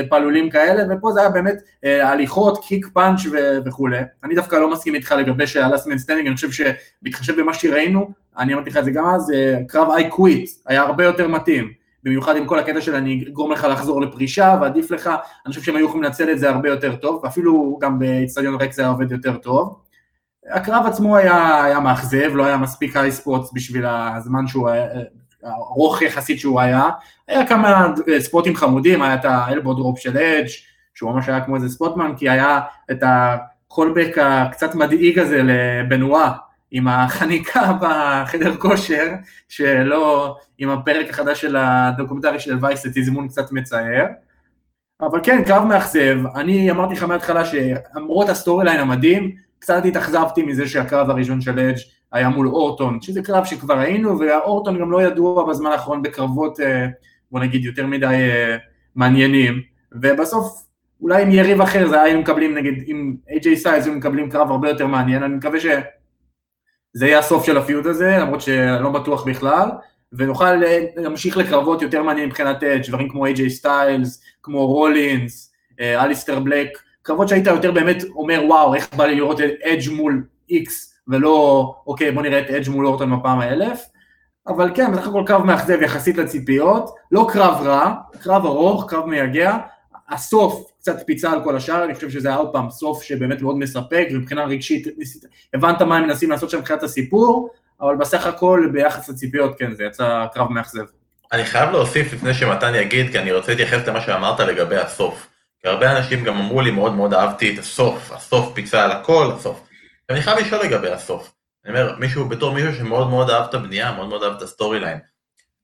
פעלולים 0.08 0.50
כאלה, 0.50 0.96
ופה 0.96 1.12
זה 1.12 1.20
היה 1.20 1.28
באמת 1.28 1.54
אה, 1.84 2.10
הליכות, 2.10 2.64
kick 2.64 2.86
punch 2.92 3.20
וכולי. 3.66 3.98
אני 4.24 4.34
דווקא 4.34 4.56
לא 4.56 4.70
מסכים 4.70 4.94
איתך 4.94 5.12
לגבי 5.12 5.46
שה 5.46 5.62
Last 5.62 5.83
Man 5.83 5.98
Standing, 5.98 6.26
אני 6.26 6.36
חושב 6.36 6.50
שבהתחשב 6.50 7.40
במה 7.40 7.54
שראינו, 7.54 8.10
אני 8.38 8.54
אמרתי 8.54 8.70
לך 8.70 8.76
את 8.76 8.84
זה 8.84 8.90
גם 8.90 9.06
אז, 9.06 9.30
אה, 9.30 9.58
קרב 9.68 9.90
I 9.90 10.10
Quit 10.10 10.50
היה 10.66 10.82
הרבה 10.82 11.04
יותר 11.04 11.28
מתאים. 11.28 11.72
במיוחד 12.02 12.36
עם 12.36 12.46
כל 12.46 12.58
הקטע 12.58 12.80
של 12.80 12.94
אני 12.94 13.24
אגרום 13.28 13.52
לך 13.52 13.66
לחזור 13.70 14.00
לפרישה 14.00 14.58
ועדיף 14.60 14.90
לך, 14.90 15.06
אני 15.46 15.54
חושב 15.54 15.62
שהם 15.62 15.76
היו 15.76 15.86
יכולים 15.86 16.02
לנצל 16.02 16.30
את 16.30 16.38
זה 16.38 16.50
הרבה 16.50 16.68
יותר 16.68 16.96
טוב, 16.96 17.20
ואפילו 17.24 17.78
גם 17.80 17.98
באיצטדיון 17.98 18.54
ריק 18.54 18.72
זה 18.72 18.82
היה 18.82 18.90
עובד 18.90 19.12
יותר 19.12 19.36
טוב. 19.36 19.80
הקרב 20.50 20.86
עצמו 20.86 21.16
היה, 21.16 21.64
היה 21.64 21.80
מאכזב, 21.80 22.30
לא 22.34 22.44
היה 22.44 22.56
מספיק 22.56 22.96
high 22.96 23.12
spots 23.12 23.52
בשביל 23.52 23.86
הזמן 23.86 24.46
שהוא 24.46 24.68
היה, 24.68 24.86
ארוך 25.46 26.02
יחסית 26.02 26.40
שהוא 26.40 26.60
היה, 26.60 26.88
היה 27.28 27.46
כמה 27.46 27.86
ספוטים 28.18 28.56
חמודים, 28.56 29.02
היה 29.02 29.14
את 29.14 29.24
ה 29.24 29.33
elbow 29.33 29.74
drop 29.74 29.98
של 29.98 30.18
אדג' 30.18 30.46
שהוא 30.94 31.12
ממש 31.12 31.28
היה 31.28 31.40
כמו 31.40 31.56
איזה 31.56 31.68
spot 31.68 31.90
man, 31.90 32.12
כי 32.16 32.28
היה 32.28 32.60
את 32.90 33.02
ה 33.02 33.15
callback 33.15 34.16
הקצת 34.18 34.74
מדאיג 34.74 35.18
הזה 35.18 35.42
לבנואה, 35.44 36.32
עם 36.70 36.88
החניקה 36.88 37.72
בחדר 37.80 38.56
כושר, 38.56 39.06
שלא, 39.48 40.36
עם 40.58 40.70
הפרק 40.70 41.10
החדש 41.10 41.40
של 41.40 41.56
הדוקומנטרי 41.56 42.40
של 42.40 42.58
Vice, 42.60 42.82
זה 42.82 42.90
תזמון 42.94 43.28
קצת 43.28 43.52
מצער. 43.52 44.06
אבל 45.00 45.20
כן, 45.22 45.44
קרב 45.44 45.64
מאכזב, 45.64 46.18
אני 46.34 46.70
אמרתי 46.70 46.94
לך 46.94 47.02
מההתחלה 47.02 47.44
שלמרות 47.44 48.28
ה 48.28 48.64
storyline 48.64 48.80
המדהים, 48.80 49.34
קצת 49.58 49.84
התאכזבתי 49.84 50.42
מזה 50.42 50.68
שהקרב 50.68 51.10
הראשון 51.10 51.40
של 51.40 51.58
אדג' 51.58 51.76
היה 52.12 52.28
מול 52.28 52.48
אורטון, 52.48 53.00
שזה 53.00 53.22
קרב 53.22 53.44
שכבר 53.44 53.78
היינו, 53.78 54.18
ואורטון 54.18 54.78
גם 54.78 54.90
לא 54.90 55.02
ידוע 55.02 55.48
בזמן 55.48 55.70
האחרון 55.70 56.02
בקרבות, 56.02 56.60
אה, 56.60 56.86
בוא 57.30 57.40
נגיד, 57.40 57.64
יותר 57.64 57.86
מדי 57.86 58.06
אה, 58.06 58.56
מעניינים, 58.94 59.62
ובסוף 59.92 60.66
אולי 61.00 61.22
עם 61.22 61.30
יריב 61.30 61.60
אחר 61.60 61.88
זה 61.88 62.02
היינו 62.02 62.20
מקבלים 62.20 62.54
נגיד, 62.54 62.84
עם 62.86 63.16
איי-ג'יי 63.30 63.56
סטיילס 63.56 63.84
היינו 63.84 63.98
מקבלים 63.98 64.30
קרב 64.30 64.50
הרבה 64.50 64.68
יותר 64.68 64.86
מעניין, 64.86 65.22
אני 65.22 65.34
מקווה 65.34 65.60
שזה 65.60 67.06
יהיה 67.06 67.18
הסוף 67.18 67.46
של 67.46 67.56
ה 67.56 67.62
feud 67.62 67.86
הזה, 67.86 68.16
למרות 68.20 68.40
שלא 68.40 68.90
בטוח 68.90 69.24
בכלל, 69.24 69.68
ונוכל 70.12 70.64
אה, 70.64 70.84
להמשיך 70.96 71.36
לקרבות 71.36 71.82
יותר 71.82 72.02
מעניינים 72.02 72.28
מבחינת 72.28 72.62
דברים 72.88 73.08
כמו 73.08 73.26
איי-ג'יי 73.26 73.50
סטיילס, 73.50 74.22
כמו 74.42 74.66
רולינס, 74.66 75.52
אליסטר 75.80 76.40
בלק, 76.40 76.68
קרבות 77.02 77.28
שהיית 77.28 77.46
יותר 77.46 77.72
באמת 77.72 78.02
אומר, 78.14 78.42
וואו, 78.46 78.74
איך 78.74 78.94
בא 78.94 79.06
לי 79.06 79.14
לראות 79.14 79.40
אדג' 79.40 79.90
מול 79.92 80.24
איקס, 80.50 80.95
ולא, 81.08 81.74
אוקיי, 81.86 82.12
בוא 82.12 82.22
נראה 82.22 82.40
את 82.40 82.50
אדג' 82.50 82.68
מול 82.68 82.86
אורטון 82.86 83.18
בפעם 83.18 83.40
האלף. 83.40 83.82
אבל 84.48 84.70
כן, 84.74 84.92
בסך 84.92 85.06
הכל 85.06 85.22
קרב 85.26 85.44
מאכזב 85.44 85.82
יחסית 85.82 86.16
לציפיות, 86.16 86.94
לא 87.12 87.26
קרב 87.32 87.66
רע, 87.66 87.94
קרב 88.22 88.46
ארוך, 88.46 88.90
קרב 88.90 89.06
מייגע, 89.06 89.56
הסוף 90.08 90.72
קצת 90.80 91.06
פיצה 91.06 91.32
על 91.32 91.44
כל 91.44 91.56
השאר, 91.56 91.84
אני 91.84 91.94
חושב 91.94 92.10
שזה 92.10 92.28
היה 92.28 92.36
עוד 92.36 92.52
פעם 92.52 92.70
סוף 92.70 93.02
שבאמת 93.02 93.42
מאוד 93.42 93.58
מספק, 93.58 94.08
ומבחינה 94.10 94.44
רגשית 94.44 94.86
הבנת 95.54 95.82
מה 95.82 95.96
הם 95.96 96.06
מנסים 96.06 96.30
לעשות 96.30 96.50
שם 96.50 96.58
מבחינת 96.58 96.82
הסיפור, 96.82 97.50
אבל 97.80 97.96
בסך 97.96 98.26
הכל 98.26 98.68
ביחס 98.72 99.08
לציפיות 99.08 99.58
כן, 99.58 99.74
זה 99.74 99.84
יצא 99.84 100.26
קרב 100.34 100.48
מאכזב. 100.52 100.84
אני 101.32 101.44
חייב 101.44 101.70
להוסיף 101.70 102.12
לפני 102.12 102.34
שמתן 102.34 102.74
יגיד, 102.74 103.10
כי 103.10 103.18
אני 103.18 103.32
רוצה 103.32 103.52
להתייחס 103.52 103.88
למה 103.88 104.00
שאמרת 104.00 104.40
לגבי 104.40 104.76
הסוף. 104.76 105.26
כי 105.62 105.68
הרבה 105.68 105.98
אנשים 105.98 106.24
גם 106.24 106.36
אמרו 106.36 106.60
לי, 106.60 106.70
מאוד 106.70 106.94
מאוד 106.94 107.14
אהבתי 107.14 107.54
את 107.54 107.58
הסוף, 107.58 108.12
הסוף 108.12 108.52
פיצה 108.54 108.84
על 108.84 108.92
הכל, 108.92 109.30
הסוף. 109.34 109.65
אני 110.10 110.22
חייב 110.22 110.38
לשאול 110.38 110.64
לגבי 110.64 110.90
הסוף. 110.90 111.32
אני 111.64 111.80
אומר, 111.80 111.96
מישהו, 111.98 112.28
בתור 112.28 112.54
מישהו 112.54 112.74
שמאוד 112.74 113.08
מאוד 113.10 113.30
אהב 113.30 113.48
את 113.48 113.54
הבנייה, 113.54 113.92
מאוד 113.92 114.08
מאוד 114.08 114.22
אהב 114.22 114.32
את 114.32 114.42
ה 114.42 114.80
storyline. 114.80 114.98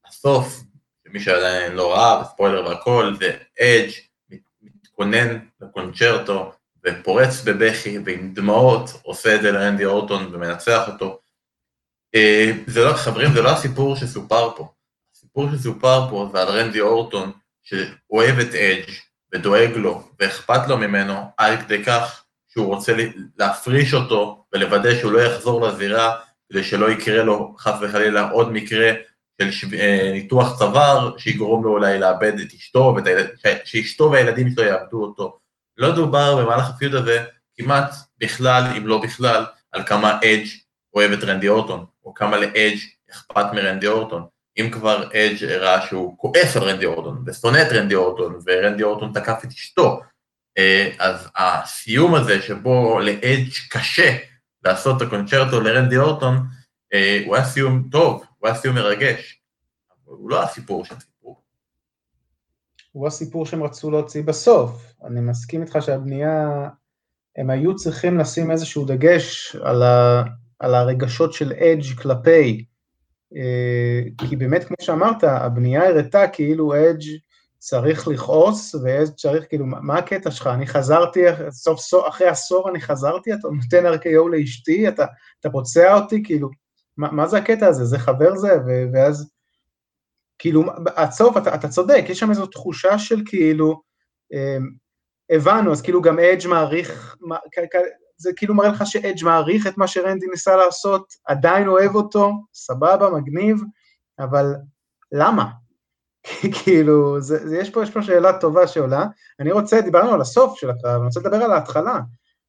הסוף, 0.07 0.61
מי 1.07 1.21
שעדיין 1.21 1.73
לא 1.73 1.95
ראה, 1.95 2.25
ספוילר 2.25 2.67
והכל, 2.67 3.15
זה 3.21 3.37
אדג' 3.61 3.91
מתכונן 4.63 5.39
ל 5.61 5.69
Conchairto, 5.69 6.53
ופורץ 6.87 7.43
בבכי, 7.45 7.99
ועם 8.05 8.35
דמעות 8.35 8.91
עושה 9.03 9.37
את 9.37 9.43
זה 9.43 9.53
לרנדי 9.53 9.85
אורטון 9.85 10.35
ומנצח 10.35 10.89
אותו. 10.89 11.21
אה, 12.15 12.53
זה 12.67 12.85
לא, 12.85 12.93
חברים, 12.93 13.33
זה 13.33 13.43
לא 13.43 13.51
הסיפור 13.51 13.97
שסופר 13.97 14.57
פה. 14.57 14.73
הסיפור 15.17 15.47
שסופר 15.53 16.11
פה 16.11 16.31
זה 16.33 16.43
על 16.43 16.49
רנדי 16.49 16.81
אורטון, 16.81 17.33
שאוהב 17.63 18.39
את 18.39 18.55
אדג' 18.55 18.93
ודואג 19.35 19.71
לו, 19.77 20.09
ואכפת 20.21 20.69
לו 20.69 20.77
ממנו, 20.77 21.15
עד 21.37 21.63
כדי 21.63 21.85
כך 21.85 22.22
שהוא 22.53 22.67
רוצה 22.67 22.93
להפריש 23.39 23.95
אותו 23.95 24.45
ולוודא 24.53 24.95
שהוא 24.95 25.13
לא 25.13 25.21
יחזור 25.21 25.67
לזירה, 25.67 26.17
כדי 26.49 26.65
שלא 26.65 26.91
יקרה 26.91 27.23
לו 27.23 27.55
חס 27.59 27.75
וחלילה 27.81 28.31
עוד 28.31 28.53
מקרה 28.53 28.93
של 29.51 29.67
אה, 29.75 30.11
ניתוח 30.13 30.59
צוואר, 30.59 31.19
שיגרום 31.19 31.65
לו 31.65 31.71
אולי 31.71 31.99
לאבד 31.99 32.41
את 32.41 32.53
אשתו, 32.53 32.95
ואת 32.97 33.07
הילד, 33.07 33.29
שאשתו 33.65 34.11
והילדים 34.13 34.51
שלו 34.51 34.65
יאבדו 34.65 35.03
אותו. 35.03 35.39
לא 35.77 35.95
דובר 35.95 36.37
במהלך 36.37 36.71
הפיוד 36.71 36.95
הזה 36.95 37.25
כמעט 37.57 37.95
בכלל, 38.19 38.65
אם 38.77 38.87
לא 38.87 38.99
בכלל, 38.99 39.45
על 39.73 39.83
כמה 39.87 40.19
אדג' 40.19 40.47
אוהב 40.95 41.13
את 41.13 41.25
רנדי 41.25 41.49
אורטון, 41.49 41.85
או 42.05 42.15
כמה 42.15 42.37
לאדג' 42.37 42.79
אכפת 43.11 43.47
מרנדי 43.53 43.87
אורטון. 43.87 44.27
אם 44.61 44.71
כבר 44.73 45.05
אדג' 45.05 45.45
הראה 45.45 45.87
שהוא 45.87 46.19
כועס 46.19 46.57
על 46.57 46.63
רנדי 46.63 46.87
אורטון, 46.87 47.25
ושונא 47.27 47.63
את 47.63 47.73
רנדי 47.73 47.95
אורטון, 47.95 48.39
ורנדי 48.47 48.83
אורטון 48.83 49.13
תקף 49.15 49.45
את 49.45 49.49
אשתו, 49.49 50.01
אז 50.99 51.29
הסיום 51.37 52.15
הזה 52.15 52.43
שבו 52.43 53.01
לאדג' 53.01 53.51
קשה 53.71 54.17
לעשות 54.65 55.03
את 55.03 55.07
הקונצ'רטו 55.07 55.61
לרנדי 55.61 55.97
אורטון, 55.97 56.47
אה, 56.95 57.23
הוא 57.27 57.37
היה 57.37 57.45
סיום 57.45 57.89
טוב, 57.91 58.25
הוא 58.39 58.49
היה 58.49 58.57
סיום 58.57 58.75
מרגש, 58.75 59.43
אבל 59.91 60.17
הוא 60.17 60.31
לא 60.31 60.43
הסיפור 60.43 60.85
של 60.85 60.95
סיפור. 61.01 61.43
הוא 62.93 63.07
הסיפור 63.07 63.47
שהם 63.47 63.63
רצו 63.63 63.91
להוציא 63.91 64.23
בסוף. 64.23 64.95
אני 65.05 65.21
מסכים 65.21 65.63
איתך 65.63 65.79
שהבנייה, 65.81 66.69
הם 67.37 67.51
היו 67.51 67.77
צריכים 67.77 68.19
לשים 68.19 68.51
איזשהו 68.51 68.85
דגש 68.85 69.57
על, 69.57 69.83
ה, 69.83 70.25
על 70.59 70.75
הרגשות 70.75 71.33
של 71.33 71.53
אדג' 71.53 71.99
כלפי, 71.99 72.65
אה, 73.37 74.27
כי 74.29 74.37
באמת, 74.37 74.65
כמו 74.65 74.77
שאמרת, 74.81 75.25
הבנייה 75.25 75.89
הראתה 75.89 76.29
כאילו 76.29 76.75
אדג' 76.75 77.19
צריך 77.65 78.09
לכעוס, 78.09 78.75
ואדג' 78.75 79.15
צריך, 79.15 79.45
כאילו, 79.49 79.67
מה 79.67 79.99
הקטע 79.99 80.31
שלך? 80.31 80.47
אני 80.47 80.67
חזרתי, 80.67 81.21
סוף 81.51 81.81
סוף, 81.81 82.09
אחרי 82.09 82.27
עשור 82.27 82.71
אני 82.71 82.81
חזרתי, 82.81 83.33
אתה 83.33 83.49
נותן 83.49 83.87
RKO 83.87 84.29
לאשתי, 84.31 84.89
אתה, 84.89 85.05
אתה 85.41 85.51
פוצע 85.51 85.95
אותי, 85.95 86.23
כאילו, 86.25 86.49
מה, 86.97 87.13
מה 87.13 87.29
זה 87.29 87.39
הקטע 87.39 87.67
הזה? 87.67 87.85
זה 87.85 87.99
חבר 87.99 88.37
זה? 88.37 88.53
ו, 88.67 88.85
ואז, 88.93 89.33
כאילו, 90.39 90.65
עד 90.97 91.11
סוף, 91.11 91.37
אתה, 91.37 91.55
אתה 91.55 91.69
צודק, 91.69 92.05
יש 92.09 92.19
שם 92.19 92.31
איזו 92.31 92.47
תחושה 92.47 92.99
של 92.99 93.23
כאילו, 93.27 93.83
אה, 94.33 94.59
הבנו, 95.37 95.73
אז 95.73 95.83
כאילו 95.83 96.03
גם 96.03 96.19
אדג' 96.19 96.47
מעריך, 96.47 97.17
זה 98.17 98.31
כאילו 98.37 98.55
מראה 98.55 98.69
לך 98.69 98.83
שאדג' 98.87 99.25
מעריך 99.25 99.67
את 99.67 99.79
מה 99.79 99.87
שרנדי 99.89 100.27
ניסה 100.27 100.57
לעשות, 100.57 101.13
עדיין 101.27 101.69
אוהב 101.69 101.95
אותו, 101.95 102.33
סבבה, 102.55 103.11
מגניב, 103.11 103.63
אבל 104.19 104.47
למה? 105.13 105.62
כאילו, 106.65 107.21
זה, 107.21 107.49
זה, 107.49 107.57
יש, 107.57 107.71
פה, 107.71 107.83
יש 107.83 107.91
פה 107.91 108.03
שאלה 108.03 108.39
טובה 108.39 108.67
שעולה. 108.67 109.07
אני 109.41 109.53
רוצה, 109.53 109.81
דיברנו 109.81 110.13
על 110.13 110.21
הסוף 110.21 110.59
של 110.59 110.71
הקרב, 110.71 110.97
אני 110.97 111.05
רוצה 111.05 111.21
לדבר 111.21 111.37
על 111.37 111.53
ההתחלה, 111.53 112.01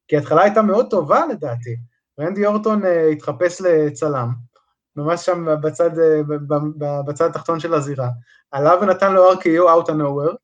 כי 0.07 0.15
ההתחלה 0.15 0.41
הייתה 0.41 0.61
מאוד 0.61 0.89
טובה 0.89 1.25
לדעתי. 1.25 1.75
רנדי 2.19 2.45
אורטון 2.45 2.83
uh, 2.83 2.87
התחפש 3.11 3.61
לצלם, 3.61 4.29
ממש 4.95 5.25
שם 5.25 5.45
בצד, 5.61 5.89
uh, 5.97 6.33
בצד 7.07 7.25
התחתון 7.25 7.59
של 7.59 7.73
הזירה, 7.73 8.09
עלה 8.51 8.75
ונתן 8.81 9.13
לו 9.13 9.31
RKO 9.33 9.85
out 9.85 9.87
of 9.87 9.93
nowhere, 9.93 10.35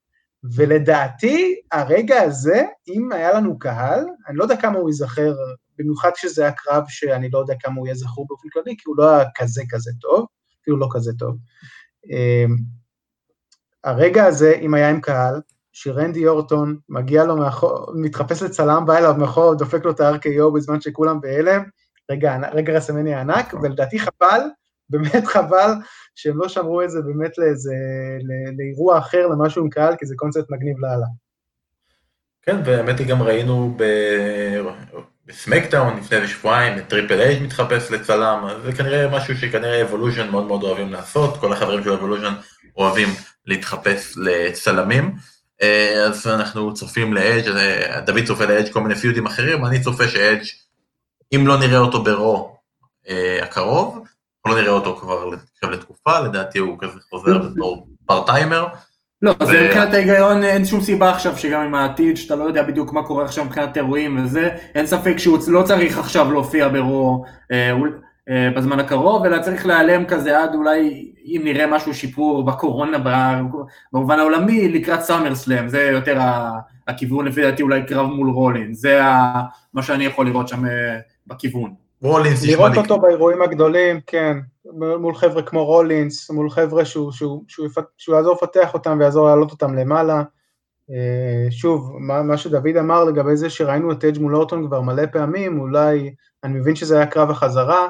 ולדעתי, 0.56 1.56
הרגע 1.72 2.22
הזה, 2.22 2.64
אם 2.88 3.12
היה 3.12 3.34
לנו 3.34 3.60
קהל, 3.60 4.06
אני 4.28 4.38
לא 4.38 4.44
יודע 4.44 4.56
כמה 4.56 4.78
הוא 4.78 4.90
ייזכר, 4.90 5.34
במיוחד 5.80 6.12
כשזה 6.16 6.42
היה 6.42 6.52
קרב 6.52 6.84
שאני 6.88 7.30
לא 7.30 7.40
יודע 7.40 7.54
כמה 7.60 7.76
הוא 7.78 7.88
יהיה 7.88 7.96
זכור 7.96 8.28
באופן 8.28 8.50
כללי, 8.54 8.76
כי 8.78 8.84
הוא 8.86 8.98
לא 8.98 9.10
היה 9.10 9.26
כזה 9.36 9.64
כזה 9.70 9.92
טוב, 10.02 10.26
אפילו 10.62 10.78
לא 10.78 10.88
כזה 10.92 11.12
טוב. 11.20 11.38
הרגע 13.84 14.26
הזה, 14.26 14.54
אם 14.62 14.74
היה 14.74 14.90
עם 14.90 15.02
קהל, 15.02 15.42
שרנדי 15.74 16.28
אורטון 16.28 16.78
מגיע 16.90 17.24
לו 17.24 17.38
מאחור, 17.38 17.92
מתחפש 17.96 18.42
לצלם, 18.42 18.86
בא 18.86 18.98
אליו 18.98 19.16
מאחור, 19.18 19.56
דופק 19.56 19.86
לו 19.86 19.92
את 19.92 20.00
ה-RKO 20.00 20.56
בזמן 20.56 20.82
שכולם 20.82 21.22
בהלם, 21.22 21.64
רגע, 22.12 22.38
רגע 22.54 22.74
רסלמניה 22.74 23.16
ענק, 23.16 23.54
ולדעתי 23.54 24.00
חבל, 24.00 24.42
באמת 24.90 25.26
חבל 25.26 25.72
שהם 26.16 26.38
לא 26.38 26.48
שמרו 26.48 26.82
את 26.82 26.92
זה 26.92 27.02
באמת 27.02 27.38
לאיזה, 27.38 27.74
לאירוע 28.58 28.98
אחר, 28.98 29.28
למשהו 29.28 29.64
עם 29.64 29.70
קהל, 29.70 29.96
כי 29.96 30.06
זה 30.06 30.16
קונספט 30.18 30.46
מגניב 30.50 30.80
לאללה. 30.80 31.06
כן, 32.42 32.62
והאמת 32.66 33.00
היא 33.00 33.08
גם 33.08 33.22
ראינו 33.22 33.76
ב... 33.78 33.84
בסמקדאון 35.26 35.98
לפני 35.98 36.28
שבועיים, 36.28 36.78
את 36.78 36.88
טריפל 36.88 37.20
אייץ' 37.20 37.44
מתחפש 37.44 37.92
לצלם, 37.92 38.48
זה 38.66 38.74
כנראה 38.74 39.18
משהו 39.18 39.38
שכנראה 39.38 39.82
אבולושן 39.82 40.30
מאוד 40.30 40.48
מאוד 40.48 40.64
אוהבים 40.64 40.94
לעשות, 40.94 41.38
כל 41.38 41.54
החברים 41.54 41.84
של 41.84 41.92
אבולושן 41.92 42.34
אוהבים 42.80 43.10
להתחפש 43.46 44.14
לצלמים, 44.18 45.16
אה, 45.62 46.06
אז 46.08 46.28
אנחנו 46.28 46.74
צופים 46.74 47.14
לאדג', 47.14 47.52
דוד 48.06 48.24
צופה 48.26 48.46
לאדג' 48.46 48.72
כל 48.72 48.82
מיני 48.82 48.96
פיודים 48.96 49.26
אחרים, 49.26 49.66
אני 49.66 49.82
צופה 49.82 50.08
שאדג', 50.08 50.44
אם 51.36 51.48
לא 51.48 51.60
נראה 51.60 51.80
אותו 51.80 52.04
ברו 52.04 52.56
אה, 53.10 53.40
הקרוב, 53.44 54.04
לא 54.48 54.62
נראה 54.62 54.72
אותו 54.72 54.96
כבר 54.96 55.30
עכשיו 55.54 55.70
לתקופה, 55.70 56.20
לדעתי 56.20 56.60
הוא 56.60 56.78
כזה 56.80 57.00
חוזר 57.10 57.38
בתור 57.38 57.88
פארטיימר. 58.06 58.68
לא, 59.22 59.34
זה 59.44 59.64
מבחינת 59.64 59.94
ההיגיון, 59.94 60.44
אין 60.44 60.66
שום 60.66 60.82
סיבה 60.82 61.12
עכשיו 61.12 61.38
שגם 61.38 61.62
עם 61.62 61.76
העתיד, 61.76 62.18
שאתה 62.18 62.36
לא 62.36 62.44
יודע 62.44 62.64
בדיוק 62.64 62.94
מה 62.94 63.04
קורה 63.04 63.26
עכשיו 63.26 63.46
מבחינת 63.46 63.78
אירועים 63.78 64.24
וזה, 64.24 64.50
אין 64.76 64.88
ספק 64.88 65.18
שהוא 65.18 65.40
לא 65.48 65.64
צריך 65.64 65.98
עכשיו 65.98 66.32
להופיע 66.32 66.68
ברו 66.68 67.26
אה, 67.52 67.72
אה, 67.72 67.78
בזמן 68.56 68.80
הקרוב, 68.80 69.26
אלא 69.26 69.42
צריך 69.42 69.66
להיעלם 69.66 70.06
כזה 70.06 70.44
עד 70.44 70.56
אולי, 70.56 71.12
אם 71.26 71.42
נראה 71.44 71.68
משהו 71.68 71.94
שיפור 71.94 72.46
בקורונה, 72.46 72.98
במובן 73.94 74.20
העולמי, 74.20 74.70
לקראת 74.70 75.02
סאמר 75.02 75.36
סלאם, 75.36 75.68
זה 75.68 75.82
יותר 75.82 76.20
הכיוון 76.88 77.26
לפי 77.26 77.42
דעתי 77.42 77.62
אולי 77.62 77.86
קרב 77.86 78.08
מול 78.08 78.30
רולין, 78.30 78.74
זה 78.74 79.00
מה 79.74 79.84
שאני 79.84 80.06
יכול 80.06 80.26
לראות 80.26 80.48
שם 80.48 80.66
אה, 80.66 81.00
בכיוון. 81.28 81.74
רולינס 82.02 82.46
לראות 82.46 82.78
אותו 82.78 83.00
באירועים 83.00 83.42
הגדולים, 83.42 84.00
כן, 84.08 84.38
מול 85.00 85.16
חבר'ה 85.16 85.42
כמו 85.42 85.66
רולינס, 85.66 86.30
מול 86.30 86.50
חבר'ה 86.50 86.86
שהוא, 86.86 87.12
שהוא, 87.12 87.44
שהוא, 87.48 87.70
שהוא, 87.70 87.84
שהוא 87.98 88.16
יעזור 88.16 88.34
לפתח 88.34 88.74
אותם 88.74 88.98
ויעזור 89.00 89.28
להעלות 89.28 89.52
אותם 89.52 89.76
למעלה. 89.76 90.24
אה, 90.92 91.52
שוב, 91.52 91.92
מה, 92.00 92.24
מה 92.24 92.38
שדוד 92.38 92.78
אמר 92.80 93.04
לגבי 93.04 93.38
זה 93.38 93.50
שראינו 93.50 93.92
את 93.92 94.06
אג' 94.06 94.20
מול 94.20 94.36
אורטון 94.36 94.68
כבר 94.68 94.82
מלא 94.82 95.06
פעמים, 95.06 95.60
אולי, 95.60 96.14
אני 96.44 96.60
מבין 96.60 96.76
שזה 96.76 96.98
היה 96.98 97.06
קרב 97.06 97.32
החזרה, 97.32 97.88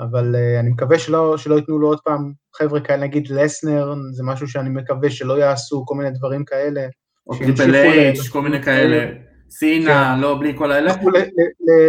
אבל 0.00 0.34
אה, 0.34 0.60
אני 0.60 0.70
מקווה 0.70 0.98
שלא, 0.98 1.36
שלא 1.36 1.54
ייתנו 1.54 1.78
לו 1.78 1.88
עוד 1.88 2.00
פעם 2.04 2.32
חבר'ה 2.56 2.80
כאלה, 2.80 3.02
נגיד 3.02 3.28
לסנר, 3.30 3.94
זה 4.12 4.22
משהו 4.22 4.48
שאני 4.48 4.70
מקווה 4.70 5.10
שלא 5.10 5.38
יעשו, 5.38 5.84
כל 5.86 5.94
מיני 5.94 6.10
דברים 6.10 6.44
כאלה. 6.44 6.86
או 7.26 7.38
טריפל 7.38 7.74
אייץ', 7.74 8.28
כל 8.28 8.42
מיני 8.42 8.62
כאלה. 8.62 9.12
סינה, 9.50 10.12
כן. 10.14 10.20
לא 10.20 10.36
בלי 10.40 10.52
כל 10.58 10.72
האלה. 10.72 10.92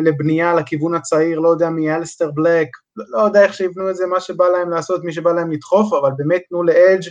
לבנייה 0.03 0.53
לכיוון 0.53 0.95
הצעיר, 0.95 1.39
לא 1.39 1.49
יודע 1.49 1.69
מי, 1.69 1.95
אליסטר 1.95 2.31
בלק, 2.31 2.67
לא 2.95 3.21
יודע 3.21 3.43
איך 3.43 3.53
שיבנו 3.53 3.89
את 3.89 3.95
זה, 3.95 4.05
מה 4.05 4.19
שבא 4.19 4.45
להם 4.45 4.69
לעשות, 4.69 5.03
מי 5.03 5.13
שבא 5.13 5.31
להם 5.31 5.51
לדחוף, 5.51 5.93
אבל 5.93 6.09
באמת 6.17 6.41
תנו 6.49 6.63
לאדג' 6.63 7.09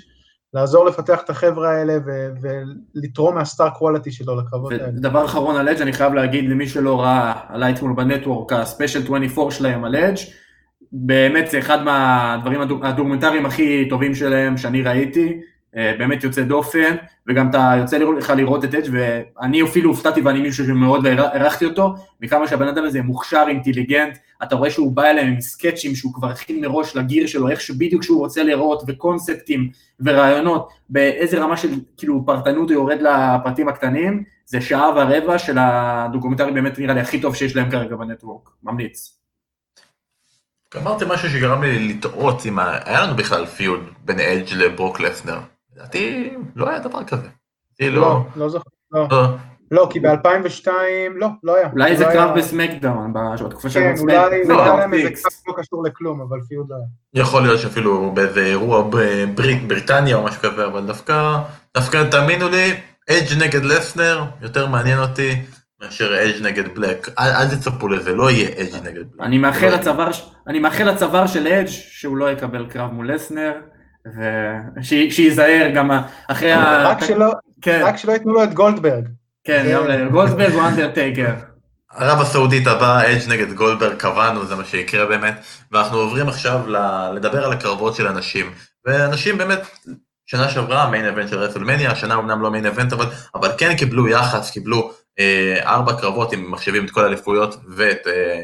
לעזור 0.54 0.84
לפתח 0.84 1.20
את 1.24 1.30
החבר'ה 1.30 1.70
האלה 1.70 1.98
ולתרום 2.42 3.34
מה 3.34 3.46
star 3.46 3.70
quality 3.70 4.12
שלו 4.12 4.40
לקרבות 4.40 4.72
האלה. 4.72 4.86
דבר 4.86 5.24
אחרון 5.24 5.56
על 5.56 5.68
אדג', 5.68 5.82
אני 5.82 5.92
חייב 5.92 6.14
להגיד 6.14 6.50
למי 6.50 6.68
שלא 6.68 7.00
ראה, 7.00 7.32
עלה 7.48 7.70
אתמול 7.70 7.92
בנטוורק, 7.96 8.52
הספיישל 8.52 9.02
24 9.02 9.50
שלהם 9.50 9.84
על 9.84 9.96
אדג', 9.96 10.16
באמת 10.92 11.50
זה 11.50 11.58
אחד 11.58 11.82
מהדברים 11.82 12.60
הדוקומנטריים 12.60 13.46
הכי 13.46 13.88
טובים 13.88 14.14
שלהם 14.14 14.56
שאני 14.56 14.82
ראיתי, 14.82 15.40
באמת 15.74 16.24
יוצא 16.24 16.42
דופן, 16.42 16.96
וגם 17.26 17.50
אתה 17.50 17.74
יוצא 17.78 17.98
לך 17.98 18.32
לראות 18.36 18.64
את 18.64 18.74
אדג' 18.74 18.88
ואני 18.92 19.62
אפילו 19.62 19.90
הופתעתי 19.90 20.20
ואני 20.20 20.40
מישהו 20.40 20.66
שמאוד 20.66 21.06
הערכתי 21.06 21.64
אותו, 21.64 21.94
מכמה 22.20 22.48
שהבן 22.48 22.68
אדם 22.68 22.84
הזה 22.84 23.02
מוכשר, 23.02 23.44
אינטליגנט, 23.48 24.18
אתה 24.42 24.56
רואה 24.56 24.70
שהוא 24.70 24.92
בא 24.92 25.02
אליהם 25.02 25.28
עם 25.28 25.40
סקצ'ים 25.40 25.94
שהוא 25.94 26.14
כבר 26.14 26.28
הכין 26.28 26.60
מראש 26.60 26.96
לגיר 26.96 27.26
שלו, 27.26 27.48
איך 27.48 27.60
שבדיוק 27.60 28.02
שהוא 28.02 28.18
רוצה 28.18 28.42
לראות, 28.42 28.82
וקונספטים 28.86 29.70
ורעיונות, 30.00 30.68
באיזה 30.90 31.38
רמה 31.38 31.56
של 31.56 31.68
כאילו 31.96 32.26
פרטנות 32.26 32.70
הוא 32.70 32.74
יורד 32.74 32.98
לפרטים 33.02 33.68
הקטנים, 33.68 34.22
זה 34.44 34.60
שעה 34.60 34.90
ורבע 34.96 35.38
של 35.38 35.56
הדוקומנטרי 35.60 36.52
באמת 36.52 36.78
נראה 36.78 36.94
לי 36.94 37.00
הכי 37.00 37.20
טוב 37.20 37.34
שיש 37.34 37.56
להם 37.56 37.70
כרגע 37.70 37.96
בנטוורק, 37.96 38.48
ממליץ. 38.62 39.21
אמרתי 40.76 41.04
משהו 41.08 41.30
שגרם 41.30 41.62
לי 41.62 41.88
לטעות 41.88 42.46
אם 42.46 42.58
היה 42.58 43.02
לנו 43.02 43.16
בכלל 43.16 43.46
פיוד 43.46 43.80
בין 44.04 44.20
אדג' 44.20 44.52
לברוק 44.52 45.00
לפנר. 45.00 45.38
לדעתי 45.76 46.34
לא 46.56 46.68
היה 46.68 46.78
דבר 46.78 47.04
כזה. 47.04 47.28
לא, 47.80 47.88
לא, 47.90 48.24
לא 48.36 48.48
זוכר, 48.48 48.70
לא. 48.92 49.06
לא. 49.10 49.26
לא, 49.70 49.88
כי 49.90 50.00
ב-2002, 50.00 50.68
לא, 51.14 51.28
לא 51.42 51.56
היה. 51.56 51.68
אולי 51.72 51.96
לא 51.96 52.04
קרב 52.04 52.38
בסמקדאון, 52.38 53.12
בתקופה 53.44 53.70
של 53.70 53.80
כן, 53.80 53.94
אולי 53.98 54.14
להם 54.14 54.94
איזה 54.94 55.10
קרב 55.22 55.32
לא 55.48 55.54
קשור 55.56 55.84
לכלום, 55.84 56.20
אבל 56.20 56.40
פיוד 56.48 56.66
לא 56.70 56.76
היה. 56.76 57.22
יכול 57.22 57.42
להיות 57.42 57.60
שאפילו 57.60 58.10
באיזה 58.14 58.44
אירוע 58.44 58.84
בבריטניה 58.90 60.16
או 60.16 60.24
משהו 60.24 60.40
כזה, 60.42 60.66
אבל 60.66 60.86
דווקא, 60.86 61.38
דווקא 61.76 62.04
תאמינו 62.10 62.48
לי, 62.48 62.74
אדג' 63.10 63.42
נגד 63.42 63.64
לפנר, 63.64 64.24
יותר 64.42 64.66
מעניין 64.66 64.98
אותי 64.98 65.42
מאשר 65.82 66.22
אדג' 66.22 66.42
נגד 66.42 66.74
בלק. 66.74 67.08
אל 67.18 67.48
תצפו 67.48 67.88
לזה, 67.88 68.14
לא 68.14 68.30
יהיה 68.30 68.48
אדג' 68.48 68.86
נגד 68.86 69.04
בלק. 69.12 69.26
אני 70.48 70.58
מאחל 70.58 70.84
לצוואר 70.88 71.26
של 71.26 71.46
אדג' 71.46 71.66
שהוא 71.68 72.16
לא 72.16 72.30
יקבל 72.30 72.66
קרב 72.70 72.90
מול 72.92 73.14
לפנר. 73.14 73.52
ושייזהר 74.76 75.70
גם 75.74 75.90
אחרי 76.28 76.52
ה... 76.52 76.88
רק 76.88 77.04
שלא, 77.04 77.32
כן. 77.62 77.80
רק 77.84 77.96
שלא 77.96 78.12
ייתנו 78.12 78.32
לו 78.32 78.44
את 78.44 78.54
גולדברג. 78.54 79.04
כן, 79.44 79.70
גם 79.74 80.08
גולדברג 80.08 80.52
הוא 80.52 80.62
אנדרטייקר. 80.62 81.34
ערב 81.96 82.20
הסעודית 82.20 82.66
הבא, 82.66 83.02
אדג' 83.02 83.28
נגד 83.28 83.52
גולדברג, 83.52 83.96
קבענו, 83.96 84.46
זה 84.46 84.54
מה 84.54 84.64
שיקרה 84.64 85.06
באמת, 85.06 85.34
ואנחנו 85.72 85.98
עוברים 85.98 86.28
עכשיו 86.28 86.60
לדבר 87.14 87.44
על 87.44 87.52
הקרבות 87.52 87.94
של 87.94 88.06
הנשים. 88.06 88.46
והנשים 88.86 89.38
באמת, 89.38 89.60
שנה 90.26 90.48
שעברה, 90.48 90.90
main 90.90 91.04
event 91.04 91.28
של 91.28 91.38
רסלמניה, 91.38 91.90
השנה 91.90 92.14
אמנם 92.14 92.42
לא 92.42 92.50
main 92.50 92.66
event, 92.66 92.92
אבל, 92.92 93.06
אבל 93.34 93.50
כן 93.58 93.76
קיבלו 93.76 94.08
יחס, 94.08 94.50
קיבלו 94.50 94.92
ארבע 95.62 95.92
קרבות, 96.00 96.34
אם 96.34 96.50
מחשבים 96.50 96.84
את 96.84 96.90
כל 96.90 97.04
האליפויות 97.04 97.56
ואת 97.76 98.06
אה, 98.06 98.40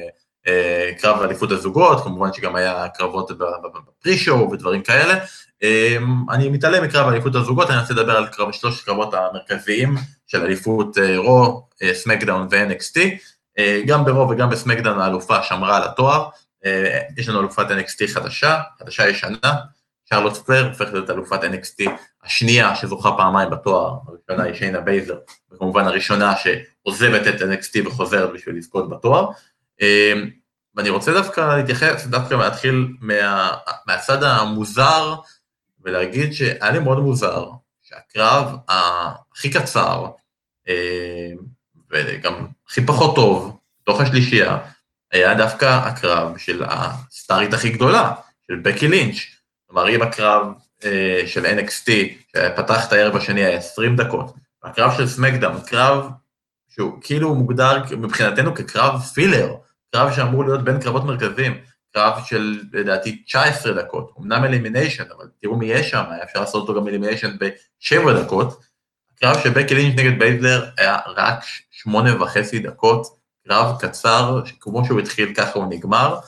אה, 0.46 0.90
קרב 0.98 1.22
אליפות 1.22 1.50
הזוגות, 1.50 2.04
כמובן 2.04 2.32
שגם 2.32 2.56
היה 2.56 2.86
קרבות 2.94 3.30
ב 3.38 3.51
pre-show 3.51 4.50
ודברים 4.50 4.82
כאלה. 4.82 5.18
אני 6.30 6.48
מתעלם 6.48 6.84
מקרב 6.84 7.08
אליפות 7.08 7.34
הזוגות, 7.34 7.70
אני 7.70 7.80
רוצה 7.80 7.94
לדבר 7.94 8.16
על 8.16 8.26
קרב, 8.26 8.52
שלושת 8.52 8.82
הקרבות 8.82 9.14
המרכזיים 9.14 9.94
של 10.26 10.42
אליפות 10.42 10.98
אה, 10.98 11.18
רו, 11.18 11.66
אה, 11.82 11.94
סמקדאון 11.94 12.48
ו-NXT. 12.50 13.00
אה, 13.58 13.82
גם 13.86 14.04
ברו 14.04 14.30
וגם 14.30 14.50
בסמקדאון 14.50 15.00
האלופה 15.00 15.42
שמרה 15.42 15.76
על 15.76 15.82
התואר. 15.82 16.28
יש 17.16 17.28
לנו 17.28 17.40
אלופת 17.40 17.66
NXT 17.70 18.06
חדשה, 18.14 18.60
חדשה 18.78 19.08
ישנה, 19.08 19.52
שרלוט 20.11 20.36
פלר 20.36 20.68
הופכת 20.68 20.92
להיות 20.92 21.11
אלופת 21.11 21.40
NXT 21.44 21.90
השנייה 22.24 22.74
שזוכה 22.74 23.11
פעמיים 23.16 23.50
בתואר, 23.50 23.94
הראשונה 24.09 24.42
היא 24.42 24.54
שיינה 24.54 24.80
בייזר, 24.80 25.18
וכמובן 25.52 25.84
הראשונה 25.86 26.34
שעוזבת 26.36 27.26
את 27.26 27.40
NXT 27.40 27.86
וחוזרת 27.86 28.32
בשביל 28.32 28.56
לזכות 28.56 28.90
בתואר. 28.90 29.30
ואני 30.74 30.90
רוצה 30.90 31.12
דווקא 31.12 31.56
להתייחס, 31.56 32.06
דווקא 32.06 32.34
להתחיל 32.34 32.88
מה, 33.00 33.50
מהצד 33.86 34.22
המוזר 34.22 35.14
ולהגיד 35.80 36.32
שהיה 36.32 36.70
לי 36.70 36.78
מאוד 36.78 36.98
מוזר 36.98 37.50
שהקרב 37.82 38.56
הכי 38.68 39.50
קצר 39.50 40.06
אה, 40.68 41.30
וגם 41.90 42.46
הכי 42.66 42.86
פחות 42.86 43.14
טוב, 43.14 43.59
בתוך 43.82 44.00
השלישייה, 44.00 44.59
היה 45.12 45.34
דווקא 45.34 45.64
הקרב 45.64 46.38
של 46.38 46.62
הסטארית 46.66 47.54
הכי 47.54 47.70
גדולה, 47.70 48.12
של 48.46 48.56
בקי 48.56 48.88
לינץ'. 48.88 49.38
כלומר, 49.68 49.88
אם 49.88 50.02
הקרב 50.02 50.46
אה, 50.84 51.22
של 51.26 51.46
NXT, 51.46 51.90
שפתח 52.36 52.88
את 52.88 52.92
הערב 52.92 53.16
השני, 53.16 53.44
היה 53.44 53.56
20 53.56 53.96
דקות, 53.96 54.34
והקרב 54.64 54.92
של 54.96 55.06
סמקדאון, 55.06 55.61
קרב 55.60 56.08
שהוא 56.68 56.98
כאילו 57.00 57.34
מוגדר 57.34 57.82
מבחינתנו 57.98 58.54
כקרב 58.54 59.00
filler, 59.00 59.54
קרב 59.92 60.12
שאמור 60.12 60.44
להיות 60.44 60.64
בין 60.64 60.80
קרבות 60.80 61.04
מרכזיים, 61.04 61.60
קרב 61.94 62.20
של 62.26 62.60
לדעתי 62.72 63.22
19 63.26 63.72
דקות, 63.72 64.12
אמנם 64.20 64.44
elimination, 64.44 65.04
אבל 65.16 65.26
תראו 65.42 65.56
מי 65.56 65.66
יש 65.66 65.90
שם, 65.90 66.04
היה 66.10 66.24
אפשר 66.24 66.40
לעשות 66.40 66.68
אותו 66.68 66.80
גם 66.80 66.88
elimination 66.88 67.36
בשבע 67.38 68.22
דקות. 68.22 68.60
הקרב 69.16 69.42
של 69.42 69.50
בקי 69.50 69.74
לינץ' 69.74 69.98
נגד 69.98 70.18
בייזלר 70.18 70.70
היה 70.78 70.96
רק 71.06 71.44
שמונה 71.70 72.22
וחצי 72.22 72.58
דקות, 72.58 73.06
קרב 73.48 73.76
קצר, 73.80 74.40
כמו 74.60 74.84
שהוא 74.84 75.00
התחיל 75.00 75.34
ככה 75.34 75.58
הוא 75.58 75.66
נגמר, 75.70 76.18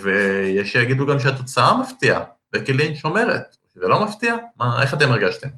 ויש 0.00 0.72
שיגידו 0.72 1.06
גם 1.06 1.18
שהתוצאה 1.18 1.80
מפתיעה, 1.80 2.24
בקי 2.52 2.72
לינץ' 2.72 3.04
אומרת, 3.04 3.56
זה 3.74 3.88
לא 3.88 4.04
מפתיע? 4.04 4.36
מה, 4.56 4.82
איך 4.82 4.94
אתם 4.94 5.10
הרגשתם? 5.10 5.48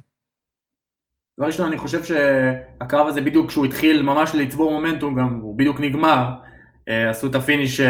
דבר 1.39 1.47
ראשון, 1.47 1.67
אני 1.67 1.77
חושב 1.77 2.03
שהקרב 2.03 3.07
הזה 3.07 3.21
בדיוק 3.21 3.47
כשהוא 3.47 3.65
התחיל 3.65 4.01
ממש 4.01 4.35
לצבור 4.35 4.71
מומנטום, 4.71 5.15
גם 5.15 5.39
הוא 5.41 5.57
בדיוק 5.57 5.79
נגמר, 5.79 6.29
אה, 6.89 7.09
עשו 7.09 7.27
את 7.27 7.35
ה 7.35 7.42
finish 7.42 7.81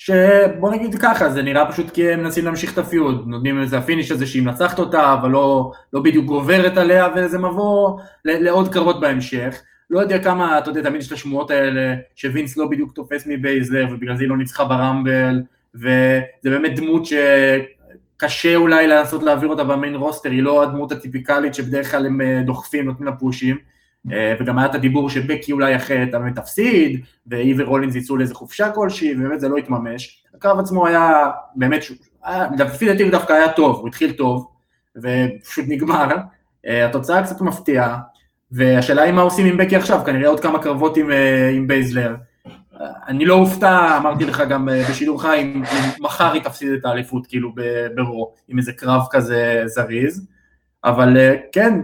שבוא 0.00 0.70
נגיד 0.72 0.98
ככה, 1.02 1.30
זה 1.30 1.42
נראה 1.42 1.72
פשוט 1.72 1.90
כי 1.90 2.12
הם 2.12 2.22
מנסים 2.22 2.44
להמשיך 2.44 2.72
את 2.72 2.78
ה 2.78 2.86
feud, 2.86 3.24
נותנים 3.26 3.58
לזה 3.58 3.78
ה 3.78 3.83
finish 3.83 4.10
הזה 4.10 4.26
שהיא 4.26 4.42
מנצחת 4.42 4.78
אותה, 4.78 5.12
אבל 5.12 5.30
לא, 5.30 5.72
לא 5.92 6.00
בדיוק 6.02 6.24
גוברת 6.26 6.76
עליה, 6.76 7.08
וזה 7.16 7.38
מבוא 7.38 8.00
לעוד 8.24 8.72
קרבות 8.72 9.00
בהמשך. 9.00 9.62
לא 9.90 10.00
יודע 10.00 10.22
כמה, 10.22 10.58
אתה 10.58 10.70
יודע, 10.70 10.82
תמיד 10.82 11.00
יש 11.00 11.06
את 11.06 11.12
השמועות 11.12 11.50
האלה, 11.50 11.94
שווינס 12.16 12.56
לא 12.56 12.66
בדיוק 12.66 12.92
תופס 12.92 13.26
מבייזלר, 13.26 13.86
ובגלל 13.90 14.16
זה 14.16 14.22
היא 14.22 14.28
לא 14.28 14.36
ניצחה 14.36 14.64
ברמבל, 14.64 15.42
וזה 15.74 16.20
באמת 16.44 16.76
דמות 16.76 17.02
שקשה 17.06 18.56
אולי 18.56 18.86
לנסות 18.86 19.22
להעביר 19.22 19.48
אותה 19.48 19.64
במיין 19.64 19.94
רוסטר, 19.94 20.30
היא 20.30 20.42
לא 20.42 20.62
הדמות 20.62 20.92
הטיפיקלית 20.92 21.54
שבדרך 21.54 21.90
כלל 21.90 22.06
הם 22.06 22.20
אה, 22.20 22.42
דוחפים, 22.46 22.84
נותנים 22.84 23.08
לה 23.08 23.16
פושים. 23.16 23.56
אה, 24.12 24.34
וגם 24.40 24.58
היה 24.58 24.66
את 24.66 24.74
הדיבור 24.74 25.10
שבקי 25.10 25.52
אולי 25.52 25.76
אחרת 25.76 26.10
באמת 26.10 26.36
תפסיד, 26.36 27.00
והיא 27.26 27.54
ורולינס 27.58 27.94
יצאו 27.94 28.16
לאיזה 28.16 28.34
חופשה 28.34 28.70
כלשהי, 28.70 29.14
ובאמת 29.14 29.40
זה 29.40 29.48
לא 29.48 29.56
התממש. 29.56 30.24
הקרב 30.34 30.58
עצמו 30.58 30.86
היה 30.86 31.30
באמת, 31.54 31.84
לפי 32.58 32.86
דעתי 32.86 33.02
הוא 33.02 33.10
דווקא 33.10 33.32
היה 33.32 33.52
טוב, 33.52 33.76
הוא 33.76 33.88
התחיל 33.88 34.12
טוב, 34.12 34.48
ופשוט 34.96 35.64
נגמר. 35.68 36.08
אה, 36.66 36.86
התוצאה 36.86 37.22
קצת 37.22 37.40
מפתיעה, 37.40 37.98
והשאלה 38.52 39.02
היא 39.02 39.12
מה 39.12 39.22
עושים 39.22 39.46
עם 39.46 39.56
בקי 39.56 39.76
עכשיו, 39.76 40.00
כנראה 40.06 40.28
עוד 40.28 40.40
כמה 40.40 40.62
קרבות 40.62 40.96
עם, 40.96 41.10
אה, 41.10 41.50
עם 41.50 41.66
בייזלר. 41.66 42.14
אני 43.08 43.24
לא 43.24 43.34
אופתע, 43.34 43.96
אמרתי 43.96 44.24
לך 44.24 44.42
גם 44.50 44.68
בשידור 44.90 45.22
חי, 45.22 45.40
אם 45.40 45.62
מחר 46.00 46.32
היא 46.32 46.42
תפסיד 46.42 46.72
את 46.72 46.84
האליפות 46.84 47.26
כאילו 47.26 47.54
ברו, 47.94 48.34
עם 48.48 48.58
איזה 48.58 48.72
קרב 48.72 49.02
כזה 49.10 49.62
זריז, 49.66 50.26
אבל 50.84 51.16
כן, 51.52 51.80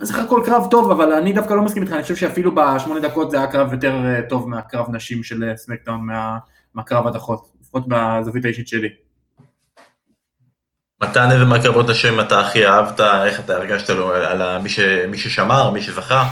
בסך 0.00 0.18
הכל 0.18 0.42
קרב 0.46 0.66
טוב, 0.70 0.90
אבל 0.90 1.12
אני 1.12 1.32
דווקא 1.32 1.54
לא 1.54 1.62
מסכים 1.62 1.82
איתך, 1.82 1.92
אני 1.92 2.02
חושב 2.02 2.16
שאפילו 2.16 2.54
בשמונה 2.54 3.00
דקות 3.00 3.30
זה 3.30 3.36
היה 3.36 3.46
קרב 3.46 3.72
יותר 3.72 4.06
אה, 4.06 4.22
טוב 4.28 4.48
מהקרב 4.48 4.86
נשים 4.90 5.22
של 5.22 5.44
אה, 5.44 5.56
סמקדאון, 5.56 6.00
מה, 6.00 6.38
מהקרב 6.74 7.06
הדחוק, 7.06 7.48
לפחות 7.60 7.84
בזווית 7.88 8.44
האישית 8.44 8.68
שלי. 8.68 8.88
מתן, 11.02 11.30
איזה 11.30 11.44
מהקרבות 11.44 11.90
נשים 11.90 12.20
אתה 12.20 12.40
הכי 12.40 12.66
אהבת, 12.66 13.00
איך 13.00 13.40
אתה 13.40 13.56
הרגשת 13.56 13.90
לו, 13.90 14.14
על 14.14 14.58
מי, 14.58 14.68
ש, 14.68 14.80
מי 15.08 15.18
ששמר, 15.18 15.70
מי 15.70 15.82
שזכה? 15.82 16.28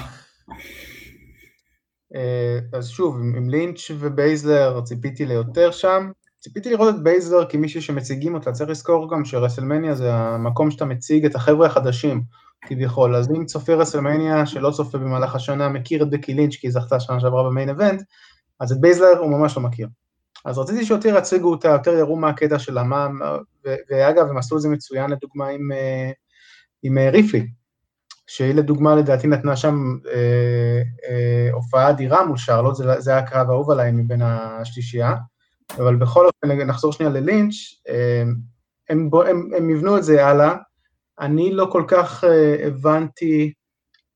אה, 2.15 2.59
אז 2.73 2.89
שוב, 2.89 3.17
עם 3.17 3.49
לינץ' 3.49 3.91
ובייזלר 3.99 4.81
ציפיתי 4.81 5.27
ליותר 5.27 5.71
שם, 5.71 6.11
ציפיתי 6.41 6.71
לראות 6.71 6.95
את 6.95 7.03
בייזלר 7.03 7.47
כמישהו 7.49 7.83
שמציגים 7.83 8.35
אותה, 8.35 8.53
צריך 8.53 8.71
לזכור 8.71 9.11
גם 9.11 9.25
שרסלמניה 9.25 9.95
זה 9.95 10.15
המקום 10.15 10.71
שאתה 10.71 10.85
מציג 10.85 11.25
את 11.25 11.35
החבר'ה 11.35 11.67
החדשים. 11.67 12.23
כביכול, 12.67 13.17
אז 13.17 13.31
אם 13.31 13.47
צופה 13.47 13.75
רסלמניה 13.75 14.47
שלא 14.47 14.71
צופה 14.71 14.99
במהלך 14.99 15.35
השנה 15.35 15.69
מכיר 15.69 16.03
את 16.03 16.11
בקי 16.11 16.35
לינץ' 16.35 16.57
כי 16.57 16.67
היא 16.67 16.73
זכתה 16.73 17.01
שנה 17.01 17.21
שעברה 17.21 17.51
ב 17.51 17.54
main 17.54 17.69
event, 17.69 18.03
אז 18.61 18.73
את 18.73 18.81
בייזלר 18.81 19.19
הוא 19.19 19.31
ממש 19.31 19.57
לא 19.57 19.63
מכיר. 19.63 19.89
אז 20.47 20.59
רציתי 20.59 20.85
שיותר 20.85 21.17
יציגו 21.17 21.51
אותה, 21.51 21.69
יותר 21.69 21.93
יראו 21.93 22.17
מה 22.17 22.29
הקטע 22.29 22.59
שלה, 22.59 22.83
מה, 22.83 23.09
ואגב, 23.65 24.27
הם 24.29 24.39
עשו 24.39 24.57
את 24.57 24.63
זה 24.63 24.69
מצוין 24.69 25.11
לדוגמה 25.11 25.49
עם, 25.49 25.73
אה, 25.73 26.11
עם 26.83 26.99
אה, 26.99 27.11
ריפלי, 27.11 27.47
שהיא 28.27 28.55
לדוגמה 28.55 28.95
לדעתי 28.95 29.27
נתנה 29.27 29.57
שם 29.57 29.99
אה, 30.09 30.83
אה, 31.09 31.49
הופעה 31.53 31.91
אדירה 31.91 32.27
מול 32.27 32.37
שרלוט, 32.37 32.77
זה, 32.77 33.01
זה 33.01 33.11
היה 33.11 33.21
הקרב 33.21 33.51
האהוב 33.51 33.71
עליי 33.71 33.93
מבין 33.93 34.23
השלישייה, 34.23 35.15
אבל 35.77 35.97
בכל 35.97 36.27
אופן, 36.27 36.53
נחזור 36.53 36.93
שנייה 36.93 37.13
ללינץ', 37.13 37.55
אה, 37.89 38.23
הם, 38.89 39.11
הם, 39.29 39.51
הם, 39.57 39.71
יבנו 39.71 39.99
את 39.99 40.05
זה 40.05 40.27
הלאה, 40.27 40.57
אני 41.21 41.53
לא 41.53 41.69
כל 41.73 41.85
כך 41.89 42.25
אה, 42.25 42.27
הבנתי 42.67 43.53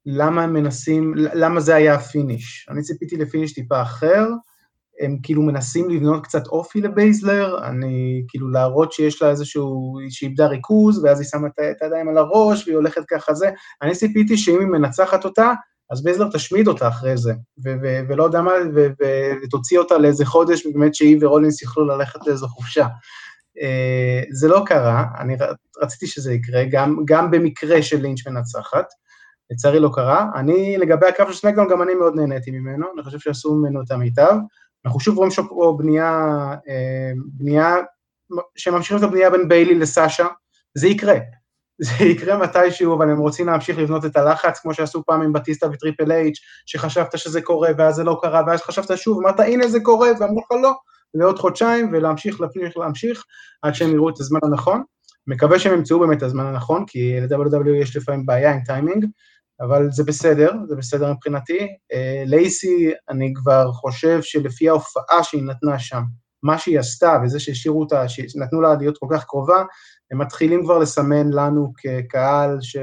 למה 0.07 0.43
הם 0.43 0.53
מנסים, 0.53 1.14
למה 1.16 1.61
זה 1.61 1.74
היה 1.74 1.95
ה 1.95 2.04
finish. 2.04 2.68
אני 2.70 2.83
ציפיתי 2.83 3.16
ל 3.16 3.22
finish 3.22 3.55
טיפה 3.55 3.83
אחר, 3.83 4.28
הם 5.01 5.16
כאילו 5.22 5.42
מנסים 5.42 5.90
לבנות 5.90 6.24
קצת 6.24 6.46
אופי 6.46 6.80
לבייזלר, 6.80 7.64
אני 7.64 8.22
כאילו 8.28 8.51
להראות 8.51 8.92
שיש 8.92 9.22
לה 9.22 9.30
איזשהו, 9.30 9.98
שהיא 10.09 10.28
איבדה 10.28 10.46
ריכוז, 10.46 11.05
ואז 11.05 11.20
היא 11.20 11.28
שמה 11.28 11.48
את 11.48 11.82
הידיים 11.82 12.09
על 12.09 12.18
הראש, 12.18 12.66
והיא 12.66 12.76
הולכת 12.76 13.03
ככה 13.09 13.34
זה, 13.34 13.51
אני 13.82 13.94
ציפיתי 13.94 14.36
שאם 14.36 14.61
היא 14.61 14.66
מנצחת 14.66 15.24
אותה, 15.24 15.53
אז 15.90 16.03
בייזלר 16.03 16.28
תשמיד 16.32 16.68
אותה 16.68 16.88
אחרי 16.88 17.16
זה, 17.16 17.32
ו- 17.64 17.74
ו- 17.82 18.01
ולא 18.09 18.24
יודע 18.24 18.40
מה, 18.40 18.53
ותוציא 19.44 19.78
אותה 19.78 19.98
לאיזה 19.98 20.24
חודש, 20.24 20.66
באמת 20.66 20.94
שהיא 20.94 21.18
ורולינס 21.20 21.62
יוכלו 21.62 21.84
ללכת 21.84 22.26
לאיזו 22.26 22.48
חופשה. 22.48 22.86
אה, 23.59 24.26
זה 24.30 24.48
לא 24.48 24.62
קרה, 24.66 25.05
אני 25.18 25.36
רציתי 25.82 26.07
שזה 26.07 26.32
יקרה, 26.32 26.64
גם, 26.70 26.96
גם 27.05 27.30
במקרה 27.30 27.82
של 27.82 28.01
לינץ' 28.01 28.26
מנצחת, 28.26 28.86
לצערי 29.51 29.80
לא 29.80 29.90
קרה. 29.94 30.26
אני, 30.34 30.78
לגבי 30.78 31.07
הקרב 31.07 31.32
של 31.32 31.38
סמקדאון, 31.38 31.68
גם 31.68 31.82
אני 31.82 31.94
מאוד 31.94 32.14
נהניתי 32.16 32.51
ממנו, 32.51 32.86
אני 32.94 33.03
חושב 33.03 33.18
שעשו 33.18 33.55
ממנו 33.55 33.82
את 33.82 33.90
המיטב. 33.90 34.34
אנחנו 34.85 35.01
שוב 35.01 35.16
רואים 35.16 35.31
פה 35.49 35.76
בנייה, 35.78 36.11
אה, 36.68 37.11
בנייה, 37.16 37.76
שממשיכים 38.57 38.99
את 38.99 39.03
הבנייה 39.03 39.31
בין 39.31 39.49
ביילי 39.49 39.74
לסאשה, 39.74 40.26
זה 40.74 40.89
יקרה. 40.89 41.18
זה 41.83 42.05
יקרה 42.05 42.37
מתישהו, 42.37 42.97
אבל 42.97 43.11
הם 43.11 43.18
רוצים 43.18 43.47
להמשיך 43.47 43.78
לבנות 43.78 44.05
את 44.05 44.16
הלחץ, 44.16 44.59
כמו 44.59 44.74
שעשו 44.74 45.03
פעם 45.07 45.22
עם 45.22 45.33
בטיסטה 45.33 45.66
וטריפל 45.72 46.12
אייץ', 46.12 46.39
שחשבת 46.66 47.18
שזה 47.18 47.43
קורה, 47.43 47.70
ואז 47.78 47.95
זה 47.95 48.05
לא 48.05 48.18
קרה, 48.22 48.43
ואז 48.47 48.62
חשבת 48.62 48.99
שוב, 48.99 49.18
אמרת, 49.20 49.41
הנה 49.41 49.68
זה 49.68 49.81
קורה, 49.81 50.09
ואמרו 50.20 50.41
לך 50.41 50.62
לא, 50.62 50.72
לעוד 51.14 51.39
חודשיים, 51.39 51.91
ולהמשיך, 51.93 52.41
להמשיך, 52.41 52.76
להמשיך, 52.76 53.24
עד 53.62 53.74
שהם 53.74 53.91
יראו 53.91 54.09
את 54.09 54.20
הזמן 54.20 54.41
הנכון. 54.43 54.83
מקווה 55.26 55.59
שהם 55.59 55.72
ימצאו 55.72 56.01
באמת 56.01 56.18
את 56.18 56.22
הזמן 56.22 56.47
הנכון, 56.47 56.85
כי 56.87 57.20
ל-WWE 57.20 57.68
יש 57.83 57.97
לפעמים 57.97 58.26
בעיה 58.26 58.53
עם 58.53 58.61
טיימינג, 58.64 59.07
אבל 59.61 59.90
זה 59.90 60.04
בסדר, 60.04 60.52
זה 60.68 60.76
בסדר 60.76 61.12
מבחינתי. 61.12 61.58
אה, 61.92 62.22
לייסי, 62.26 62.90
אני 63.08 63.32
כבר 63.34 63.72
חושב 63.72 64.22
שלפי 64.22 64.68
ההופעה 64.68 65.22
שהיא 65.22 65.42
נתנה 65.42 65.78
שם, 65.78 66.02
מה 66.42 66.58
שהיא 66.58 66.78
עשתה 66.78 67.16
וזה 67.24 67.40
שהשאירו 67.40 67.80
אותה, 67.80 68.08
שנתנו 68.08 68.61
לה 68.61 68.74
להיות 68.74 68.98
כל 68.98 69.06
כך 69.11 69.24
קרובה, 69.24 69.64
הם 70.11 70.20
מתחילים 70.20 70.64
כבר 70.64 70.78
לסמן 70.78 71.30
לנו 71.30 71.72
כקהל 71.76 72.58
ש... 72.61 72.76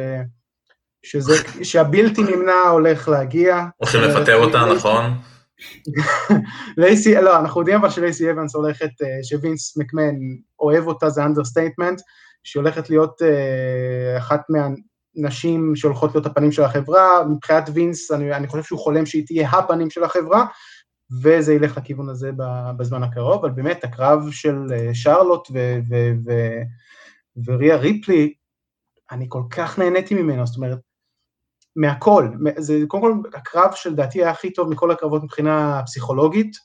שזה, 1.05 1.33
שהבלתי 1.63 2.21
נמנע 2.23 2.69
הולך 2.71 3.07
להגיע. 3.07 3.65
הולכים 3.77 4.01
לפטר 4.01 4.35
אותה, 4.35 4.65
נכון? 4.75 5.03
לייסי, 6.77 7.15
לא, 7.15 7.39
אנחנו 7.39 7.61
יודעים 7.61 7.77
אבל 7.79 7.89
שלייסי 7.89 8.31
אבנס 8.31 8.55
הולכת, 8.55 9.01
אה, 9.01 9.23
שווינס 9.23 9.77
מקמן 9.77 10.15
אוהב 10.59 10.87
אותה, 10.87 11.09
זה 11.09 11.25
understatement, 11.25 12.01
שהיא 12.43 12.61
הולכת 12.61 12.89
להיות 12.89 13.21
אה, 13.21 14.17
אחת 14.17 14.41
מה... 14.49 14.67
נשים 15.17 15.75
שהולכות 15.75 16.15
להיות 16.15 16.25
הפנים 16.25 16.51
של 16.51 16.63
החברה, 16.63 17.23
מבחינת 17.29 17.69
וינס 17.73 18.11
אני, 18.11 18.33
אני 18.33 18.47
חושב 18.47 18.63
שהוא 18.63 18.79
חולם 18.79 19.05
שהיא 19.05 19.25
תהיה 19.25 19.49
הפנים 19.49 19.89
של 19.89 20.03
החברה, 20.03 20.45
וזה 21.23 21.53
ילך 21.53 21.77
לכיוון 21.77 22.09
הזה 22.09 22.31
בזמן 22.77 23.03
הקרוב, 23.03 23.45
אבל 23.45 23.49
באמת 23.49 23.83
הקרב 23.83 24.31
של 24.31 24.67
אה, 24.73 24.89
שרלוט 24.93 25.47
ו- 25.53 25.79
ו- 25.89 26.13
ו- 26.25 26.61
וריה 27.45 27.75
ריפלי, 27.75 28.33
אני 29.11 29.25
כל 29.29 29.43
כך 29.49 29.79
נהניתי 29.79 30.15
ממנו, 30.15 30.47
זאת 30.47 30.55
אומרת, 30.55 30.79
מהכל, 31.75 32.29
זה 32.57 32.79
קודם 32.87 33.03
כל 33.03 33.37
הקרב 33.37 33.71
שלדעתי 33.75 34.19
היה 34.19 34.31
הכי 34.31 34.53
טוב 34.53 34.69
מכל 34.69 34.91
הקרבות 34.91 35.23
מבחינה 35.23 35.81
פסיכולוגית, 35.85 36.57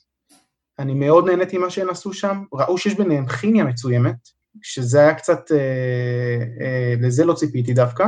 אני 0.79 0.93
מאוד 0.93 1.29
נהניתי 1.29 1.57
ממה 1.57 1.69
שהם 1.69 1.89
עשו 1.89 2.13
שם, 2.13 2.43
ראו 2.53 2.77
שיש 2.77 2.93
ביניהם 2.93 3.27
כימיה 3.27 3.63
מצוימת, 3.63 4.29
שזה 4.61 4.99
היה 4.99 5.13
קצת, 5.13 5.51
אה, 5.51 6.65
אה, 6.65 6.93
לזה 7.01 7.25
לא 7.25 7.33
ציפיתי 7.33 7.73
דווקא, 7.73 8.07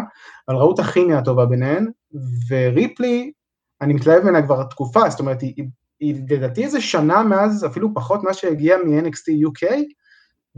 אבל 0.50 0.58
ראו 0.58 0.74
את 0.74 0.80
הכימיה 0.80 1.18
הטובה 1.18 1.46
ביניהן, 1.46 1.88
וריפלי, 2.50 3.32
אני 3.82 3.94
מתלהב 3.94 4.24
ממנה 4.24 4.42
כבר 4.42 4.64
תקופה, 4.64 5.10
זאת 5.10 5.20
אומרת, 5.20 5.42
היא, 5.42 5.66
היא 6.00 6.16
לדעתי 6.30 6.64
איזה 6.64 6.82
שנה 6.82 7.24
מאז, 7.24 7.66
אפילו 7.66 7.94
פחות 7.94 8.24
מאז 8.24 8.36
שהגיעה 8.36 8.78
מ-NXT 8.78 9.48
UK, 9.48 9.68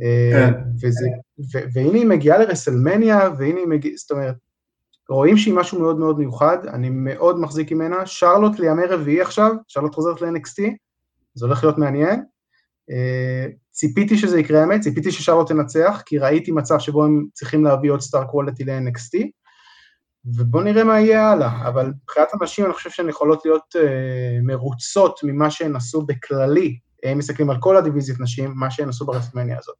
אה, 0.01 0.31
כן. 0.33 0.53
וזה, 0.81 1.07
ו, 1.39 1.57
והנה 1.73 1.97
היא 1.97 2.07
מגיעה 2.07 2.37
לרסלמניה, 2.37 3.29
והנה 3.37 3.59
היא 3.59 3.67
מגיעה, 3.67 3.97
זאת 3.97 4.11
אומרת, 4.11 4.35
רואים 5.09 5.37
שהיא 5.37 5.53
משהו 5.53 5.79
מאוד 5.79 5.99
מאוד 5.99 6.19
מיוחד, 6.19 6.57
אני 6.65 6.89
מאוד 6.89 7.39
מחזיק 7.39 7.71
ממנה, 7.71 8.05
שרלוט 8.05 8.59
לימי 8.59 8.85
רביעי 8.85 9.21
עכשיו, 9.21 9.51
שרלוט 9.67 9.95
חוזרת 9.95 10.21
ל-NXT, 10.21 10.63
זה 11.33 11.45
הולך 11.45 11.63
להיות 11.63 11.77
מעניין, 11.77 12.23
ציפיתי 13.77 14.17
שזה 14.17 14.39
יקרה 14.39 14.61
האמת, 14.61 14.81
ציפיתי 14.81 15.11
ששרלוט 15.11 15.47
תנצח, 15.47 16.01
כי 16.05 16.17
ראיתי 16.17 16.51
מצב 16.51 16.79
שבו 16.79 17.03
הם 17.03 17.25
צריכים 17.33 17.63
להביא 17.63 17.91
עוד 17.91 18.01
star 18.01 18.23
quality 18.23 18.63
ל-NXT, 18.63 19.27
ובואו 20.25 20.63
נראה 20.63 20.83
מה 20.83 20.99
יהיה 20.99 21.31
הלאה, 21.31 21.67
אבל 21.67 21.91
מבחינת 22.03 22.27
הנשים 22.33 22.65
אני 22.65 22.73
חושב 22.73 22.89
שהן 22.89 23.09
יכולות 23.09 23.45
להיות 23.45 23.75
אה, 23.75 23.79
מרוצות 24.43 25.19
ממה 25.23 25.51
שהן 25.51 25.75
עשו 25.75 26.01
בכללי, 26.01 26.79
הם 27.03 27.17
מסתכלים 27.17 27.49
על 27.49 27.57
כל 27.59 27.77
ה 27.77 27.80
division-יות 27.80 28.19
נשים, 28.19 28.53
מה 28.55 28.71
שהן 28.71 28.89
עשו 28.89 29.05
ברסלמניה 29.05 29.57
הזאת. 29.59 29.77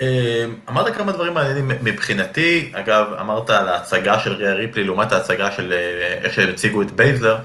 אמ, 0.00 0.54
אמרת 0.68 0.94
כמה 0.94 1.12
דברים 1.12 1.34
מעניינים 1.34 1.70
מבחינתי, 1.82 2.72
אגב, 2.74 3.06
אמרת 3.20 3.50
על 3.50 3.68
ההצגה 3.68 4.20
של 4.20 4.32
ריה 4.32 4.54
ריפלי 4.54 4.84
לעומת 4.84 5.12
ההצגה 5.12 5.52
של 5.52 5.72
אה, 5.72 6.18
איך 6.22 6.34
שהם 6.34 6.48
הציגו 6.48 6.82
את 6.82 6.92
בייזלר, 6.92 7.38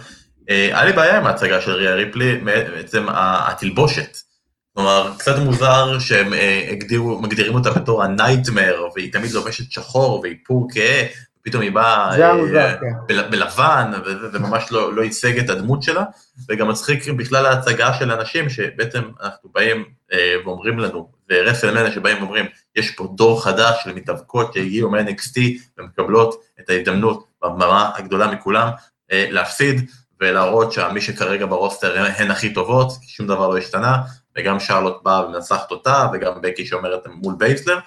אה, 0.49 0.65
היה 0.65 0.85
לי 0.85 0.93
בעיה 0.93 1.17
עם 1.17 1.27
ההצגה 1.27 1.61
של 1.61 1.71
ריה 1.71 1.95
ריפלי, 1.95 2.37
בעצם 2.37 3.05
התלבושת. 3.09 4.30
כלומר, 4.73 5.11
קצת 5.17 5.37
מוזר 5.37 5.99
שהם 5.99 6.33
אה, 6.33 6.67
הגדירו, 6.71 7.21
מגדירים 7.21 7.55
אותה 7.55 7.71
בתור 7.71 8.03
הנייטמר, 8.03 8.87
והיא 8.95 9.13
תמיד 9.13 9.31
לובשת 9.31 9.71
שחור 9.71 10.19
והיא 10.19 10.35
פור 10.45 10.67
כהה, 10.73 11.03
ופתאום 11.41 11.61
היא 11.61 11.71
באה 11.71 12.21
אה, 12.21 12.77
כן. 13.07 13.31
בלבן, 13.31 13.91
וממש 14.33 14.71
לא, 14.71 14.93
לא 14.93 15.01
ייצג 15.01 15.39
את 15.39 15.49
הדמות 15.49 15.83
שלה, 15.83 16.03
וגם 16.49 16.67
מצחיק 16.67 17.07
בכלל 17.07 17.45
ההצגה 17.45 17.93
של 17.93 18.11
אנשים 18.11 18.49
שבעצם 18.49 19.01
אנחנו 19.23 19.49
באים 19.53 19.85
אה, 20.13 20.35
ואומרים 20.45 20.79
לנו, 20.79 21.11
ורסלמנה 21.29 21.91
שבאים 21.91 22.17
ואומרים, 22.17 22.45
יש 22.75 22.91
פה 22.91 23.13
דור 23.15 23.43
חדש 23.43 23.83
של 23.83 23.93
מתאבקות 23.93 24.53
שהגיעו 24.53 24.91
מ-NXT 24.91 25.39
ומקבלות 25.77 26.41
את 26.59 26.69
ההזדמנות 26.69 27.27
במאניה 27.43 27.89
הגדולה 27.95 28.31
מכולם 28.31 28.69
להפסיד, 29.11 29.89
ולהראות 30.21 30.71
שמי 30.71 31.01
שכרגע 31.01 31.45
ב 31.45 31.54
roster 31.54 32.05
הן 32.17 32.31
הכי 32.31 32.53
טובות, 32.53 32.91
שום 33.07 33.27
דבר 33.27 33.47
לא 33.47 33.57
השתנה, 33.57 33.97
וגם 34.37 34.59
שרלוט 34.59 35.03
באה 35.03 35.25
ומנצחת 35.25 35.71
אותה, 35.71 36.07
וגם 36.13 36.41
בקי 36.41 36.65
שאומרת 36.65 37.07
מול 37.07 37.35
בייזלר. 37.37 37.79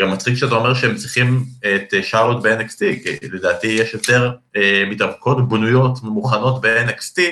גם 0.00 0.12
מצחיק 0.12 0.34
שאתה 0.34 0.54
אומר 0.54 0.74
שהם 0.74 0.96
צריכים 0.96 1.44
את 1.58 1.94
שרלוט 2.02 2.42
ב-NXT, 2.42 2.78
כי 2.78 3.28
לדעתי 3.28 3.66
יש 3.66 3.94
יותר 3.94 4.32
אה, 4.56 4.84
מתאבקות 4.90 5.48
בנויות 5.48 5.98
ומוכנות 6.02 6.60
ב-NXT, 6.60 7.22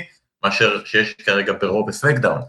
מאשר 0.45 0.85
שיש 0.85 1.13
כרגע 1.13 1.53
ברו 1.61 1.87
בסמקדאון. 1.87 2.41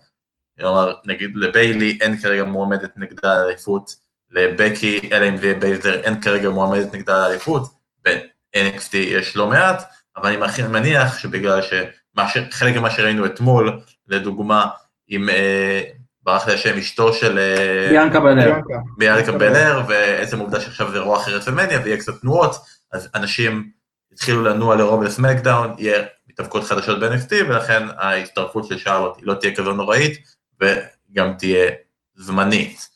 כלומר, 0.60 0.94
נגיד 1.06 1.32
לביילי 1.36 1.98
אין 2.02 2.18
כרגע 2.18 2.44
מועמדת 2.44 2.98
נגדה 2.98 3.38
לאליפות, 3.38 3.96
לבקי, 4.32 5.10
אלא 5.12 5.30
אם 5.30 5.38
זה 5.38 5.46
יהיה 5.46 5.60
בייזלר, 5.60 6.02
אין 6.04 6.22
כרגע 6.22 6.50
מועמדת 6.50 6.94
נגדה 6.94 7.28
לאליפות, 7.28 7.64
ב-NXT 8.06 8.98
יש 8.98 9.36
לא 9.36 9.48
מעט, 9.48 9.84
אבל 10.18 10.34
אני 10.34 10.68
מניח 10.68 11.18
שבגלל 11.18 11.60
שחלק 11.62 12.76
ממה 12.76 12.92
שראינו 12.92 13.26
אתמול, 13.26 13.80
לדוגמה, 14.08 14.68
עם 15.08 15.30
אה, 15.30 15.82
ברח 16.30 16.48
לי 16.48 16.54
השם 16.54 16.78
אשתו 16.78 17.14
של... 17.14 17.40
אה, 17.40 17.90
ביאנקה 17.90 18.20
בלאייר. 18.20 18.54
ביאנקה 18.98 19.32
בלאייר, 19.32 19.82
ועצם 19.88 20.38
העובדה 20.38 20.62
שעכשיו 20.62 20.92
זה 20.92 21.00
רואו 21.00 21.18
אחרי 21.18 21.42
רסלמניה 21.48 21.80
ויהיה 21.84 21.98
קצת 21.98 22.22
תנועות, 22.22 22.56
אז 22.92 23.10
אנשים 23.16 23.70
התחילו 24.14 24.44
לנוע 24.44 24.76
לרוב 24.76 25.04
לסמקדאון, 25.04 25.76
יהיה 25.78 26.04
מתאבקות 26.30 26.64
חדשות 26.64 27.00
ב-NXT, 27.00 27.34
ולכן 27.48 27.84
ההצטרפות 27.98 28.68
של 28.68 28.78
שרלוט 28.78 29.18
לא 29.22 29.34
תהיה 29.34 29.56
כזו 29.56 29.74
נוראית, 29.74 30.20
וגם 30.62 31.34
תהיה 31.38 31.72
זמנית. 32.16 32.88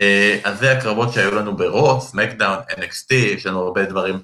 אה, 0.00 0.38
אז 0.44 0.58
זה 0.58 0.72
הקרבות 0.72 1.12
שהיו 1.12 1.34
לנו 1.34 1.56
ברו, 1.56 2.00
סמקדאון, 2.00 2.58
NXT, 2.70 3.14
יש 3.14 3.46
לנו 3.46 3.60
הרבה 3.60 3.84
דברים 3.84 4.18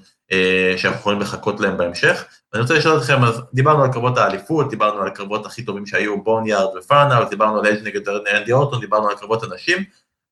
שאנחנו 0.77 0.99
יכולים 0.99 1.19
לחכות 1.19 1.59
להם 1.59 1.77
בהמשך. 1.77 2.25
ואני 2.53 2.61
רוצה 2.61 2.73
לשאול 2.73 2.97
אתכם, 2.97 3.23
אז 3.23 3.41
דיברנו 3.53 3.83
על 3.83 3.93
קרבות 3.93 4.17
האליפות, 4.17 4.69
דיברנו 4.69 5.01
על 5.01 5.07
הקרבות 5.07 5.45
הכי 5.45 5.63
טובים 5.63 5.85
שהיו, 5.85 6.23
בוניארד 6.23 6.77
ופארנאוט, 6.77 7.29
דיברנו 7.29 7.59
על 7.59 7.65
אייג' 7.65 7.87
נגד 7.87 8.09
אנדי 8.09 8.51
אורטון, 8.51 8.79
דיברנו 8.81 9.09
על 9.09 9.15
קרבות 9.15 9.43
הנשים. 9.43 9.83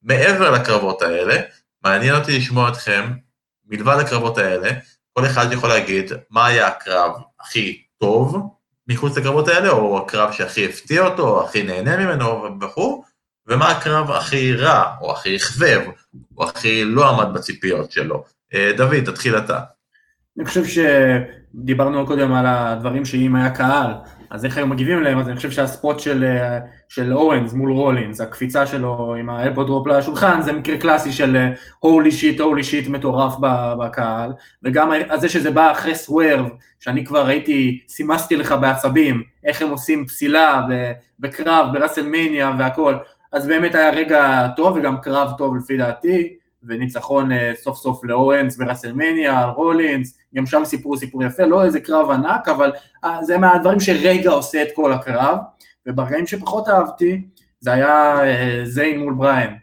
מעבר 0.03 0.51
לקרבות 0.51 1.01
האלה, 1.01 1.41
מעניין 1.83 2.15
אותי 2.15 2.37
לשמוע 2.37 2.69
אתכם, 2.69 3.11
מלבד 3.65 3.97
הקרבות 3.99 4.37
האלה, 4.37 4.71
כל 5.13 5.25
אחד 5.25 5.51
יכול 5.51 5.69
להגיד 5.69 6.11
מה 6.29 6.45
היה 6.45 6.67
הקרב 6.67 7.11
הכי 7.41 7.83
טוב 7.99 8.37
מחוץ 8.87 9.17
לקרבות 9.17 9.47
האלה, 9.47 9.69
או 9.69 9.97
הקרב 9.97 10.31
שהכי 10.31 10.65
הפתיע 10.65 11.01
אותו, 11.01 11.29
או 11.29 11.45
הכי 11.45 11.63
נהנה 11.63 11.97
ממנו 11.97 12.59
וכו', 12.61 13.03
ומה 13.47 13.71
הקרב 13.71 14.11
הכי 14.11 14.55
רע, 14.55 14.95
או 15.01 15.11
הכי 15.11 15.35
אכזב, 15.35 15.81
או 16.37 16.43
הכי 16.43 16.85
לא 16.85 17.09
עמד 17.09 17.33
בציפיות 17.33 17.91
שלו. 17.91 18.23
אה, 18.53 18.71
דוד, 18.77 19.05
תתחיל 19.05 19.37
אתה. 19.37 19.59
אני 20.37 20.45
חושב 20.45 20.63
שדיברנו 20.65 22.07
קודם 22.07 22.33
על 22.33 22.45
הדברים 22.47 23.05
שאם 23.05 23.35
היה 23.35 23.49
קהל, 23.49 23.91
אז 24.29 24.45
איך 24.45 24.57
היו 24.57 24.67
מגיבים 24.67 24.97
אליהם, 24.97 25.19
אז 25.19 25.27
אני 25.27 25.35
חושב 25.35 25.51
שה 25.51 25.72
spot 25.72 25.99
של, 25.99 26.37
של 26.89 27.13
אוונס 27.13 27.53
מול 27.53 27.71
רולינס, 27.71 28.21
הקפיצה 28.21 28.65
שלו 28.65 29.15
עם 29.19 29.29
ה 29.29 29.35
elbow 29.35 29.64
drop 29.64 29.87
לשולחן, 29.87 30.41
זה 30.41 30.51
מקרה 30.51 30.77
קלאסי 30.77 31.11
של 31.11 31.37
holy 31.79 32.11
shit, 32.11 32.39
holy 32.39 32.63
shit 32.63 32.87
מטורף 32.87 33.33
בקהל, 33.79 34.33
וגם 34.63 34.91
זה 35.15 35.29
שזה 35.29 35.51
בא 35.51 35.71
אחרי 35.71 35.95
סוורב, 35.95 36.45
שאני 36.79 37.05
כבר 37.05 37.27
הייתי, 37.27 37.81
סימסתי 37.87 38.35
לך 38.35 38.55
בעצבים, 38.61 39.23
איך 39.43 39.61
הם 39.61 39.69
עושים 39.69 40.05
פסילה 40.05 40.61
בקרב, 41.19 41.73
ברסלמניה 41.73 42.51
והכל, 42.59 42.95
אז 43.31 43.47
באמת 43.47 43.75
היה 43.75 43.89
רגע 43.89 44.47
טוב 44.55 44.77
וגם 44.77 44.97
קרב 45.01 45.31
טוב 45.37 45.55
לפי 45.55 45.77
דעתי, 45.77 46.33
וניצחון 46.67 47.31
אה, 47.31 47.51
סוף 47.55 47.77
סוף 47.77 48.03
לאורנס 48.03 48.57
ברסלמניה, 48.57 49.45
רולינס, 49.45 50.17
גם 50.35 50.45
שם 50.45 50.61
סיפרו 50.65 50.97
סיפור 50.97 51.23
יפה, 51.23 51.43
לא 51.43 51.63
איזה 51.65 51.79
קרב 51.79 52.11
ענק, 52.11 52.47
אבל 52.47 52.71
אה, 53.03 53.23
זה 53.23 53.37
מהדברים 53.37 53.79
שרגע 53.79 54.29
עושה 54.29 54.61
את 54.63 54.67
כל 54.75 54.93
הקרב, 54.93 55.37
וברגעים 55.87 56.27
שפחות 56.27 56.67
אהבתי, 56.69 57.21
זה 57.59 57.73
היה 57.73 58.23
אה, 58.23 58.61
זיין 58.63 58.99
מול 58.99 59.13
בריין, 59.13 59.55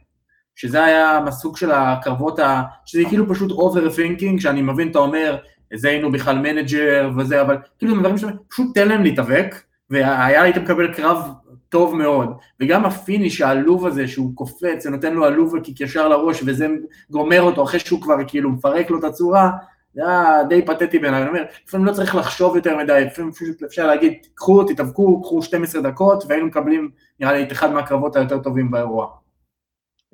שזה 0.54 0.84
היה 0.84 1.20
מסוג 1.26 1.56
של 1.56 1.70
הקרבות, 1.70 2.38
ה... 2.38 2.62
שזה 2.86 3.02
כאילו 3.08 3.28
פשוט 3.28 3.50
overthinking, 3.50 4.40
שאני 4.40 4.62
מבין, 4.62 4.90
אתה 4.90 4.98
אומר, 4.98 5.36
זיין 5.74 6.02
הוא 6.02 6.12
בכלל 6.12 6.38
manager 6.38 7.10
וזה, 7.16 7.40
אבל 7.40 7.56
כאילו 7.78 8.00
דברים 8.00 8.18
שפשוט 8.18 8.74
תן 8.74 8.88
להם 8.88 9.02
להתאבק, 9.02 9.54
והיה 9.90 10.42
היית 10.42 10.56
מקבל 10.56 10.94
קרב 10.94 11.30
טוב 11.70 11.94
מאוד, 11.94 12.28
וגם 12.60 12.84
ה 12.84 12.92
finish 12.92 13.40
העלוב 13.40 13.86
הזה 13.86 14.08
שהוא 14.08 14.32
קופץ 14.34 14.86
ונותן 14.86 15.14
לו 15.14 15.24
הלובה 15.24 15.54
kick 15.54 15.80
ישר 15.80 16.08
לראש 16.08 16.42
וזה 16.46 16.66
גומר 17.10 17.42
אותו 17.42 17.64
אחרי 17.64 17.80
שהוא 17.80 18.02
כבר 18.02 18.16
כאילו 18.26 18.50
מפרק 18.50 18.90
לו 18.90 18.98
את 18.98 19.04
הצורה, 19.04 19.50
זה 19.94 20.08
היה 20.08 20.44
די 20.48 20.66
פתטי 20.66 20.98
בעיניי, 20.98 21.20
אני 21.20 21.28
אומר, 21.28 21.44
לפעמים 21.66 21.86
לא 21.86 21.92
צריך 21.92 22.14
לחשוב 22.14 22.56
יותר 22.56 22.76
מדי, 22.76 23.04
לפעמים 23.06 23.32
פשוט 23.32 23.62
אפשר 23.62 23.86
להגיד, 23.86 24.14
קחו, 24.34 24.64
תתאבקו, 24.64 25.22
קחו 25.22 25.42
12 25.42 25.82
דקות, 25.82 26.24
והיינו 26.28 26.46
מקבלים 26.46 26.90
נראה 27.20 27.32
לי 27.32 27.42
את 27.42 27.52
אחד 27.52 27.72
מהקרבות 27.72 28.16
היותר 28.16 28.38
טובים 28.38 28.70
באירוע. 28.70 29.06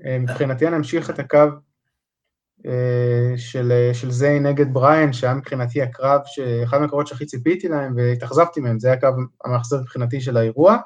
אה, 0.04 0.18
מבחינתי 0.18 0.66
אני 0.68 0.76
אמשיך 0.76 1.10
את 1.10 1.18
הקו 1.18 1.38
אה, 2.66 3.32
של, 3.36 3.72
אה, 3.72 3.94
של 3.94 4.10
זיין 4.10 4.46
נגד 4.46 4.74
בריין, 4.74 5.12
שהיה 5.12 5.34
מבחינתי 5.34 5.82
הקרב, 5.82 6.20
אחד 6.64 6.78
מהקרבות 6.78 7.06
שהכי 7.06 7.26
ציפיתי 7.26 7.68
להם 7.68 7.92
והתאכזבתי 7.96 8.60
מהם, 8.60 8.78
זה 8.78 8.88
היה 8.88 8.96
הקרב 8.96 9.14
המאכזב 9.44 9.76
מבחינתי 9.80 10.20
של 10.20 10.36
האירוע. 10.36 10.76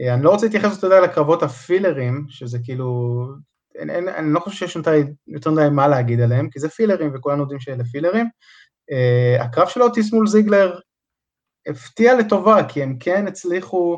אה, 0.00 0.14
אני 0.14 0.22
לא 0.22 0.30
רוצה 0.30 0.46
להתייחס, 0.46 0.78
אתה 0.78 0.86
יודע, 0.86 1.00
לקרבות 1.00 1.42
הפילרים, 1.42 2.26
שזה 2.28 2.58
כאילו, 2.64 3.22
אין, 3.74 3.90
אין, 3.90 4.08
אני 4.08 4.32
לא 4.32 4.40
חושב 4.40 4.56
שיש 4.56 4.76
יותר 5.26 5.50
מדי 5.50 5.68
מה 5.72 5.88
להגיד 5.88 6.20
עליהם, 6.20 6.50
כי 6.50 6.60
זה 6.60 6.68
פילרים 6.68 7.10
וכולנו 7.14 7.42
יודעים 7.42 7.60
שאלה 7.60 7.84
פילרים. 7.84 8.26
Uh, 8.92 9.42
הקרב 9.42 9.68
של 9.68 9.82
אוטיס 9.82 10.12
מול 10.12 10.26
זיגלר 10.26 10.78
הפתיע 11.68 12.14
לטובה, 12.14 12.64
כי 12.68 12.82
הם 12.82 12.96
כן 13.00 13.26
הצליחו, 13.26 13.96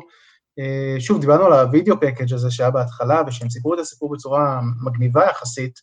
uh, 0.59 0.99
שוב, 0.99 1.21
דיברנו 1.21 1.45
על 1.45 1.53
ה 1.53 1.61
video 1.61 1.99
package 1.99 2.33
הזה 2.33 2.51
שהיה 2.51 2.71
בהתחלה, 2.71 3.21
ושהם 3.27 3.49
סיפרו 3.49 3.73
את 3.73 3.79
הסיפור 3.79 4.11
בצורה 4.13 4.61
מגניבה 4.85 5.25
יחסית, 5.25 5.79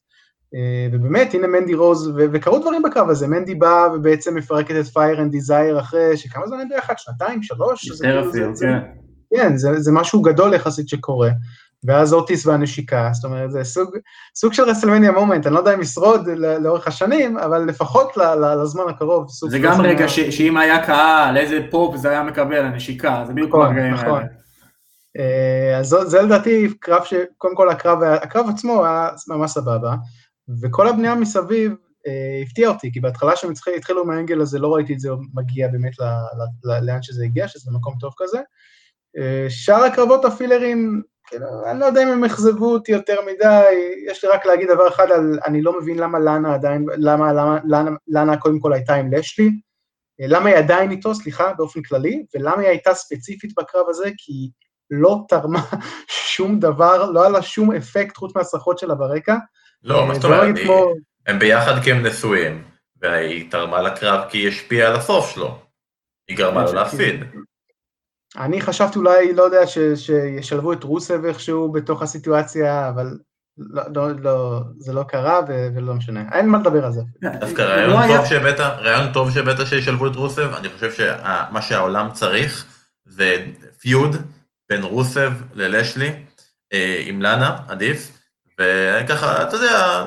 uh, 0.54 0.58
ובאמת, 0.92 1.34
הנה 1.34 1.46
מנדי 1.46 1.74
רוז, 1.74 2.08
ו- 2.08 2.26
וקרו 2.32 2.58
דברים 2.58 2.82
בקרב 2.82 3.10
הזה, 3.10 3.26
מנדי 3.26 3.54
בא 3.54 3.88
ובעצם 3.94 4.34
מפרקת 4.34 4.74
את 4.80 4.86
Fire 4.86 5.22
and 5.22 5.30
Desire 5.30 5.80
אחרי, 5.80 6.16
שכמה 6.16 6.46
זמן 6.46 6.60
הם 6.60 6.68
ביחד? 6.68 6.94
שנתיים? 6.96 7.42
שלוש? 7.42 7.86
יותר 7.86 8.28
אפילו, 8.30 8.52
כן. 8.60 9.05
כן, 9.34 9.56
זה, 9.56 9.80
זה 9.80 9.92
משהו 9.92 10.22
גדול 10.22 10.54
יחסית 10.54 10.88
שקורה. 10.88 11.30
ואז 11.84 12.12
אוטיס 12.12 12.46
והנשיקה, 12.46 13.10
זאת 13.12 13.24
אומרת, 13.24 13.50
זה 13.50 13.64
סוג, 13.64 13.96
סוג 14.36 14.52
של 14.52 14.62
רסלמניה 14.62 15.12
moment, 15.12 15.46
אני 15.46 15.54
לא 15.54 15.58
יודע 15.58 15.74
אם 15.74 15.80
ישרוד 15.80 16.28
לאורך 16.60 16.86
השנים, 16.86 17.38
אבל 17.38 17.64
לפחות 17.64 18.16
לזמן 18.62 18.84
הקרוב. 18.88 19.26
זה 19.48 19.58
גם 19.58 19.80
רגע 19.80 20.08
ש, 20.08 20.20
שאם 20.20 20.56
היה 20.56 20.86
קהל, 20.86 21.36
איזה 21.36 21.60
פופ 21.70 21.96
זה 21.96 22.10
היה 22.10 22.22
מקבל, 22.22 22.64
הנשיקה, 22.64 23.24
זה 23.26 23.32
בדיוק 23.32 23.48
נכון, 23.48 23.66
הרגעים 23.66 23.94
נכון. 23.94 24.08
האלה. 24.08 24.26
אה, 25.18 25.78
אז 25.78 25.96
זה 26.04 26.22
לדעתי 26.22 26.74
קרב 26.80 27.04
ש... 27.04 27.14
קודם 27.38 27.56
כל 27.56 27.68
הקרב, 27.68 28.02
הקרב 28.02 28.46
עצמו 28.48 28.84
היה 28.84 29.08
ממש 29.28 29.50
סבבה, 29.50 29.94
וכל 30.62 30.88
הבנייה 30.88 31.14
מסביב 31.14 31.72
אה, 32.06 32.42
הפתיע 32.42 32.68
אותי, 32.68 32.92
כי 32.92 33.00
בהתחלה 33.00 33.36
שהם 33.36 33.50
התחילו 33.76 34.04
מהאנגל 34.04 34.40
הזה 34.40 34.58
לא 34.58 34.74
ראיתי 34.74 34.94
את 34.94 35.00
זה 35.00 35.08
מגיע 35.34 35.68
באמת 35.68 35.92
לאן 36.64 37.02
שזה 37.02 37.24
הגיע, 37.24 37.48
שזה 37.48 37.70
מקום 37.74 37.94
טוב 38.00 38.12
כזה. 38.16 38.38
שאר 39.48 39.84
הקרבות 39.84 40.24
הפילרים, 40.24 41.02
כאילו, 41.26 41.46
אני 41.70 41.80
לא 41.80 41.84
יודע 41.84 42.02
אם 42.02 42.08
הם 42.08 42.24
אכזבו 42.24 42.72
אותי 42.72 42.92
יותר 42.92 43.16
מדי, 43.26 43.64
יש 44.06 44.24
לי 44.24 44.30
רק 44.30 44.46
להגיד 44.46 44.68
דבר 44.68 44.88
אחד 44.88 45.10
על, 45.10 45.38
אני 45.46 45.62
לא 45.62 45.80
מבין 45.80 45.98
למה 45.98 46.18
לאנה 46.18 46.54
עדיין, 46.54 46.86
למה, 46.96 47.32
למה 47.32 47.58
לאנה, 47.64 47.90
לאנה 48.08 48.36
קודם 48.36 48.60
כל 48.60 48.72
הייתה 48.72 48.94
עם 48.94 49.12
לשלי, 49.12 49.50
למה 50.20 50.48
היא 50.48 50.56
עדיין 50.56 50.90
איתו, 50.90 51.14
סליחה, 51.14 51.52
באופן 51.52 51.82
כללי, 51.82 52.24
ולמה 52.34 52.60
היא 52.60 52.68
הייתה 52.68 52.94
ספציפית 52.94 53.50
בקרב 53.58 53.86
הזה, 53.88 54.10
כי 54.16 54.32
היא 54.32 54.50
לא 54.90 55.24
תרמה 55.28 55.62
שום 56.34 56.58
דבר, 56.58 57.10
לא 57.10 57.20
היה 57.20 57.30
לה 57.30 57.42
שום 57.42 57.72
אפקט 57.72 58.16
חוץ 58.16 58.36
מהסרחות 58.36 58.78
שלה 58.78 58.94
ברקע. 58.94 59.36
לא, 59.82 60.06
מה 60.06 60.14
זאת 60.14 60.24
אומרת, 60.24 60.54
הם 61.26 61.38
ביחד 61.38 61.82
כי 61.84 61.92
הם 61.92 62.06
נשואים, 62.06 62.64
והיא 63.02 63.50
תרמה 63.50 63.82
לקרב 63.82 64.28
כי 64.30 64.38
היא 64.38 64.48
השפיעה 64.48 64.88
על 64.88 64.96
הסוף 64.96 65.30
שלו. 65.30 65.58
היא 66.28 66.36
גרמה 66.36 66.64
לו 66.64 66.72
להפסיד. 66.72 67.24
אני 68.38 68.60
חשבתי 68.60 68.98
אולי, 68.98 69.32
לא 69.32 69.42
יודע, 69.42 69.66
ש, 69.66 69.78
שישלבו 69.94 70.72
את 70.72 70.82
רוסב 70.82 71.24
איכשהו 71.24 71.72
בתוך 71.72 72.02
הסיטואציה, 72.02 72.88
אבל 72.88 73.18
לא, 73.58 73.82
לא, 73.94 74.10
לא, 74.22 74.60
זה 74.78 74.92
לא 74.92 75.02
קרה 75.02 75.40
ו, 75.48 75.68
ולא 75.74 75.94
משנה, 75.94 76.24
אין 76.32 76.48
מה 76.48 76.58
לדבר 76.58 76.84
על 76.84 76.92
זה. 76.92 77.00
דווקא 77.40 77.62
רעיון 77.62 78.08
לא 78.08 78.16
טוב 78.16 78.26
שהבאת, 78.26 78.60
רעיון 78.60 79.12
טוב 79.12 79.30
שהבאת 79.30 79.66
שישלבו 79.66 80.06
את 80.06 80.16
רוסב, 80.16 80.54
אני 80.54 80.68
חושב 80.68 80.92
שמה 80.92 81.62
שהעולם 81.62 82.08
צריך 82.12 82.66
זה 83.04 83.46
פיוד 83.80 84.16
בין 84.68 84.82
רוסב 84.82 85.32
ללשלי, 85.54 86.12
אה, 86.72 87.02
עם 87.06 87.22
לאנה, 87.22 87.56
עדיף, 87.68 88.18
וככה, 88.60 89.42
אתה 89.42 89.56
יודע, 89.56 90.04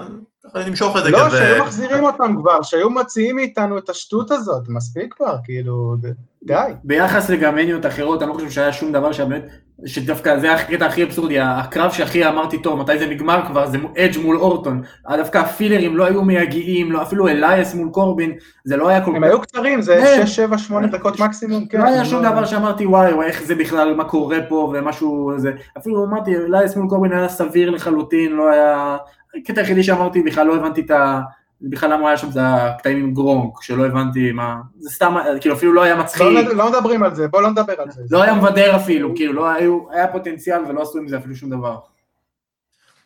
נמשוך 0.68 0.98
את 0.98 1.04
זה 1.04 1.10
לא, 1.10 1.18
כזה. 1.18 1.40
לא, 1.40 1.46
שהיו 1.46 1.64
מחזירים 1.64 2.04
אותם 2.04 2.36
כבר, 2.40 2.62
שהיו 2.62 2.90
מציעים 2.90 3.36
מאיתנו 3.36 3.78
את 3.78 3.90
השטות 3.90 4.32
הזאת, 4.32 4.64
מספיק 4.70 5.14
כבר, 5.14 5.36
כאילו, 5.44 5.96
די. 6.44 6.54
ביחס 6.84 7.30
לגמניות 7.30 7.86
אחרות, 7.86 8.22
אני 8.22 8.30
לא 8.30 8.34
חושב 8.34 8.50
שהיה 8.50 8.74
שום 8.74 8.92
דבר 8.92 9.12
שבאמת, 9.12 9.46
שדווקא 9.86 10.40
זה 10.40 10.54
הקטע 10.54 10.86
הכי 10.86 11.04
אבסורדי, 11.04 11.40
הקרב 11.40 11.92
שהכי 11.92 12.28
אמרתי, 12.28 12.62
טוב, 12.62 12.80
מתי 12.80 13.00
זה 13.00 13.06
נגמר 13.06 13.42
כבר, 13.48 13.68
זה 13.68 13.78
אדג' 13.98 14.18
מול 14.18 14.38
אורטון. 14.38 14.82
דווקא 15.18 15.38
הפילרים 15.38 15.98
לא 15.98 16.06
היו 16.06 16.22
מייגעים, 16.22 16.92
לא, 16.92 17.02
אפילו 17.02 17.28
אלייס 17.28 17.74
מול 17.74 17.90
קורבין, 17.90 18.34
זה 18.64 18.78
לא 18.78 18.88
היה 18.88 19.06
כל 19.06 19.12
כך... 19.12 19.18
הם 19.18 19.24
היו 19.24 19.42
קצרים, 19.42 19.82
זה 19.82 20.24
6, 20.26 20.36
7, 20.36 20.58
8 20.58 20.88
דקות 20.88 21.20
מקסימום, 21.20 21.66
כן. 21.66 21.82
לא 21.82 21.88
היה 21.88 22.06
שום 22.06 22.24
דבר 22.24 22.46
שאמרתי, 22.46 22.86
וואי, 22.86 23.14
איך 23.24 23.44
זה 23.44 23.56
בכלל, 23.56 23.96
מה 23.96 24.04
קורה 24.04 24.38
פה, 24.50 24.74
ומשהו, 24.74 25.32
זה... 25.38 25.52
אפילו 25.78 26.06
אמרתי, 26.06 26.36
אלייס 26.36 26.76
מול 26.76 26.90
קורבין 26.90 27.12
היה 27.12 27.30
סביר 27.30 27.70
לחלוטין, 27.70 28.32
לא 28.32 28.50
היה... 28.50 28.98
הקטע 29.36 29.62
היחידי 29.62 29.84
שאמרתי, 29.84 30.22
בכלל 30.22 30.48
לא 30.48 30.56
הבנתי 30.56 30.82
את 30.82 30.92
ה... 30.92 31.22
בכלל 31.62 31.94
למה 31.94 32.08
היה 32.08 32.18
שם 32.18 32.32
זה 32.32 32.42
הקטעים 32.46 32.98
עם 32.98 33.14
גרונק, 33.14 33.62
שלא 33.62 33.86
הבנתי 33.86 34.32
מה... 34.32 34.56
זה 34.80 34.90
סתם, 34.90 35.16
כאילו 35.42 35.56
אפילו 35.56 35.74
לא 35.74 35.84
היה 35.84 35.96
מצחיק. 35.96 36.22
לא, 36.22 36.54
לא 36.54 36.70
מדברים 36.70 37.04
על 37.04 37.16
זה, 37.16 37.28
בוא 37.28 37.42
לא 37.42 37.50
נדבר 37.50 37.74
על 37.82 37.92
זה. 37.92 38.02
לא 38.12 38.24
היה 38.24 38.34
מבדר 38.34 38.76
אפילו, 38.76 39.16
כאילו, 39.16 39.34
לא 39.34 39.50
היו, 39.50 39.92
היה 39.92 40.08
פוטנציאל 40.08 40.66
ולא 40.66 40.82
עשו 40.82 41.00
עם 41.00 41.08
זה 41.08 41.18
אפילו 41.18 41.36
שום 41.36 41.50
דבר. 41.50 41.78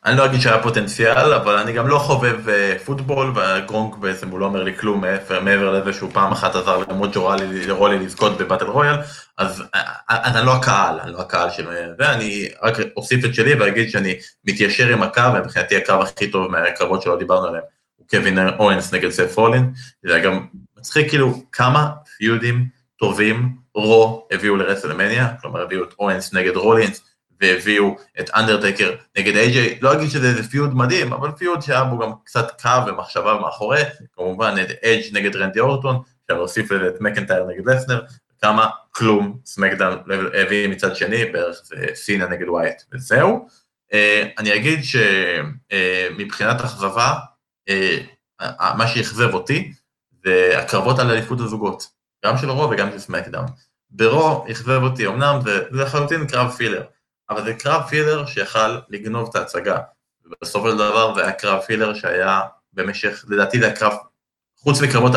אני 0.05 0.17
לא 0.17 0.25
אגיד 0.25 0.41
שהיה 0.41 0.63
פוטנציאל, 0.63 1.33
אבל 1.33 1.57
אני 1.57 1.73
גם 1.73 1.87
לא 1.87 1.97
חובב 1.97 2.49
אה, 2.49 2.75
פוטבול, 2.85 3.33
וגרונק 3.35 3.97
בעצם 3.97 4.29
הוא 4.29 4.39
לא 4.39 4.45
אומר 4.45 4.63
לי 4.63 4.77
כלום 4.77 5.03
מעבר 5.41 5.71
לזה 5.71 5.93
שהוא 5.93 6.09
פעם 6.13 6.31
אחת 6.31 6.55
עזר 6.55 6.83
למוג'ו 6.89 7.29
רולי 7.69 7.99
לזכות 7.99 8.37
בבטל 8.37 8.65
רויאל, 8.65 8.95
אז 9.37 9.63
אה, 9.75 9.81
אה, 10.09 10.39
אני 10.39 10.45
לא 10.45 10.53
הקהל, 10.53 10.99
אני 10.99 11.11
לא 11.11 11.19
הקהל 11.19 11.49
של 11.49 11.67
זה, 11.99 12.11
אני 12.11 12.47
רק 12.63 12.77
אוסיף 12.97 13.25
את 13.25 13.35
שלי 13.35 13.53
ואגיד 13.53 13.89
שאני 13.89 14.15
מתיישר 14.45 14.87
עם 14.87 15.03
הקו, 15.03 15.21
ומבחינתי 15.33 15.77
הקו 15.77 15.93
הכי 15.93 16.31
טוב 16.31 16.51
מהקרבות 16.51 17.01
שלא 17.01 17.17
דיברנו 17.17 17.47
עליהם 17.47 17.63
הוא 17.95 18.07
קווין 18.07 18.39
אוונס 18.59 18.93
נגד 18.93 19.09
סת' 19.09 19.37
רולינס, 19.37 19.71
זה 20.03 20.19
גם 20.19 20.45
מצחיק 20.77 21.09
כאילו 21.09 21.43
כמה 21.51 21.89
פיודים 22.17 22.65
טובים 22.99 23.55
רו 23.75 24.27
הביאו 24.31 24.55
לרסלמניה, 24.55 25.27
כלומר 25.41 25.61
הביאו 25.61 25.83
את 25.83 25.93
אוונס 25.99 26.33
נגד 26.33 26.55
רולינס, 26.55 27.12
והביאו 27.43 27.95
את 28.19 28.29
אנדרטקר 28.35 28.95
נגד 29.17 29.35
איי-ג'יי, 29.35 29.79
לא 29.81 29.93
אגיד 29.93 30.09
שזה 30.09 30.29
איזה 30.29 30.49
feud 30.49 30.75
מדהים, 30.75 31.13
אבל 31.13 31.31
feud 31.31 31.61
שהיה 31.61 31.83
בו 31.83 31.99
גם 31.99 32.11
קצת 32.23 32.61
קו 32.61 32.69
ומחשבה 32.87 33.39
מאחורי, 33.39 33.81
כמובן 34.15 34.55
את 34.61 34.83
אדג' 34.85 35.17
נגד 35.17 35.35
רנדי 35.35 35.59
אורטון, 35.59 35.95
אפשר 35.95 36.37
להוסיף 36.37 36.71
לזה 36.71 36.87
את 36.87 37.01
מקנטייר 37.01 37.45
נגד 37.45 37.69
לסנר, 37.69 38.01
כמה 38.41 38.69
כלום 38.91 39.37
סמקדאון 39.45 39.97
הביא 40.33 40.67
מצד 40.67 40.95
שני, 40.95 41.25
בערך 41.25 41.61
זה 41.63 41.75
סינה 41.93 42.27
נגד 42.27 42.49
ווייט, 42.49 42.81
וזהו. 42.93 43.47
אה, 43.93 44.27
אני 44.37 44.55
אגיד 44.55 44.79
שמבחינת 44.83 46.61
אכזבה, 46.61 47.13
אה, 47.69 47.97
מה 48.77 48.87
שאכזב 48.87 49.33
אותי, 49.33 49.73
זה 50.25 50.59
הקרבות 50.59 50.99
על 50.99 51.11
אליפות 51.11 51.39
הזוגות, 51.39 51.87
גם 52.25 52.37
של 52.37 52.49
רו 52.49 52.69
וגם 52.69 52.91
של 52.91 52.99
סמקדאון. 52.99 53.45
ברו 53.89 54.45
אכזב 54.51 54.79
אותי, 54.83 55.07
אמנם 55.07 55.39
זה 55.43 55.63
לחלוטין 55.71 56.27
קרב 56.27 56.51
פילר, 56.51 56.83
אבל 57.29 57.43
זה 57.43 57.53
קרב 57.53 57.81
פילר 57.89 58.25
שיכל 58.25 58.77
לגנוב 58.89 59.29
את 59.29 59.35
ההצגה. 59.35 59.79
ובסופו 60.25 60.71
של 60.71 60.77
דבר 60.77 61.15
זה 61.15 61.21
היה 61.23 61.31
קרב 61.31 61.61
פילר 61.61 61.93
שהיה 61.93 62.41
במשך, 62.73 63.25
לדעתי 63.27 63.59
זה 63.59 63.65
היה 63.65 63.75
קרב 63.75 63.93
חוץ 64.57 64.81
מקרבות, 64.81 65.11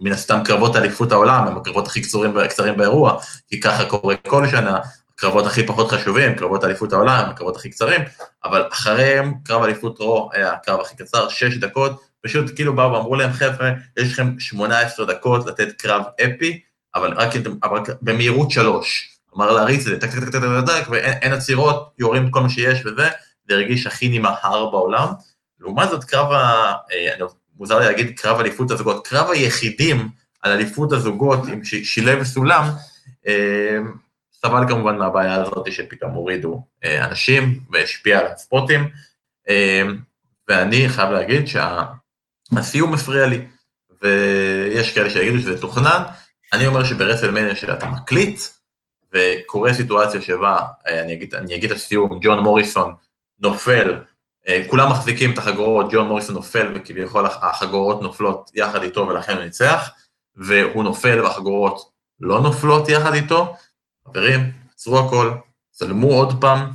מן 0.00 0.12
הסתם 0.12 0.38
קרבות 0.44 0.76
אליפות 0.76 1.12
העולם, 1.12 1.46
הם 1.46 1.56
הקרבות 1.56 1.86
הכי 1.86 2.02
קצרים, 2.02 2.36
קצרים 2.48 2.76
באירוע, 2.76 3.20
כי 3.48 3.60
ככה 3.60 3.84
קורה 3.84 4.14
כל 4.28 4.48
שנה, 4.48 4.78
הקרבות 5.14 5.46
הכי 5.46 5.66
פחות 5.66 5.90
חשובים, 5.90 6.34
קרבות 6.34 6.64
אליפות 6.64 6.92
העולם, 6.92 7.30
הקרבות 7.30 7.56
הכי 7.56 7.70
קצרים, 7.70 8.00
אבל 8.44 8.68
אחריהם 8.72 9.34
קרב 9.44 9.62
אליפות 9.62 9.98
רו 9.98 10.30
היה 10.32 10.52
הקרב 10.52 10.80
הכי 10.80 10.96
קצר, 10.96 11.28
שש 11.28 11.56
דקות, 11.56 12.02
פשוט 12.20 12.54
כאילו 12.54 12.76
באו 12.76 12.92
ואמרו 12.92 13.14
להם, 13.14 13.32
חבר'ה, 13.32 13.70
יש 13.96 14.12
לכם 14.12 14.40
18 14.40 15.06
דקות 15.06 15.46
לתת 15.46 15.72
קרב 15.72 16.02
אפי, 16.24 16.60
אבל 16.94 17.12
רק, 17.12 17.30
במהירות 18.02 18.50
שלוש. 18.50 19.15
כלומר 19.36 19.52
להריץ 19.52 19.80
את 19.80 19.84
זה, 19.84 20.00
טק 20.00 20.10
טק 20.10 20.18
טק 20.18 20.24
טק 20.24 20.32
טק 20.32 20.66
טק, 20.66 20.88
ואין 20.90 21.32
עצירות, 21.32 21.92
יורים 21.98 22.26
את 22.26 22.32
כל 22.32 22.40
מה 22.40 22.48
שיש 22.48 22.86
וזה, 22.86 23.08
זה 23.48 23.54
הרגיש 23.54 23.86
הכי 23.86 24.08
נמהר 24.08 24.70
בעולם. 24.70 25.08
לעומת 25.60 25.90
זאת, 25.90 26.04
קרב 26.04 26.32
ה... 26.32 26.72
אה, 26.92 27.26
מוזר 27.56 27.78
לי 27.78 27.86
להגיד 27.86 28.18
קרב 28.18 28.40
אליפות 28.40 28.70
הזוגות, 28.70 29.06
קרב 29.06 29.30
היחידים 29.30 30.08
על 30.42 30.52
אליפות 30.52 30.92
הזוגות 30.92 31.40
עם 31.48 31.64
שילב 31.64 32.24
סולם, 32.24 32.64
אה, 33.26 33.78
סבל 34.32 34.68
כמובן 34.68 34.98
מהבעיה 34.98 35.34
הזאת 35.34 35.72
שפתאום 35.72 36.12
הורידו 36.12 36.64
אה, 36.84 37.04
אנשים 37.04 37.60
והשפיע 37.70 38.18
על 38.18 38.26
הספוטים, 38.26 38.88
ואני 40.48 40.88
חייב 40.88 41.10
להגיד 41.10 41.44
שהסיום 41.46 42.94
הפריע 42.94 43.26
לי, 43.26 43.46
ויש 44.02 44.94
כאלה 44.94 45.10
שיגידו 45.10 45.38
שזה 45.38 45.60
תוכנן, 45.60 46.02
אני 46.52 46.66
אומר 46.66 46.84
שברסלמניה 46.84 47.56
שאתה 47.56 47.86
מקליט, 47.86 48.40
וקורה 49.12 49.74
סיטואציה 49.74 50.20
שבה, 50.20 50.58
אה, 50.86 51.02
אני 51.02 51.14
אגיד, 51.54 51.70
את 51.70 51.76
הסיום, 51.76 52.18
ג'ון 52.22 52.38
מוריסון 52.38 52.94
נופל, 53.40 54.00
אה, 54.48 54.62
כולם 54.68 54.90
מחזיקים 54.90 55.32
את 55.32 55.38
החגורות, 55.38 55.86
ג'ון 55.92 56.08
מוריסון 56.08 56.34
נופל 56.34 56.72
וכביכול 56.74 57.26
החגורות 57.26 58.02
נופלות 58.02 58.50
יחד 58.54 58.82
איתו 58.82 59.08
ולכן 59.08 59.36
הוא 59.36 59.44
ניצח, 59.44 59.90
והוא 60.36 60.84
נופל 60.84 61.20
והחגורות 61.20 61.90
לא 62.20 62.40
נופלות 62.40 62.88
יחד 62.88 63.14
איתו, 63.14 63.54
חברים, 64.08 64.40
עצרו 64.74 64.98
הכל, 64.98 65.32
צלמו 65.70 66.12
עוד 66.12 66.40
פעם, 66.40 66.70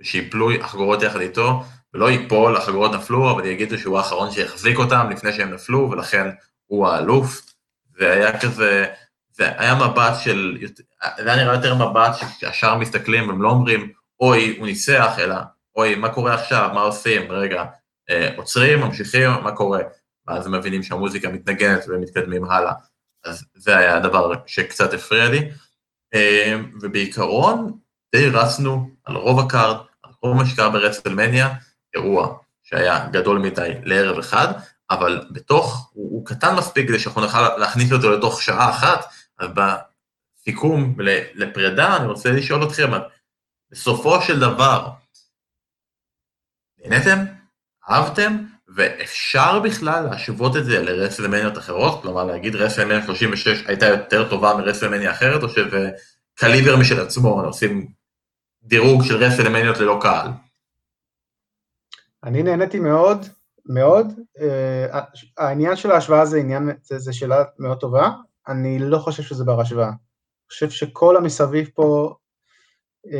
ושיפלו 0.00 0.50
החגורות 0.60 1.02
יחד 1.02 1.20
איתו, 1.20 1.62
ולא 1.94 2.10
ייפול, 2.10 2.56
החגורות 2.56 2.92
נפלו, 2.92 3.30
אבל 3.30 3.46
יגידו 3.46 3.78
שהוא 3.78 3.98
האחרון 3.98 4.30
שיחזיק 4.30 4.78
אותם 4.78 5.10
לפני 5.10 5.32
שהם 5.32 5.50
נפלו, 5.50 5.90
ולכן 5.90 6.30
הוא 6.66 6.88
האלוף. 6.88 7.42
והיה 7.98 8.40
כזה, 8.40 8.86
זה 9.40 9.48
היה 9.58 9.74
מבט 9.74 10.12
של, 10.24 10.58
זה 11.18 11.32
היה 11.32 11.44
נראה 11.44 11.54
יותר 11.54 11.74
מבט 11.74 12.12
שהשאר 12.38 12.78
מסתכלים 12.78 13.28
והם 13.28 13.42
לא 13.42 13.50
אומרים, 13.50 13.92
אוי, 14.20 14.56
הוא 14.58 14.66
ניצח, 14.66 15.18
אלא, 15.18 15.36
אוי, 15.76 15.94
מה 15.94 16.08
קורה 16.08 16.34
עכשיו, 16.34 16.70
מה 16.74 16.80
עושים, 16.80 17.32
רגע, 17.32 17.64
אה, 18.10 18.28
עוצרים, 18.36 18.80
ממשיכים, 18.80 19.30
מה 19.42 19.52
קורה? 19.52 19.80
ואז 20.26 20.46
הם 20.46 20.54
מבינים 20.54 20.82
שהמוזיקה 20.82 21.28
מתנגנת 21.28 21.84
ומתקדמים 21.88 22.44
הלאה. 22.44 22.72
אז 23.24 23.44
זה 23.54 23.76
היה 23.76 23.96
הדבר 23.96 24.32
שקצת 24.46 24.94
הפריע 24.94 25.28
לי. 25.28 25.50
אה, 26.14 26.56
ובעיקרון, 26.80 27.78
די 28.14 28.28
רצנו 28.28 28.90
על 29.04 29.16
רוב 29.16 29.40
ה 29.40 29.46
card, 29.46 29.76
על 30.02 30.12
רוב 30.22 30.36
מה 30.36 30.46
שקרה 30.46 30.70
ברסלמניה, 30.70 31.54
אירוע 31.94 32.36
שהיה 32.62 33.06
גדול 33.12 33.38
מדי 33.38 33.72
לערב 33.82 34.18
אחד, 34.18 34.48
אבל 34.90 35.22
בתוך, 35.30 35.90
הוא, 35.92 36.10
הוא 36.10 36.26
קטן 36.26 36.54
מספיק 36.54 36.88
כדי 36.88 36.98
שאנחנו 36.98 37.20
נוכל 37.20 37.56
להכניס 37.56 37.92
אותו 37.92 38.10
לתוך 38.10 38.42
שעה 38.42 38.70
אחת, 38.70 39.04
אז 39.40 39.48
בסיכום 39.54 40.96
לפרידה 41.34 41.96
אני 41.96 42.06
רוצה 42.06 42.30
לשאול 42.30 42.64
אתכם, 42.64 42.90
בסופו 43.70 44.20
של 44.20 44.40
דבר, 44.40 44.88
נהנתם? 46.84 47.24
אהבתם? 47.90 48.36
ואפשר 48.74 49.60
בכלל 49.60 50.04
להשוות 50.04 50.56
את 50.56 50.64
זה 50.64 50.82
לרסלמניות 50.82 51.58
אחרות? 51.58 52.02
כלומר 52.02 52.24
להגיד 52.24 52.54
רסלמניה 52.54 53.06
36 53.06 53.66
הייתה 53.66 53.86
יותר 53.86 54.30
טובה 54.30 54.54
מרסלמניה 54.56 55.10
אחרת, 55.10 55.42
או 55.42 55.48
שזה 55.48 55.90
קליבר 56.34 56.76
משל 56.80 57.00
עצמו, 57.00 57.42
עושים 57.42 57.86
דירוג 58.62 59.04
של 59.04 59.16
רסלמניות 59.16 59.78
ללא 59.78 59.98
קהל? 60.02 60.28
אני 62.24 62.42
נהניתי 62.42 62.80
מאוד, 62.80 63.26
מאוד. 63.66 64.06
Uh, 64.38 64.96
העניין 65.38 65.76
של 65.76 65.90
ההשוואה 65.90 66.26
זה 66.26 66.38
עניין, 66.38 66.70
זה, 66.82 66.98
זה 66.98 67.12
שאלה 67.12 67.44
מאוד 67.58 67.80
טובה, 67.80 68.10
אני 68.48 68.78
לא 68.78 68.98
חושב 68.98 69.22
שזה 69.22 69.44
בר 69.44 69.60
השוואה. 69.60 69.88
אני 69.88 70.52
חושב 70.52 70.70
שכל 70.70 71.16
המסביב 71.16 71.68
פה, 71.74 72.14
uh, 73.06 73.10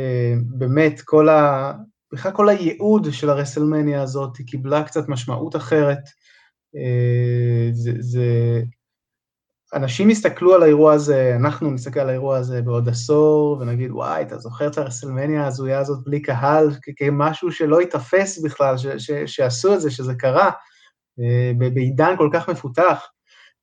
באמת, 0.57 1.01
כל 1.01 1.29
ה... 1.29 1.73
בכלל 2.13 2.31
כל 2.31 2.49
הייעוד 2.49 3.07
של 3.11 3.29
הרסלמניה 3.29 4.01
הזאת, 4.01 4.37
היא 4.37 4.47
קיבלה 4.47 4.83
קצת 4.83 5.09
משמעות 5.09 5.55
אחרת. 5.55 5.99
Uh, 6.75 7.73
זה, 7.73 7.91
זה... 7.99 8.61
אנשים 9.73 10.09
יסתכלו 10.09 10.55
על 10.55 10.63
האירוע 10.63 10.93
הזה, 10.93 11.35
אנחנו 11.35 11.71
נסתכל 11.71 11.99
על 11.99 12.09
האירוע 12.09 12.37
הזה 12.37 12.61
בעוד 12.61 12.89
עשור, 12.89 13.57
ונגיד, 13.59 13.91
וואי, 13.91 14.21
אתה 14.21 14.37
זוכר 14.37 14.67
את 14.67 14.77
הרסלמניה 14.77 15.43
ההזויה 15.43 15.79
הזאת 15.79 16.03
בלי 16.03 16.21
קהל, 16.21 16.69
כמשהו 16.95 17.51
שלא 17.51 17.81
ייתפס 17.81 18.43
בכלל, 18.43 18.77
ש- 18.77 18.87
ש- 18.87 19.11
שעשו 19.25 19.73
את 19.73 19.81
זה, 19.81 19.91
שזה 19.91 20.15
קרה, 20.15 20.51
אה, 21.19 21.51
בעידן 21.73 22.15
כל 22.17 22.29
כך 22.33 22.49
מפותח. 22.49 23.07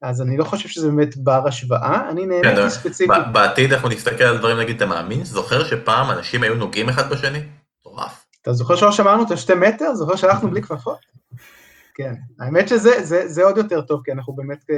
אז 0.03 0.23
אני 0.23 0.37
לא 0.37 0.45
חושב 0.45 0.69
שזה 0.69 0.91
באמת 0.91 1.17
בר 1.17 1.49
השוואה, 1.49 2.11
אני 2.11 2.27
נהניתי 2.27 2.57
כן, 2.57 2.69
ספציפית. 2.69 3.17
בעתיד 3.33 3.73
אנחנו 3.73 3.89
נסתכל 3.89 4.25
על 4.25 4.39
דברים, 4.39 4.59
נגיד, 4.61 4.77
אתה 4.77 4.87
מאמין? 4.87 5.25
זוכר 5.25 5.65
שפעם 5.65 6.11
אנשים 6.11 6.43
היו 6.43 6.55
נוגעים 6.55 6.89
אחד 6.89 7.11
בשני? 7.11 7.39
מטורף. 7.81 8.25
אתה 8.43 8.53
זוכר 8.53 8.77
שלא 8.77 8.93
שמענו 8.93 9.23
את 9.23 9.31
השתי 9.31 9.55
מטר? 9.55 9.95
זוכר 9.95 10.17
שהלכנו 10.17 10.51
בלי 10.51 10.63
כפפות? 10.63 10.99
כן, 11.95 12.15
האמת 12.41 12.69
שזה 12.69 13.03
זה, 13.03 13.29
זה 13.29 13.45
עוד 13.45 13.57
יותר 13.57 13.81
טוב, 13.81 14.01
כי 14.05 14.13
אנחנו 14.13 14.33
באמת, 14.33 14.65
אה, 14.71 14.77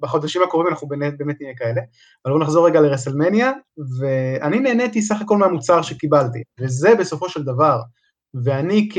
בחודשים 0.00 0.42
הקרובים 0.42 0.72
אנחנו 0.72 0.88
באמת, 0.88 1.18
באמת 1.18 1.36
נהיה 1.40 1.54
כאלה. 1.56 1.80
אבל 2.24 2.32
בואו 2.32 2.38
נחזור 2.38 2.66
רגע 2.66 2.80
לרסלמניה, 2.80 3.52
ואני 3.98 4.60
נהניתי 4.60 5.02
סך 5.02 5.20
הכל 5.20 5.36
מהמוצר 5.36 5.82
שקיבלתי, 5.82 6.42
וזה 6.60 6.94
בסופו 6.94 7.28
של 7.28 7.42
דבר, 7.42 7.80
ואני 8.44 8.88
כ, 8.92 8.98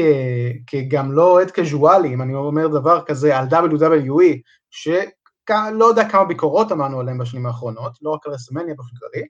כגם 0.67 1.11
לא 1.11 1.31
אוהד 1.31 1.51
קזואלי, 1.51 2.13
אם 2.13 2.21
אני 2.21 2.33
אומר 2.33 2.67
דבר 2.67 3.01
כזה 3.05 3.37
על 3.37 3.47
WWE, 3.47 4.37
שלא 5.49 5.85
יודע 5.85 6.09
כמה 6.09 6.25
ביקורות 6.25 6.71
אמרנו 6.71 6.99
עליהם 6.99 7.17
בשנים 7.17 7.45
האחרונות, 7.45 7.97
לא 8.01 8.09
רק 8.09 8.27
על 8.27 8.33
רסלמניה 8.33 8.75
באופן 8.75 8.95
כללי, 8.99 9.25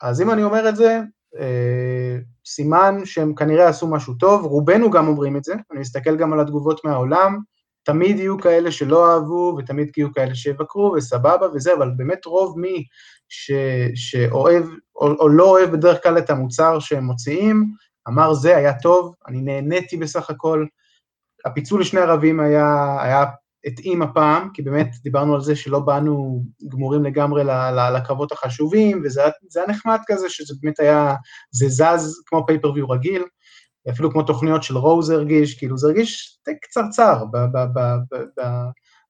אז 0.00 0.20
אם 0.20 0.30
אני 0.30 0.42
אומר 0.42 0.68
את 0.68 0.76
זה, 0.76 1.00
אה, 1.38 2.16
סימן 2.46 3.00
שהם 3.04 3.34
כנראה 3.34 3.68
עשו 3.68 3.86
משהו 3.86 4.14
טוב, 4.14 4.44
רובנו 4.44 4.90
גם 4.90 5.08
אומרים 5.08 5.36
את 5.36 5.44
זה, 5.44 5.54
אני 5.72 5.80
מסתכל 5.80 6.16
גם 6.16 6.32
על 6.32 6.40
התגובות 6.40 6.84
מהעולם, 6.84 7.38
תמיד 7.82 8.18
יהיו 8.18 8.40
כאלה 8.40 8.72
שלא 8.72 9.12
אהבו, 9.12 9.56
ותמיד 9.58 9.90
יהיו 9.96 10.12
כאלה 10.12 10.34
שיבקרו, 10.34 10.92
וסבבה 10.96 11.46
וזה, 11.54 11.74
אבל 11.74 11.90
באמת 11.96 12.24
רוב 12.26 12.58
מי 12.58 12.84
ש, 13.28 13.52
שאוהב, 13.94 14.64
או, 14.96 15.06
או 15.20 15.28
לא 15.28 15.50
אוהב 15.50 15.70
בדרך 15.70 16.02
כלל 16.02 16.18
את 16.18 16.30
המוצר 16.30 16.78
שהם 16.78 17.04
מוציאים, 17.04 17.72
אמר 18.08 18.34
זה 18.34 18.56
היה 18.56 18.78
טוב, 18.78 19.14
אני 19.28 19.40
נהניתי 19.40 19.96
בסך 19.96 20.30
הכל, 20.30 20.66
הפיצול 21.44 21.80
לשני 21.80 22.00
ערבים 22.00 22.40
היה, 22.40 22.96
היה 23.02 23.24
התאים 23.64 24.02
הפעם, 24.02 24.50
כי 24.54 24.62
באמת 24.62 24.90
דיברנו 25.02 25.34
על 25.34 25.40
זה 25.40 25.56
שלא 25.56 25.80
באנו 25.80 26.44
גמורים 26.68 27.04
לגמרי 27.04 27.42
לקרבות 27.94 28.32
החשובים, 28.32 29.02
וזה 29.04 29.22
היה 29.56 29.66
נחמד 29.68 29.98
כזה, 30.06 30.30
שזה 30.30 30.54
באמת 30.62 30.80
היה, 30.80 31.14
זה 31.50 31.68
זז 31.68 32.22
כמו 32.26 32.46
פייפריוויו 32.46 32.88
רגיל, 32.88 33.24
אפילו 33.90 34.12
כמו 34.12 34.22
תוכניות 34.22 34.62
של 34.62 34.76
רוז 34.76 35.10
הרגיש, 35.10 35.58
כאילו 35.58 35.78
זה 35.78 35.88
הרגיש 35.88 36.38
קצרצר 36.62 37.24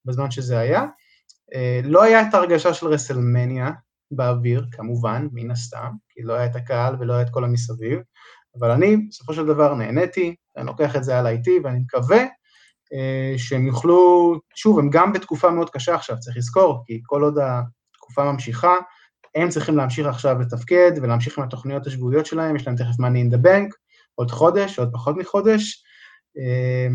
בזמן 0.04 0.30
שזה 0.30 0.58
היה. 0.58 0.84
אה, 1.54 1.80
לא 1.84 2.02
היה 2.02 2.28
את 2.28 2.34
ההרגשה 2.34 2.74
של 2.74 2.86
רסלמניה 2.86 3.70
באוויר, 4.10 4.66
כמובן, 4.72 5.28
מן 5.32 5.50
הסתם, 5.50 5.90
כי 6.10 6.22
לא 6.22 6.32
היה 6.32 6.46
את 6.46 6.56
הקהל 6.56 6.96
ולא 7.00 7.12
היה 7.12 7.22
את 7.22 7.30
כל 7.30 7.44
המסביב, 7.44 7.98
אבל 8.58 8.70
אני 8.70 8.96
בסופו 8.96 9.34
של 9.34 9.46
דבר 9.46 9.74
נהניתי, 9.74 10.34
אני 10.56 10.66
לוקח 10.66 10.96
את 10.96 11.04
זה 11.04 11.18
הלאה 11.18 11.26
איתי, 11.26 11.58
ואני 11.64 11.78
מקווה 11.78 12.24
שהם 13.36 13.66
יוכלו, 13.66 14.34
שוב, 14.54 14.78
הם 14.78 14.90
גם 14.90 15.12
בתקופה 15.12 15.50
מאוד 15.50 15.70
קשה 15.70 15.94
עכשיו, 15.94 16.18
צריך 16.18 16.36
לזכור, 16.36 16.82
כי 16.86 17.00
כל 17.06 17.22
עוד 17.22 17.38
התקופה 17.38 18.32
ממשיכה, 18.32 18.74
הם 19.34 19.48
צריכים 19.48 19.76
להמשיך 19.76 20.06
עכשיו 20.06 20.40
לתפקד 20.40 20.92
ולהמשיך 21.02 21.38
עם 21.38 21.44
התוכניות 21.44 21.86
השבועיות 21.86 22.26
שלהם, 22.26 22.56
יש 22.56 22.66
להם 22.66 22.76
תכף 22.76 23.00
money 23.00 23.30
in 23.30 23.34
the 23.34 23.44
bank, 23.44 23.72
עוד 24.14 24.30
חודש, 24.30 24.78
עוד 24.78 24.90
פחות 24.92 25.16
מחודש, 25.16 25.84
אה, 26.38 26.88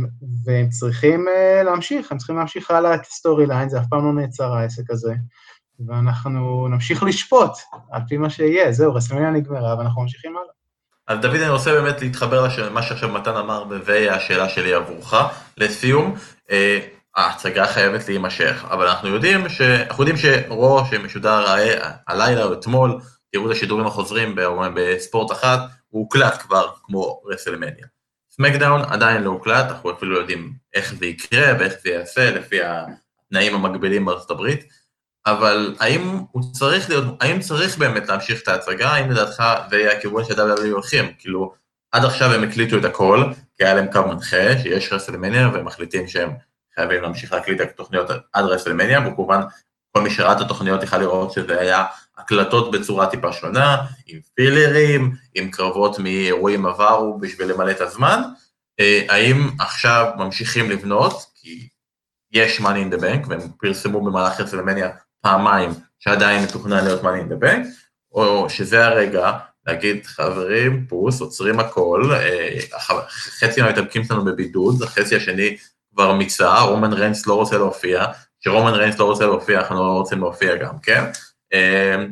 והם 0.45 0.69
צריכים 0.69 1.25
אה, 1.27 1.63
להמשיך, 1.63 2.11
הם 2.11 2.17
צריכים 2.17 2.35
להמשיך 2.35 2.71
הלאה 2.71 2.95
את 2.95 3.01
ה 3.01 3.45
storyline, 3.45 3.69
זה 3.69 3.79
אף 3.79 3.85
פעם 3.89 4.05
לא 4.05 4.13
נעצר 4.13 4.53
העסק 4.53 4.91
הזה, 4.91 5.13
ואנחנו 5.87 6.67
נמשיך 6.67 7.03
לשפוט 7.03 7.51
על 7.91 8.01
פי 8.07 8.17
מה 8.17 8.29
שיהיה, 8.29 8.71
זהו, 8.71 8.93
רסלמניה 8.93 9.31
נגמרה 9.31 9.77
ואנחנו 9.77 10.01
ממשיכים 10.01 10.31
הלאה. 10.37 10.62
אז 11.07 11.19
דוד, 11.19 11.35
אני 11.35 11.49
רוצה 11.49 11.71
באמת 11.71 12.01
להתחבר 12.01 12.47
למה 12.57 12.83
שעכשיו 12.83 13.09
מתן 13.09 13.35
אמר, 13.35 13.63
וזה 13.69 14.13
השאלה 14.13 14.49
שלי 14.49 14.73
עבורך. 14.73 15.13
לסיום, 15.57 16.15
אה, 16.51 16.79
ההצגה 17.15 17.67
חייבת 17.67 18.07
להימשך, 18.07 18.65
אבל 18.69 18.87
אנחנו 18.87 19.09
יודעים, 19.09 19.49
ש... 19.49 19.61
אנחנו 19.61 20.03
יודעים 20.03 20.17
שרו 20.17 20.81
שמשודר 20.89 21.45
הלילה 22.07 22.43
או 22.43 22.53
אתמול, 22.53 22.99
תראו 23.31 23.45
את 23.45 23.51
השידורים 23.55 23.87
החוזרים 23.87 24.35
בספורט 24.75 25.31
אחת, 25.31 25.59
הוא 25.89 26.01
הוקלט 26.01 26.41
כבר 26.41 26.67
כמו 26.83 27.21
רסלמניה. 27.25 27.85
סמקדאון 28.31 28.81
עדיין 28.81 29.23
לא 29.23 29.29
הוקלט, 29.29 29.65
אנחנו 29.69 29.91
אפילו 29.91 30.11
לא 30.11 30.17
יודעים 30.17 30.53
איך 30.73 30.93
זה 30.93 31.05
יקרה 31.05 31.53
ואיך 31.59 31.73
זה 31.83 31.89
ייעשה 31.89 32.31
לפי 32.31 32.59
התנאים 32.63 33.55
המקבילים 33.55 34.05
בארצות 34.05 34.31
הברית, 34.31 34.65
אבל 35.25 35.75
האם 35.79 36.19
הוא 36.31 36.43
צריך 36.53 36.89
להיות, 36.89 37.05
האם 37.21 37.39
צריך 37.39 37.77
באמת 37.77 38.09
להמשיך 38.09 38.41
את 38.43 38.47
ההצגה, 38.47 38.89
האם 38.89 39.11
לדעתך 39.11 39.43
זה 39.69 39.77
יהיה 39.77 39.97
הכיוון 39.97 40.23
ש-WWE 40.23 40.71
הולכים? 40.71 41.11
כאילו, 41.19 41.53
עד 41.91 42.05
עכשיו 42.05 42.33
הם 42.33 42.43
הקליטו 42.43 42.77
את 42.77 42.85
הכל, 42.85 43.23
כי 43.57 43.63
היה 43.63 43.73
להם 43.73 43.91
קו 43.91 44.07
מנחה, 44.07 44.57
שיש 44.63 44.93
רסלמניה, 44.93 45.49
והם 45.53 45.65
מחליטים 45.65 46.07
שהם 46.07 46.31
חייבים 46.75 47.01
להמשיך 47.01 47.33
להקליט 47.33 47.61
את 47.61 47.69
התוכניות 47.69 48.09
עד 48.33 48.45
רסלמניה, 48.45 49.07
וכמובן 49.07 49.41
כל 49.91 50.01
מי 50.01 50.09
שראה 50.09 50.31
את 50.31 50.41
התוכניות 50.41 50.83
יכל 50.83 50.97
לראות 50.97 51.31
שזה 51.31 51.59
היה 51.59 51.85
הקלטות 52.17 52.71
בצורה 52.71 53.07
טיפה 53.07 53.33
שונה, 53.33 53.77
עם 54.07 54.19
פילרים, 54.35 55.15
עם 55.35 55.51
קרבות 55.51 55.99
מאירועים 55.99 56.65
עברו 56.65 57.17
בשביל 57.17 57.51
למלא 57.51 57.71
את 57.71 57.81
הזמן. 57.81 58.21
אה, 58.79 59.05
האם 59.09 59.49
עכשיו 59.59 60.11
ממשיכים 60.17 60.69
לבנות, 60.71 61.25
כי 61.35 61.67
יש 62.31 62.59
money 62.59 62.63
in 62.63 62.95
the 62.95 63.01
bank, 63.01 63.29
והם 63.29 63.41
פרסמו 63.59 64.01
במהלך 64.01 64.39
רסלמניה 64.39 64.89
פעמיים 65.23 65.69
שעדיין 65.99 66.43
מתוכנן 66.43 66.83
להיות 66.83 67.01
money 67.01 67.05
in 67.05 67.43
the 67.43 67.47
או 68.11 68.49
שזה 68.49 68.85
הרגע 68.85 69.31
להגיד, 69.67 70.05
חברים, 70.05 70.85
פוס, 70.89 71.21
עוצרים 71.21 71.59
הכל, 71.59 72.09
אה, 72.13 72.59
חצי 73.39 73.61
מהמתאבקים 73.61 74.03
שלנו 74.03 74.25
בבידוד, 74.25 74.83
החצי 74.83 75.15
השני 75.15 75.57
כבר 75.93 76.13
מיצה, 76.13 76.59
רומן 76.59 76.93
ריינס 76.93 77.27
לא 77.27 77.35
רוצה 77.35 77.57
להופיע, 77.57 78.05
כשרומן 78.41 78.73
ריינס 78.73 78.99
לא 78.99 79.05
רוצה 79.05 79.25
להופיע, 79.25 79.59
אנחנו 79.59 79.75
לא 79.75 79.91
רוצים 79.91 80.19
להופיע 80.19 80.55
גם, 80.55 80.79
כן? 80.83 81.03
אה, 81.53 82.05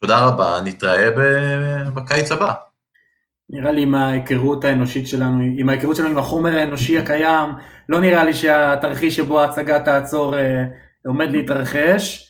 תודה 0.00 0.26
רבה, 0.26 0.60
נתראה 0.64 1.10
בקיץ 1.94 2.32
הבא. 2.32 2.52
נראה 3.50 3.72
לי 3.72 3.82
עם 3.82 3.94
ההיכרות 3.94 4.64
האנושית 4.64 5.08
שלנו, 5.08 5.44
עם 5.58 5.68
ההיכרות 5.68 5.96
שלנו 5.96 6.08
עם 6.08 6.18
החומר 6.18 6.56
האנושי 6.58 6.98
הקיים, 6.98 7.50
לא 7.88 8.00
נראה 8.00 8.24
לי 8.24 8.34
שהתרחיש 8.34 9.16
שבו 9.16 9.40
ההצגה 9.40 9.80
תעצור 9.80 10.38
אה, 10.38 10.64
עומד 11.06 11.30
להתרחש, 11.30 12.25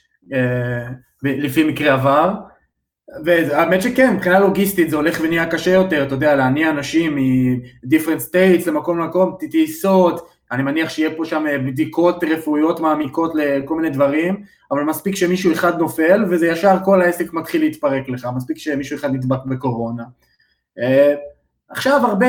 לפי 1.22 1.64
מקרה 1.64 1.92
עבר. 1.92 2.34
והאמת 3.24 3.82
שכן, 3.82 4.14
מבחינה 4.14 4.40
לוגיסטית 4.40 4.90
זה 4.90 4.96
הולך 4.96 5.18
ונהיה 5.22 5.46
קשה 5.46 5.70
יותר, 5.70 6.06
אתה 6.06 6.14
יודע, 6.14 6.34
להניע 6.34 6.70
אנשים 6.70 7.16
מ-different 7.16 8.30
states 8.30 8.68
למקום 8.70 8.98
למקום, 8.98 9.36
טיסות, 9.50 10.28
אני 10.52 10.62
מניח 10.62 10.90
שיהיה 10.90 11.10
פה 11.16 11.24
שם 11.24 11.46
אה, 11.46 11.58
בדיקות 11.58 12.24
רפואיות 12.24 12.80
מעמיקות 12.80 13.32
לכל 13.34 13.76
מיני 13.76 13.90
דברים, 13.90 14.42
אבל 14.70 14.82
מספיק 14.82 15.16
שמישהו 15.16 15.52
אחד 15.52 15.78
נופל 15.78 16.24
וזה 16.30 16.46
ישר 16.46 16.76
כל 16.84 17.02
העסק 17.02 17.32
מתחיל 17.32 17.60
להתפרק 17.60 18.08
לך, 18.08 18.28
מספיק 18.36 18.58
שמישהו 18.58 18.96
אחד 18.96 19.10
נדבק 19.10 19.44
בקורונה. 19.46 20.04
אה, 21.70 21.74
עכשיו 21.74 22.06
הרבה, 22.06 22.26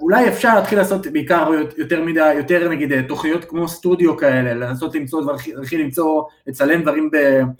אולי 0.00 0.28
אפשר 0.28 0.54
להתחיל 0.54 0.78
לעשות 0.78 1.06
בעיקר 1.06 1.50
יותר 1.76 2.02
מדי, 2.02 2.34
יותר 2.34 2.68
נגיד 2.68 3.06
תוכניות 3.08 3.44
כמו 3.44 3.68
סטודיו 3.68 4.16
כאלה, 4.16 4.54
לנסות 4.54 4.94
למצוא, 4.94 5.22
להתחיל 5.56 5.80
למצוא, 5.80 6.22
לצלם 6.46 6.82
דברים 6.82 7.10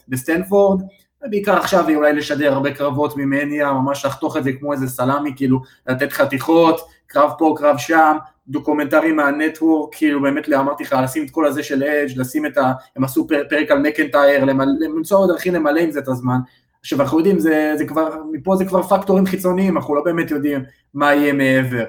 בסטמפורד, 0.09 0.83
ובעיקר 1.27 1.57
עכשיו 1.57 1.89
אולי 1.95 2.13
לשדר 2.13 2.53
הרבה 2.53 2.75
קרבות 2.75 3.17
ממניה, 3.17 3.73
ממש 3.73 4.05
לחתוך 4.05 4.37
את 4.37 4.45
זה 4.45 4.53
כמו 4.53 4.73
איזה 4.73 4.89
סלאמי, 4.89 5.33
כאילו 5.37 5.61
לתת 5.87 6.13
חתיכות, 6.13 6.81
קרב 7.07 7.31
פה, 7.39 7.55
קרב 7.59 7.79
שם, 7.79 8.17
דוקומנטרי 8.49 9.13
מה 9.13 9.29
network, 9.29 9.95
כאילו 9.95 10.23
באמת 10.23 10.49
אמרתי 10.49 10.85
לך, 10.85 10.97
לשים 11.03 11.25
את 11.25 11.31
כל 11.31 11.47
הזה 11.47 11.63
של 11.63 11.83
אדג', 11.83 12.19
לשים 12.19 12.47
את 12.47 12.59
ה... 12.59 12.73
הם 12.97 13.05
עשו 13.05 13.27
פרק 13.49 13.71
על 13.71 13.79
מקנטייר, 13.79 14.45
למצוא 14.81 15.27
דרכים 15.27 15.55
למלא 15.55 15.81
עם 15.81 15.91
זה 15.91 15.99
את 15.99 16.09
הזמן. 16.09 16.39
עכשיו 16.81 17.01
אנחנו 17.01 17.19
יודעים, 17.19 17.39
זה, 17.39 17.75
זה 17.79 17.87
כבר, 17.87 18.23
מפה 18.33 18.57
זה 18.57 18.65
כבר 18.65 18.83
פקטורים 18.83 19.27
חיצוניים, 19.27 19.77
אנחנו 19.77 19.95
לא 19.95 20.05
באמת 20.05 20.31
יודעים 20.31 20.65
מה 20.95 21.15
יהיה 21.15 21.33
מעבר. 21.33 21.85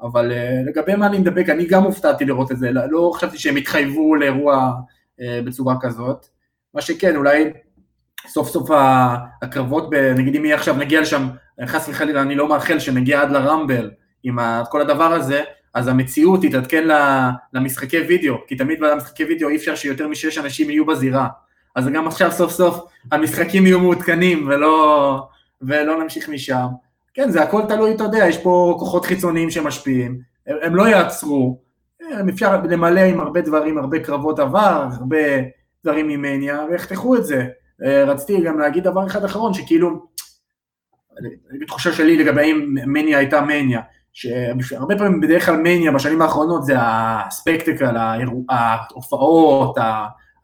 אבל 0.00 0.32
uh, 0.32 0.68
לגבי 0.68 0.94
מה 0.94 1.06
אני 1.06 1.18
מדבק, 1.18 1.48
אני 1.48 1.66
גם 1.66 1.82
הופתעתי 1.82 2.24
לראות 2.24 2.52
את 2.52 2.58
זה, 2.58 2.72
לא, 2.72 2.82
לא 2.90 3.10
חשבתי 3.14 3.38
שהם 3.38 3.56
יתחייבו 3.56 4.14
לאירוע 4.14 4.72
uh, 5.20 5.22
בצורה 5.44 5.74
כזאת. 5.80 6.26
מה 6.74 6.80
שכן, 6.80 7.16
אולי 7.16 7.52
סוף 8.26 8.48
סוף 8.48 8.70
הקרבות, 9.42 9.90
נגיד 10.16 10.36
אם 10.36 10.44
יהיה 10.44 10.56
עכשיו, 10.56 10.76
נגיע 10.76 11.00
לשם, 11.00 11.28
חס 11.66 11.88
וחלילה, 11.88 12.22
אני 12.22 12.34
לא 12.34 12.48
מאחל 12.48 12.78
שנגיע 12.78 13.20
עד 13.20 13.30
לרמבל 13.30 13.90
עם 14.22 14.38
כל 14.70 14.80
הדבר 14.80 15.12
הזה, 15.12 15.42
אז 15.74 15.88
המציאות 15.88 16.40
תתעדכן 16.42 16.88
למשחקי 17.52 17.98
וידאו, 17.98 18.34
כי 18.46 18.56
תמיד 18.56 18.80
במשחקי 18.80 19.24
וידאו 19.24 19.48
אי 19.48 19.56
אפשר 19.56 19.74
שיותר 19.74 20.08
משש 20.08 20.38
אנשים 20.38 20.70
יהיו 20.70 20.86
בזירה. 20.86 21.28
אז 21.74 21.88
גם 21.88 22.06
עכשיו 22.06 22.32
סוף 22.32 22.52
סוף 22.52 22.84
המשחקים 23.12 23.66
יהיו 23.66 23.80
מעודכנים 23.80 24.48
ולא, 24.48 25.26
ולא 25.62 26.02
נמשיך 26.02 26.28
משם. 26.28 26.66
כן, 27.14 27.30
זה 27.30 27.42
הכל 27.42 27.62
תלוי, 27.68 27.94
אתה 27.94 28.04
יודע, 28.04 28.26
יש 28.28 28.38
פה 28.38 28.76
כוחות 28.78 29.04
חיצוניים 29.04 29.50
שמשפיעים, 29.50 30.20
הם, 30.46 30.56
הם 30.62 30.76
לא 30.76 30.88
יעצרו, 30.88 31.58
הם 32.10 32.28
אפשר 32.28 32.62
למלא 32.62 33.00
עם 33.00 33.20
הרבה 33.20 33.40
דברים, 33.40 33.78
הרבה 33.78 33.98
קרבות 33.98 34.38
עבר, 34.38 34.86
הרבה 34.98 35.18
דברים 35.84 36.08
ממניה, 36.08 36.64
ויחתכו 36.70 37.16
את 37.16 37.24
זה. 37.24 37.46
אה, 37.84 38.04
רציתי 38.04 38.42
גם 38.42 38.58
להגיד 38.58 38.84
דבר 38.84 39.06
אחד 39.06 39.24
אחרון, 39.24 39.54
שכאילו, 39.54 40.06
בתחושה 41.60 41.92
שלי 41.92 42.16
לגבי 42.16 42.52
אם 42.52 42.74
מניה 42.86 43.18
הייתה 43.18 43.40
מניה, 43.40 43.80
שהרבה 44.12 44.98
פעמים 44.98 45.20
בדרך 45.20 45.46
כלל 45.46 45.56
מניה 45.56 45.92
בשנים 45.92 46.22
האחרונות 46.22 46.64
זה 46.64 46.74
הספקטקל, 46.78 47.96
ההופעות, 48.48 49.78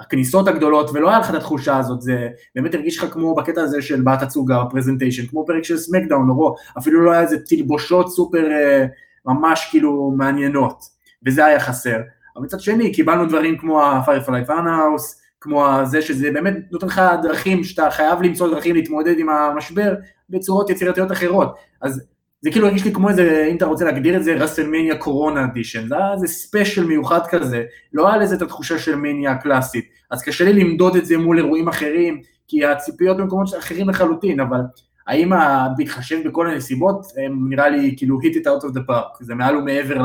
הכניסות 0.01 0.49
הגדולות, 0.49 0.90
ולא 0.94 1.11
היה 1.11 1.18
לך 1.18 1.30
את 1.30 1.34
התחושה 1.34 1.76
הזאת, 1.76 2.03
זה 2.03 2.28
באמת 2.55 2.74
הרגיש 2.74 2.99
לך 2.99 3.12
כמו 3.12 3.34
בקטע 3.34 3.61
הזה 3.61 3.82
של 3.82 4.03
התצוגה, 4.03 4.22
ה 4.22 4.62
presentation, 4.62 5.26
כמו 5.26 5.44
פרק 5.46 5.64
של 5.64 5.76
סמקדאון, 5.76 6.30
או 6.30 6.55
אפילו 6.78 7.05
לא 7.05 7.12
היה 7.12 7.20
איזה 7.20 7.36
תלבושות 7.46 8.11
סופר 8.11 8.51
אה, 8.51 8.86
ממש 9.26 9.68
כאילו 9.70 10.12
מעניינות, 10.16 10.84
וזה 11.26 11.46
היה 11.46 11.61
חסר. 11.61 11.96
אבל 12.36 12.44
מצד 12.44 12.61
שני, 12.61 12.92
קיבלנו 12.92 13.26
דברים 13.26 13.59
כמו 13.59 13.82
ה-Firefly 13.82 14.49
Funhouse, 14.49 15.18
כמו 15.40 15.66
זה 15.84 16.03
שזה 16.03 16.30
באמת 16.30 16.57
נותן 16.70 16.86
לך 16.86 17.03
דרכים, 17.22 17.64
שאתה 17.64 17.90
חייב 17.90 18.22
למצוא 18.22 18.51
דרכים 18.51 18.74
להתמודד 18.74 19.18
עם 19.18 19.28
המשבר 19.28 19.94
בצורות 20.30 20.70
יצירתיות 20.70 21.12
אחרות. 21.12 21.55
אז 21.80 22.03
זה 22.41 22.51
כאילו 22.51 22.66
הרגיש 22.66 22.84
לי 22.84 22.93
כמו 22.93 23.09
איזה, 23.09 23.47
אם 23.51 23.57
אתה 23.57 23.66
רוצה 23.66 23.84
להגדיר 23.84 24.16
את 24.16 24.24
זה, 24.24 24.34
רסלמניה 24.34 24.97
קורונה 24.97 25.45
edition, 25.45 25.89
זה 25.89 25.97
היה 25.97 26.12
איזה 26.12 26.26
ספיישל 26.26 26.84
מיוחד 26.84 27.26
כזה, 27.26 27.64
לא 27.93 28.09
היה 28.09 28.16
לזה 28.16 28.36
את 28.36 28.43
התחושה 28.43 28.78
של 28.78 28.97
מניה 28.97 29.30
הקלאסית, 29.30 29.89
אז 30.11 30.22
קשה 30.22 30.45
לי 30.45 30.53
למדוד 30.53 30.97
את 30.97 31.07
זה 31.07 31.16
מול 31.16 31.39
אירועים 31.39 31.68
אחרים, 31.68 32.20
כי 32.49 32.64
הציפיות 32.64 33.16
במקומות 33.16 33.49
אחרים 33.59 33.89
לחלוטין, 33.89 34.41
אבל 34.41 34.61
האם 35.07 35.32
בהתחשב 35.76 36.28
בכל 36.28 36.51
הנסיבות, 36.51 37.07
הם 37.24 37.47
נראה 37.49 37.68
לי 37.68 37.95
כאילו 37.97 38.20
hit 38.20 38.34
it 38.34 38.47
out 38.47 38.64
of 38.64 38.74
the 38.76 38.91
park, 38.91 39.16
זה 39.20 39.34
מעל 39.34 39.57
ומעבר 39.57 40.05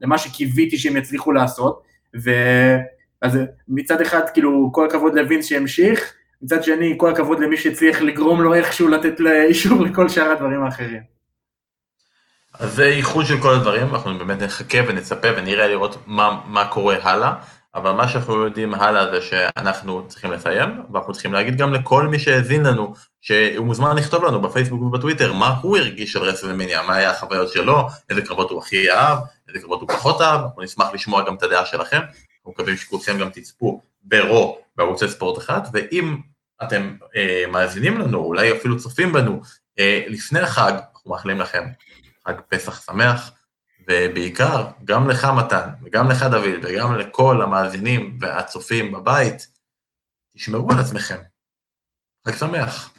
למה 0.00 0.18
שקיוויתי 0.18 0.78
שהם 0.78 0.96
יצליחו 0.96 1.32
לעשות, 1.32 1.82
ו... 2.24 2.30
אז 3.22 3.38
מצד 3.68 4.00
אחד 4.00 4.20
כאילו 4.34 4.70
כל 4.72 4.86
הכבוד 4.86 5.14
לווינס 5.14 5.46
שהמשיך, 5.46 6.14
מצד 6.42 6.62
שני 6.62 6.94
כל 6.96 7.10
הכבוד 7.10 7.40
למי 7.40 7.56
שהצליח 7.56 8.02
לגרום 8.02 8.42
לו 8.42 8.54
איכשהו 8.54 8.88
לתת 8.88 9.20
אישור 9.48 9.82
לכל 9.82 10.08
שאר 10.08 10.30
הדברים 10.30 10.62
האחרים. 10.62 11.13
אז 12.58 12.74
זה 12.74 12.84
איחוד 12.84 13.26
של 13.26 13.40
כל 13.40 13.54
הדברים, 13.54 13.94
אנחנו 13.94 14.18
באמת 14.18 14.42
נחכה 14.42 14.78
ונצפה 14.88 15.28
ונראה 15.36 15.68
לראות 15.68 15.96
מה, 16.06 16.40
מה 16.46 16.68
קורה 16.68 16.96
הלאה, 17.02 17.34
אבל 17.74 17.92
מה 17.92 18.08
שאנחנו 18.08 18.44
יודעים 18.44 18.74
הלאה 18.74 19.10
זה 19.10 19.22
שאנחנו 19.22 20.08
צריכים 20.08 20.32
לסיים, 20.32 20.82
ואנחנו 20.92 21.12
צריכים 21.12 21.32
להגיד 21.32 21.56
גם 21.56 21.72
לכל 21.72 22.06
מי 22.06 22.18
שהאזין 22.18 22.62
לנו, 22.62 22.94
שהוא 23.20 23.66
מוזמן 23.66 23.96
לכתוב 23.96 24.24
לנו 24.24 24.40
בפייסבוק 24.40 24.82
ובטוויטר 24.82 25.32
מה 25.32 25.54
הוא 25.62 25.76
הרגיש 25.76 26.16
על 26.16 26.22
רסלמניה, 26.22 26.82
מה 26.82 26.94
היה 26.94 27.10
החוויות 27.10 27.52
שלו, 27.52 27.88
איזה 28.10 28.22
קרבות 28.22 28.50
הוא 28.50 28.58
הכי 28.58 28.90
אהב, 28.90 29.18
איזה 29.48 29.60
קרבות 29.60 29.80
הוא 29.80 29.88
פחות 29.88 30.20
אהב, 30.20 30.40
אנחנו 30.40 30.62
נשמח 30.62 30.88
לשמוע 30.94 31.26
גם 31.26 31.34
את 31.34 31.42
הדעה 31.42 31.66
שלכם, 31.66 32.00
אנחנו 32.00 32.50
מקווים 32.50 32.76
שכולכם 32.76 33.18
גם 33.18 33.30
תצפו 33.30 33.80
ברו 34.02 34.58
בערוצי 34.76 35.08
ספורט 35.08 35.38
אחד, 35.38 35.60
ואם 35.72 36.16
אתם 36.62 36.96
אה, 37.16 37.44
מאזינים 37.48 38.00
לנו, 38.00 38.18
אולי 38.18 38.52
אפילו 38.52 38.76
צופים 38.76 39.12
בנו, 39.12 39.40
אה, 39.78 40.02
לפני 40.06 40.40
החג, 40.40 40.72
אנחנו 40.72 41.10
מאחלים 41.10 41.40
לכם 41.40 41.64
חג 42.28 42.40
פסח 42.48 42.86
שמח, 42.86 43.30
ובעיקר, 43.88 44.66
גם 44.84 45.08
לך 45.10 45.24
מתן, 45.24 45.68
וגם 45.82 46.10
לך 46.10 46.22
דוד, 46.22 46.64
וגם 46.64 46.94
לכל 46.98 47.42
המאזינים 47.42 48.18
והצופים 48.20 48.92
בבית, 48.92 49.48
תשמרו 50.36 50.72
על 50.72 50.78
עצמכם. 50.78 51.18
חג 52.28 52.36
שמח. 52.36 52.93